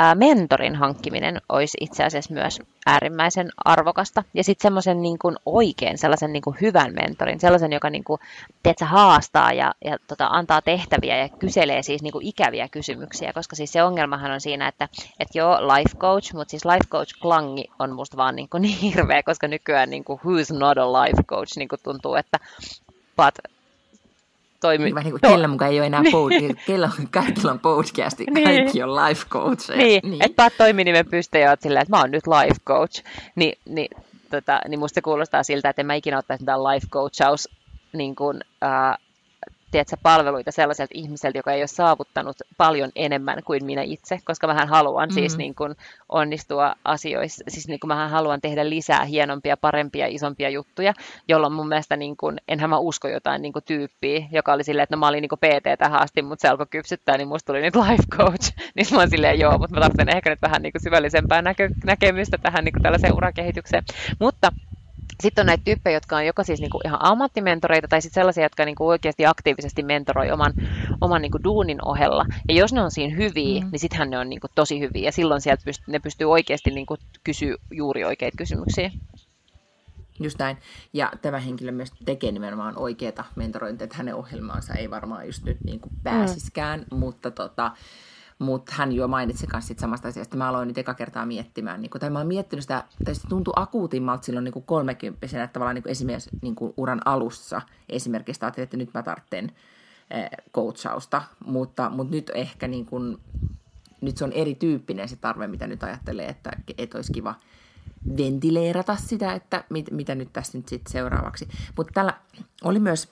ä, 0.00 0.14
mentorin 0.14 0.76
hankkiminen 0.76 1.40
olisi 1.48 1.78
itse 1.80 2.04
asiassa 2.04 2.34
myös 2.34 2.58
äärimmäisen 2.86 3.48
arvokasta. 3.64 4.24
Ja 4.34 4.44
sitten 4.44 4.62
semmoisen 4.62 5.02
niin 5.02 5.18
kun, 5.18 5.36
oikein, 5.46 5.98
sellaisen 5.98 6.32
niin 6.32 6.42
kun, 6.42 6.56
hyvän 6.60 6.94
mentorin, 6.94 7.40
sellaisen, 7.40 7.72
joka 7.72 7.90
niin 7.90 8.04
kun, 8.04 8.18
tiedätkö, 8.62 8.84
haastaa 8.84 9.52
ja, 9.52 9.74
ja 9.84 9.98
tota, 10.06 10.26
antaa 10.26 10.62
tehtäviä 10.62 11.16
ja 11.16 11.28
kyselee 11.28 11.82
siis 11.82 12.02
niin 12.02 12.12
kun, 12.12 12.22
ikäviä 12.22 12.68
kysymyksiä. 12.68 13.32
Koska 13.32 13.56
siis 13.56 13.72
se 13.72 13.82
ongelmahan 13.82 14.30
on 14.30 14.40
siinä, 14.40 14.68
että 14.68 14.88
et 15.20 15.28
joo, 15.34 15.58
life 15.76 15.98
coach, 15.98 16.34
mutta 16.34 16.50
siis 16.50 16.64
life 16.64 16.88
coach 16.88 17.20
klangi 17.20 17.64
on 17.78 17.92
musta 17.92 18.16
vaan 18.16 18.36
niin, 18.36 18.48
kuin, 18.48 18.62
niin 18.62 18.78
hirveä, 18.92 19.22
koska 19.22 19.48
nykyään 19.48 19.90
niin 19.90 20.04
kuin, 20.04 20.20
who's 20.20 20.58
not 20.58 20.78
a 20.78 20.92
life 20.92 21.22
coach 21.22 21.56
niin 21.56 21.68
kuin 21.68 21.80
tuntuu, 21.82 22.14
että 22.14 22.38
but 23.16 23.51
toimi. 24.62 24.84
Niin, 24.84 24.94
niin 25.04 25.10
kuin, 25.10 25.20
kellä 25.20 25.48
mukaan 25.48 25.70
ei 25.70 25.78
ole 25.78 25.86
enää 25.86 26.02
niin. 26.02 26.12
on, 26.84 27.08
kaikilla 27.10 27.52
on 27.52 27.58
podcasti, 27.58 28.24
niin. 28.24 28.44
kaikki 28.44 28.82
on 28.82 28.96
life 28.96 29.26
coach. 29.28 29.76
Niin, 29.76 30.00
niin. 30.10 30.24
että 30.24 30.36
paat 30.36 30.52
toiminimen 30.58 31.06
pystyyn 31.06 31.42
ja 31.42 31.50
oot 31.50 31.60
silleen, 31.60 31.82
että 31.82 31.96
mä 31.96 32.00
oon 32.00 32.10
nyt 32.10 32.24
life 32.26 32.60
coach. 32.66 33.04
Ni, 33.34 33.52
niin, 33.68 33.88
tota, 34.30 34.60
niin 34.68 34.78
musta 34.78 35.02
kuulostaa 35.02 35.42
siltä, 35.42 35.68
että 35.68 35.82
en 35.82 35.86
mä 35.86 35.94
ikinä 35.94 36.18
ottaisi 36.18 36.42
mitään 36.42 36.64
life 36.64 36.86
coachaus 36.90 37.48
niin 37.92 38.14
kuin, 38.14 38.40
äh, 38.62 38.98
tiedätkö, 39.72 39.96
palveluita 40.02 40.52
sellaiselta 40.52 40.94
ihmiseltä, 40.94 41.38
joka 41.38 41.52
ei 41.52 41.60
ole 41.60 41.66
saavuttanut 41.66 42.36
paljon 42.56 42.90
enemmän 42.96 43.42
kuin 43.44 43.64
minä 43.64 43.82
itse, 43.82 44.18
koska 44.24 44.46
mähän 44.46 44.68
haluan 44.68 45.08
mm-hmm. 45.08 45.14
siis 45.14 45.36
niin 45.36 45.54
kuin 45.54 45.74
onnistua 46.08 46.74
asioissa, 46.84 47.44
siis 47.48 47.68
niin 47.68 47.80
kuin 47.80 47.88
mähän 47.88 48.10
haluan 48.10 48.40
tehdä 48.40 48.70
lisää 48.70 49.04
hienompia, 49.04 49.56
parempia, 49.56 50.06
isompia 50.06 50.48
juttuja, 50.48 50.94
jolloin 51.28 51.52
mun 51.52 51.68
mielestä 51.68 51.96
niin 51.96 52.16
kuin, 52.16 52.40
enhän 52.48 52.70
mä 52.70 52.78
usko 52.78 53.08
jotain 53.08 53.42
niin 53.42 53.52
kuin 53.52 53.64
tyyppiä, 53.64 54.26
joka 54.32 54.52
oli 54.52 54.64
silleen, 54.64 54.82
että 54.82 54.96
no 54.96 55.00
mä 55.00 55.08
olin 55.08 55.22
niin 55.22 55.28
kuin 55.28 55.38
PT 55.38 55.78
tähän 55.78 56.02
asti, 56.02 56.22
mutta 56.22 56.42
se 56.42 56.48
alkoi 56.48 56.66
kypsyttää, 56.70 57.16
niin 57.16 57.28
musta 57.28 57.52
tuli 57.52 57.60
nyt 57.60 57.76
life 57.76 58.04
coach, 58.16 58.52
niin 58.76 58.86
mä 58.92 58.98
oon 58.98 59.10
silleen 59.10 59.38
joo, 59.38 59.58
mutta 59.58 59.74
mä 59.74 59.80
tarvitsen 59.80 60.16
ehkä 60.16 60.30
nyt 60.30 60.42
vähän 60.42 60.62
niin 60.62 60.72
kuin 60.72 60.82
syvällisempää 60.82 61.42
näkö- 61.42 61.74
näkemystä 61.84 62.38
tähän 62.38 62.64
niin 62.64 62.72
kuin 62.72 62.82
tällaiseen 62.82 63.14
urakehitykseen, 63.14 63.84
mutta 64.18 64.52
sitten 65.22 65.42
on 65.42 65.46
näitä 65.46 65.64
tyyppejä, 65.64 65.96
jotka 65.96 66.16
on 66.16 66.26
joko 66.26 66.44
siis 66.44 66.60
niinku 66.60 66.80
ihan 66.84 66.98
ammattimentoreita 67.02 67.88
tai 67.88 68.02
sitten 68.02 68.20
sellaisia, 68.20 68.44
jotka 68.44 68.64
niinku 68.64 68.88
oikeasti 68.88 69.26
aktiivisesti 69.26 69.82
mentoroi 69.82 70.30
oman, 70.30 70.52
oman 71.00 71.22
niinku 71.22 71.38
duunin 71.44 71.84
ohella. 71.84 72.26
Ja 72.48 72.54
jos 72.54 72.72
ne 72.72 72.82
on 72.82 72.90
siinä 72.90 73.16
hyviä, 73.16 73.60
mm. 73.60 73.68
niin 73.70 73.80
sittenhän 73.80 74.10
ne 74.10 74.18
on 74.18 74.28
niinku 74.28 74.46
tosi 74.54 74.80
hyviä 74.80 75.04
ja 75.04 75.12
silloin 75.12 75.40
sieltä 75.40 75.62
pyst- 75.70 75.84
ne 75.86 75.98
pystyy 75.98 76.30
oikeasti 76.30 76.70
niinku 76.70 76.96
kysyä 77.24 77.56
juuri 77.70 78.04
oikeita 78.04 78.36
kysymyksiä. 78.36 78.90
Just 80.20 80.38
näin. 80.38 80.56
Ja 80.92 81.12
tämä 81.22 81.38
henkilö 81.38 81.72
myös 81.72 81.92
tekee 82.04 82.32
nimenomaan 82.32 82.78
oikeita 82.78 83.24
mentorointia, 83.36 83.84
että 83.84 83.96
hänen 83.96 84.14
ohjelmaansa 84.14 84.74
ei 84.74 84.90
varmaan 84.90 85.26
just 85.26 85.44
nyt 85.44 85.56
niin 85.64 85.80
kuin 85.80 85.92
pääsiskään, 86.02 86.84
mm. 86.90 86.98
mutta 86.98 87.30
tota, 87.30 87.72
mutta 88.42 88.72
hän 88.76 88.92
jo 88.92 89.08
mainitsi 89.08 89.46
myös 89.52 89.72
samasta 89.80 90.08
asiasta. 90.08 90.36
Mä 90.36 90.48
aloin 90.48 90.68
nyt 90.68 90.78
eka 90.78 90.94
kertaa 90.94 91.26
miettimään, 91.26 91.82
niin 91.82 91.90
kun, 91.90 92.00
tai 92.00 92.10
mä 92.10 92.18
oon 92.18 92.28
miettinyt 92.28 92.62
sitä, 92.62 92.84
tai 93.04 93.14
se 93.14 93.28
tuntui 93.28 93.52
akuutimmalta 93.56 94.24
silloin 94.24 94.44
niin 94.44 94.64
kolmekymppisenä, 94.66 95.44
että 95.44 95.52
tavallaan 95.52 95.74
niin 95.74 95.88
esimerkiksi 95.88 96.30
niin 96.42 96.56
uran 96.76 97.00
alussa 97.04 97.62
esimerkiksi 97.88 98.44
ajattelin, 98.44 98.64
että 98.64 98.76
nyt 98.76 98.94
mä 98.94 99.02
tarvitsen 99.02 99.52
eh, 100.10 100.28
coachausta, 100.54 101.22
mutta, 101.46 101.90
mutta 101.90 102.14
nyt 102.14 102.30
ehkä 102.34 102.68
niin 102.68 102.86
kuin, 102.86 103.18
nyt 104.00 104.16
se 104.16 104.24
on 104.24 104.32
erityyppinen 104.32 105.08
se 105.08 105.16
tarve, 105.16 105.46
mitä 105.46 105.66
nyt 105.66 105.82
ajattelee, 105.82 106.26
että, 106.26 106.50
että 106.78 106.98
olisi 106.98 107.12
kiva 107.12 107.34
ventileerata 108.18 108.96
sitä, 108.96 109.32
että 109.32 109.64
mit, 109.70 109.90
mitä 109.90 110.14
nyt 110.14 110.32
tässä 110.32 110.58
nyt 110.58 110.68
sitten 110.68 110.92
seuraavaksi. 110.92 111.48
Mutta 111.76 111.92
tällä 111.94 112.14
oli 112.64 112.80
myös, 112.80 113.08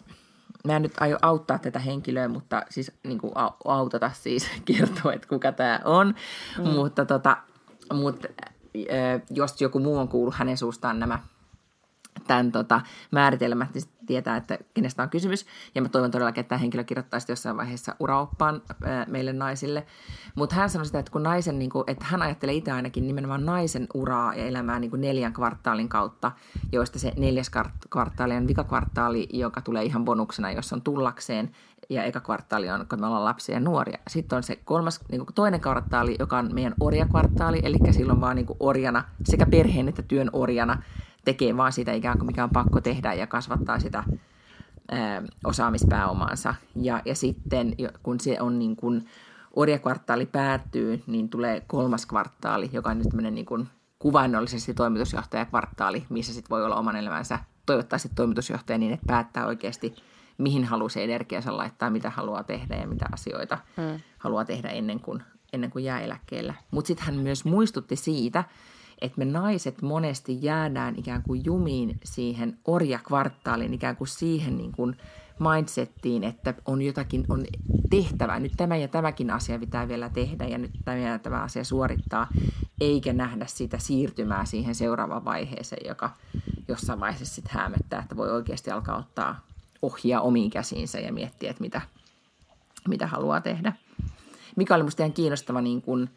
mä 0.66 0.76
en 0.76 0.82
nyt 0.82 0.92
aio 1.00 1.18
auttaa 1.22 1.58
tätä 1.58 1.78
henkilöä, 1.78 2.28
mutta 2.28 2.62
siis 2.70 2.92
niin 3.06 3.18
kuin 3.18 3.32
autata 3.64 4.10
siis 4.14 4.48
kertoa, 4.64 5.12
että 5.12 5.28
kuka 5.28 5.52
tämä 5.52 5.80
on, 5.84 6.14
mm. 6.58 6.68
mutta 6.68 7.04
tota, 7.04 7.36
mutta 7.92 8.28
jos 9.30 9.60
joku 9.60 9.78
muu 9.78 9.98
on 9.98 10.08
kuullut 10.08 10.34
hänen 10.34 10.56
suustaan 10.56 10.98
nämä 10.98 11.18
tämän 12.26 12.52
tota, 12.52 12.80
määritelmät, 13.10 13.74
niin 13.74 13.84
tietää, 14.06 14.36
että 14.36 14.58
kenestä 14.74 15.02
on 15.02 15.10
kysymys. 15.10 15.46
Ja 15.74 15.82
mä 15.82 15.88
toivon 15.88 16.10
todellakin, 16.10 16.40
että 16.40 16.48
tämä 16.48 16.58
henkilö 16.58 16.84
kirjoittaisi 16.84 17.32
jossain 17.32 17.56
vaiheessa 17.56 17.94
uraoppaan 18.00 18.62
ää, 18.84 19.06
meille 19.08 19.32
naisille. 19.32 19.86
Mutta 20.34 20.56
hän 20.56 20.70
sanoi 20.70 20.86
sitä, 20.86 20.98
että 20.98 21.12
kun 21.12 21.22
naisen, 21.22 21.58
niin 21.58 21.70
kuin, 21.70 21.84
että 21.86 22.04
hän 22.08 22.22
ajattelee 22.22 22.54
itse 22.54 22.72
ainakin 22.72 23.06
nimenomaan 23.06 23.46
naisen 23.46 23.86
uraa 23.94 24.34
ja 24.34 24.44
elämää 24.44 24.78
niin 24.78 24.90
kuin 24.90 25.00
neljän 25.00 25.32
kvartaalin 25.32 25.88
kautta, 25.88 26.32
joista 26.72 26.98
se 26.98 27.12
neljäs 27.16 27.50
kvartaali 27.90 28.34
on 28.34 28.48
vikakvartaali, 28.48 29.28
joka 29.32 29.60
tulee 29.60 29.84
ihan 29.84 30.04
bonuksena, 30.04 30.52
jos 30.52 30.72
on 30.72 30.82
tullakseen 30.82 31.50
ja 31.90 32.04
eka 32.04 32.20
kvartaali 32.20 32.70
on, 32.70 32.86
kun 32.88 33.00
me 33.00 33.06
ollaan 33.06 33.24
lapsia 33.24 33.54
ja 33.54 33.60
nuoria. 33.60 33.98
Sitten 34.08 34.36
on 34.36 34.42
se 34.42 34.56
kolmas, 34.56 35.00
niin 35.10 35.26
kuin 35.26 35.34
toinen 35.34 35.60
kvartaali, 35.60 36.16
joka 36.18 36.38
on 36.38 36.54
meidän 36.54 36.74
orjakvartaali, 36.80 37.60
eli 37.62 37.76
silloin 37.90 38.20
vaan 38.20 38.36
niin 38.36 38.46
kuin 38.46 38.56
orjana, 38.60 39.04
sekä 39.24 39.46
perheen 39.46 39.88
että 39.88 40.02
työn 40.02 40.30
orjana 40.32 40.82
tekee 41.24 41.56
vaan 41.56 41.72
sitä 41.72 41.92
ikään 41.92 42.18
kuin 42.18 42.26
mikä 42.26 42.44
on 42.44 42.50
pakko 42.50 42.80
tehdä 42.80 43.14
ja 43.14 43.26
kasvattaa 43.26 43.80
sitä 43.80 44.04
ää, 44.90 45.22
osaamispääomaansa. 45.44 46.54
Ja, 46.76 47.02
ja 47.04 47.14
sitten 47.14 47.74
kun 48.02 48.20
se 48.20 48.40
on 48.40 48.58
niin 48.58 48.76
kuin, 48.76 49.06
orjakvartaali 49.56 50.26
päättyy, 50.26 51.02
niin 51.06 51.28
tulee 51.28 51.62
kolmas 51.66 52.06
kvartaali, 52.06 52.70
joka 52.72 52.90
on 52.90 52.98
nyt 52.98 53.08
tämmöinen 53.08 53.34
niin 53.34 53.46
kuin 53.46 53.68
kuvainnollisesti 53.98 54.74
toimitusjohtajakvartaali, 54.74 56.04
missä 56.08 56.32
sitten 56.32 56.50
voi 56.50 56.64
olla 56.64 56.76
oman 56.76 56.96
elämänsä 56.96 57.38
toivottavasti 57.66 58.10
toimitusjohtaja 58.14 58.78
niin, 58.78 58.92
että 58.92 59.06
päättää 59.06 59.46
oikeasti, 59.46 59.94
mihin 60.38 60.64
haluaa 60.64 60.88
se 60.88 61.04
energiansa 61.04 61.56
laittaa, 61.56 61.90
mitä 61.90 62.10
haluaa 62.10 62.44
tehdä 62.44 62.76
ja 62.76 62.86
mitä 62.86 63.06
asioita 63.12 63.58
hmm. 63.76 64.00
haluaa 64.18 64.44
tehdä 64.44 64.68
ennen 64.68 65.00
kuin, 65.00 65.22
ennen 65.52 65.70
kuin 65.70 65.84
jää 65.84 66.00
eläkkeelle. 66.00 66.54
Mutta 66.70 66.88
sitten 66.88 67.06
hän 67.06 67.14
myös 67.14 67.44
muistutti 67.44 67.96
siitä, 67.96 68.44
että 69.00 69.18
me 69.18 69.24
naiset 69.24 69.82
monesti 69.82 70.38
jäädään 70.42 70.94
ikään 70.96 71.22
kuin 71.22 71.44
jumiin 71.44 72.00
siihen 72.04 72.58
orjakvartaaliin, 72.64 73.74
ikään 73.74 73.96
kuin 73.96 74.08
siihen 74.08 74.56
niin 74.56 74.72
kuin 74.72 74.96
mindsettiin, 75.38 76.24
että 76.24 76.54
on 76.66 76.82
jotakin 76.82 77.24
on 77.28 77.44
tehtävää. 77.90 78.40
Nyt 78.40 78.52
tämä 78.56 78.76
ja 78.76 78.88
tämäkin 78.88 79.30
asia 79.30 79.58
pitää 79.58 79.88
vielä 79.88 80.08
tehdä 80.08 80.46
ja 80.46 80.58
nyt 80.58 80.70
tämä 80.84 80.98
ja 80.98 81.18
tämä 81.18 81.42
asia 81.42 81.64
suorittaa, 81.64 82.28
eikä 82.80 83.12
nähdä 83.12 83.46
sitä 83.46 83.78
siirtymää 83.78 84.44
siihen 84.44 84.74
seuraavaan 84.74 85.24
vaiheeseen, 85.24 85.88
joka 85.88 86.10
jossain 86.68 87.00
vaiheessa 87.00 87.34
sitten 87.34 87.54
hämöttää, 87.54 88.02
että 88.02 88.16
voi 88.16 88.30
oikeasti 88.30 88.70
alkaa 88.70 88.98
ottaa 88.98 89.40
ohjaa 89.82 90.20
omiin 90.20 90.50
käsiinsä 90.50 91.00
ja 91.00 91.12
miettiä, 91.12 91.50
että 91.50 91.62
mitä, 91.62 91.80
mitä 92.88 93.06
haluaa 93.06 93.40
tehdä. 93.40 93.72
Mikä 94.56 94.74
oli 94.74 94.82
minusta 94.82 95.02
ihan 95.02 95.12
kiinnostava 95.12 95.60
niin 95.60 95.82
kuin 95.82 96.10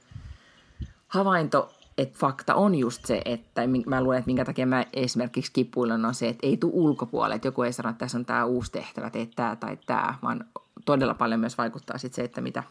havainto 1.08 1.74
että 1.98 2.20
fakta 2.20 2.56
on 2.56 2.76
just 2.76 3.06
se, 3.06 3.22
että 3.26 3.62
mä 3.86 4.02
luulen, 4.02 4.20
että 4.20 4.28
minkä 4.28 4.46
takia 4.46 4.66
mä 4.66 4.86
esimerkiksi 4.94 5.52
kipuilen 5.54 6.06
on 6.06 6.14
se, 6.14 6.28
että 6.28 6.48
ei 6.48 6.58
tule 6.58 6.72
ulkopuolelle, 6.76 7.36
että 7.36 7.48
joku 7.48 7.64
ei 7.64 7.74
sano, 7.74 7.90
että 7.90 8.00
tässä 8.00 8.18
on 8.18 8.26
tämä 8.26 8.46
uusi 8.46 8.72
tehtävä, 8.72 9.10
tee 9.10 9.28
tämä 9.36 9.56
tai 9.56 9.78
tämä, 9.86 10.16
vaan 10.24 10.46
todella 10.86 11.14
paljon 11.14 11.40
myös 11.40 11.58
vaikuttaa 11.58 11.98
sit 11.98 12.14
se, 12.14 12.24
että 12.24 12.42
mitä, 12.42 12.64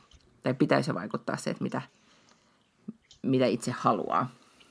tai 0.42 0.54
pitäisi 0.54 0.94
vaikuttaa 0.94 1.36
se, 1.36 1.50
että 1.50 1.62
mitä, 1.62 1.82
mitä 3.22 3.46
itse 3.46 3.70
haluaa. 3.70 4.30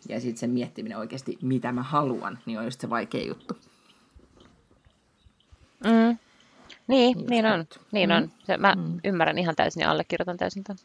Ja 0.10 0.22
sitten 0.22 0.38
sen 0.38 0.50
miettiminen 0.50 0.98
oikeasti, 0.98 1.38
mitä 1.42 1.72
mä 1.72 1.84
haluan, 1.84 2.40
niin 2.46 2.60
on 2.60 2.66
just 2.66 2.82
se 2.82 2.90
vaikea 2.90 3.28
juttu. 3.28 3.58
Mm. 5.84 6.18
Niin, 6.88 7.18
just 7.18 7.30
niin 7.30 7.46
on. 7.46 7.66
Niin 7.92 8.10
mm. 8.10 8.16
on. 8.16 8.32
Se, 8.44 8.58
mä 8.58 8.76
mm. 8.76 9.00
ymmärrän 9.04 9.38
ihan 9.38 9.56
täysin 9.56 9.82
ja 9.82 9.92
allekirjoitan 9.92 10.38
täysin 10.38 10.64
tämän. 10.64 10.78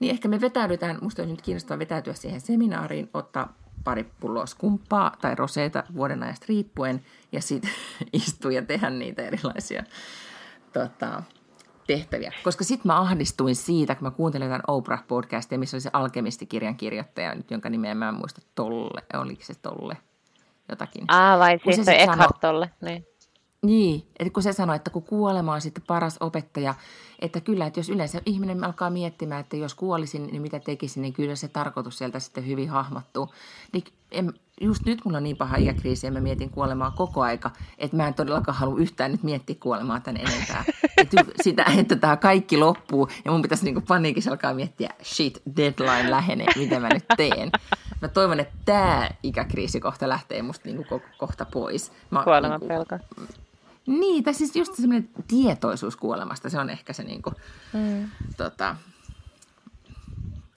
Niin 0.00 0.10
ehkä 0.10 0.28
me 0.28 0.40
vetäydytään, 0.40 0.98
musta 1.02 1.22
on 1.22 1.28
nyt 1.28 1.42
kiinnostavaa 1.42 1.78
vetäytyä 1.78 2.14
siihen 2.14 2.40
seminaariin, 2.40 3.10
ottaa 3.14 3.54
pari 3.84 4.04
pulloa 4.20 4.46
skumppaa 4.46 5.16
tai 5.20 5.34
roseita 5.34 5.84
vuoden 5.94 6.22
ajasta 6.22 6.46
riippuen 6.48 7.04
ja 7.32 7.42
sitten 7.42 7.70
istua 8.12 8.52
ja 8.52 8.62
tehdä 8.62 8.90
niitä 8.90 9.22
erilaisia 9.22 9.84
tota, 10.72 11.22
tehtäviä. 11.86 12.32
Koska 12.44 12.64
sitten 12.64 12.88
mä 12.88 13.00
ahdistuin 13.00 13.56
siitä, 13.56 13.94
kun 13.94 14.04
mä 14.04 14.10
kuuntelin 14.10 14.48
tämän 14.48 14.62
Oprah-podcastia, 14.70 15.58
missä 15.58 15.76
oli 15.76 15.80
se 15.80 15.90
alkemistikirjan 15.92 16.76
kirjoittaja, 16.76 17.34
nyt, 17.34 17.50
jonka 17.50 17.68
nimeä 17.68 17.94
mä 17.94 18.08
en 18.08 18.14
muista, 18.14 18.40
Tolle, 18.54 19.02
oliko 19.14 19.42
se 19.44 19.54
Tolle 19.54 19.96
jotakin. 20.68 21.04
Ah, 21.08 21.38
vai 21.38 21.58
siis 21.74 21.86
se 21.86 21.96
Eckhart 21.96 22.40
Tolle, 22.40 22.70
niin. 22.80 23.06
Niin, 23.66 24.06
että 24.18 24.32
kun 24.32 24.42
se 24.42 24.52
sanoi, 24.52 24.76
että 24.76 24.90
kun 24.90 25.02
kuolema 25.02 25.54
on 25.54 25.60
sitten 25.60 25.84
paras 25.86 26.16
opettaja, 26.20 26.74
että 27.18 27.40
kyllä, 27.40 27.66
että 27.66 27.80
jos 27.80 27.88
yleensä 27.88 28.22
ihminen 28.26 28.64
alkaa 28.64 28.90
miettimään, 28.90 29.40
että 29.40 29.56
jos 29.56 29.74
kuolisin, 29.74 30.26
niin 30.26 30.42
mitä 30.42 30.60
tekisin, 30.60 31.02
niin 31.02 31.12
kyllä 31.12 31.36
se 31.36 31.48
tarkoitus 31.48 31.98
sieltä 31.98 32.20
sitten 32.20 32.46
hyvin 32.46 32.68
hahmottuu. 32.68 33.28
Niin 33.72 33.84
en, 34.10 34.32
just 34.60 34.82
nyt 34.86 35.04
mulla 35.04 35.16
on 35.16 35.22
niin 35.22 35.36
paha 35.36 35.56
ikäkriisi 35.56 36.06
ja 36.06 36.12
mä 36.12 36.20
mietin 36.20 36.50
kuolemaa 36.50 36.90
koko 36.90 37.22
aika, 37.22 37.50
että 37.78 37.96
mä 37.96 38.08
en 38.08 38.14
todellakaan 38.14 38.58
halua 38.58 38.78
yhtään 38.78 39.12
nyt 39.12 39.22
miettiä 39.22 39.56
kuolemaa 39.60 40.00
tän 40.00 40.16
enempää. 40.16 40.64
Että 40.96 41.24
sitä, 41.42 41.64
että 41.78 41.96
tämä 41.96 42.16
kaikki 42.16 42.56
loppuu 42.56 43.08
ja 43.24 43.30
mun 43.32 43.42
pitäisi 43.42 43.64
niinku 43.64 43.80
paniikissa 43.80 44.30
alkaa 44.30 44.54
miettiä, 44.54 44.90
shit, 45.02 45.42
deadline 45.56 46.10
lähenee, 46.10 46.46
mitä 46.56 46.80
mä 46.80 46.88
nyt 46.88 47.04
teen. 47.16 47.50
Mä 48.02 48.08
toivon, 48.08 48.40
että 48.40 48.54
tämä 48.64 49.10
ikäkriisi 49.22 49.80
kohta 49.80 50.08
lähtee 50.08 50.42
musta 50.42 50.68
niinku 50.68 51.02
kohta 51.18 51.44
pois. 51.44 51.92
Kuoleman 52.24 52.60
niinku, 52.60 52.68
pelko. 52.68 53.04
Niin, 53.86 54.24
tai 54.24 54.34
siis 54.34 54.56
just 54.56 54.74
semmoinen 54.74 55.08
tietoisuus 55.28 55.96
kuolemasta, 55.96 56.50
se 56.50 56.58
on 56.58 56.70
ehkä 56.70 56.92
se 56.92 57.02
niin 57.02 57.22
kuin, 57.22 57.34
mm. 57.72 58.10
tota, 58.36 58.76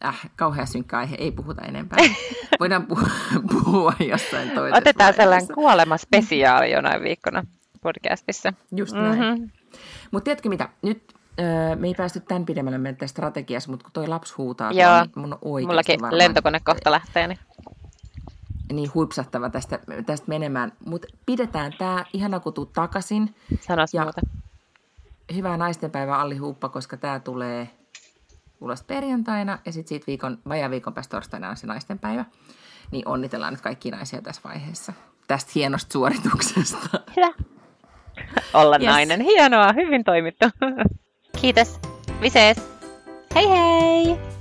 äh, 0.06 0.30
kauhean 0.36 0.68
synkkä 0.68 0.98
aihe, 0.98 1.16
ei 1.20 1.32
puhuta 1.32 1.62
enempää. 1.62 2.00
Voidaan 2.60 2.86
puhua, 2.86 3.10
puhua 3.52 3.94
jossain 4.00 4.52
toisessa 4.52 4.78
Otetaan 4.78 5.14
sellainen 5.14 5.56
kuolemaspesiaali 5.56 6.72
jonain 6.72 7.02
viikkona 7.02 7.44
podcastissa. 7.82 8.54
Just 8.76 8.94
näin. 8.94 9.20
Mm-hmm. 9.20 9.50
Mutta 10.12 10.24
tiedätkö 10.26 10.50
mitä, 10.50 10.70
nyt 10.82 11.14
öö, 11.40 11.76
me 11.76 11.88
ei 11.88 11.94
päästy 11.94 12.20
tämän 12.20 12.46
pidemmälle 12.46 12.78
meidän 12.78 13.10
strategiassa, 13.10 13.72
mutta 13.72 13.84
kun 13.84 13.92
toi 13.94 14.08
lapsi 14.08 14.34
huutaa, 14.38 14.72
Joo, 14.72 15.02
niin 15.02 15.12
mun 15.16 15.34
on 15.34 15.40
mullakin 15.42 16.00
lentokone 16.12 16.60
kohta 16.60 16.92
lähtee. 16.92 17.28
Niin 17.28 17.40
niin 18.74 18.92
huipsattava 18.94 19.50
tästä, 19.50 19.80
tästä 20.06 20.28
menemään. 20.28 20.72
Mutta 20.86 21.08
pidetään 21.26 21.74
tämä 21.78 22.06
ihana 22.14 22.40
kun 22.40 22.54
tuu 22.54 22.66
takaisin. 22.66 23.36
Sanas 23.62 23.94
ja 23.94 24.04
muuta. 24.04 24.22
Hyvää 25.36 25.58
naistenpäivää 25.58 26.20
Alli 26.20 26.38
Huuppa, 26.38 26.70
koska 26.70 26.98
tämä 26.98 27.20
tulee 27.20 27.70
ulos 28.62 28.84
perjantaina 28.84 29.60
ja 29.66 29.72
sitten 29.72 29.90
siitä 29.90 30.08
viikon, 30.08 30.38
vajaa 30.48 30.70
viikon 30.70 30.94
päästä 30.94 31.12
torstaina 31.12 31.50
on 31.50 31.58
se 31.58 31.68
naistenpäivä. 31.68 32.26
Niin 32.92 33.08
onnitellaan 33.08 33.54
nyt 33.54 33.62
kaikki 33.62 33.92
naisia 33.92 34.22
tässä 34.22 34.42
vaiheessa 34.44 34.94
tästä 35.28 35.52
hienosta 35.56 35.94
suorituksesta. 35.94 37.00
Hyvä. 37.16 37.32
Olla 38.54 38.78
yes. 38.78 38.86
nainen. 38.86 39.22
Hienoa, 39.22 39.74
hyvin 39.74 40.04
toimittu. 40.04 40.46
Kiitos. 41.42 41.80
Visees. 42.22 42.58
Hei 43.36 43.50
hei! 43.50 44.39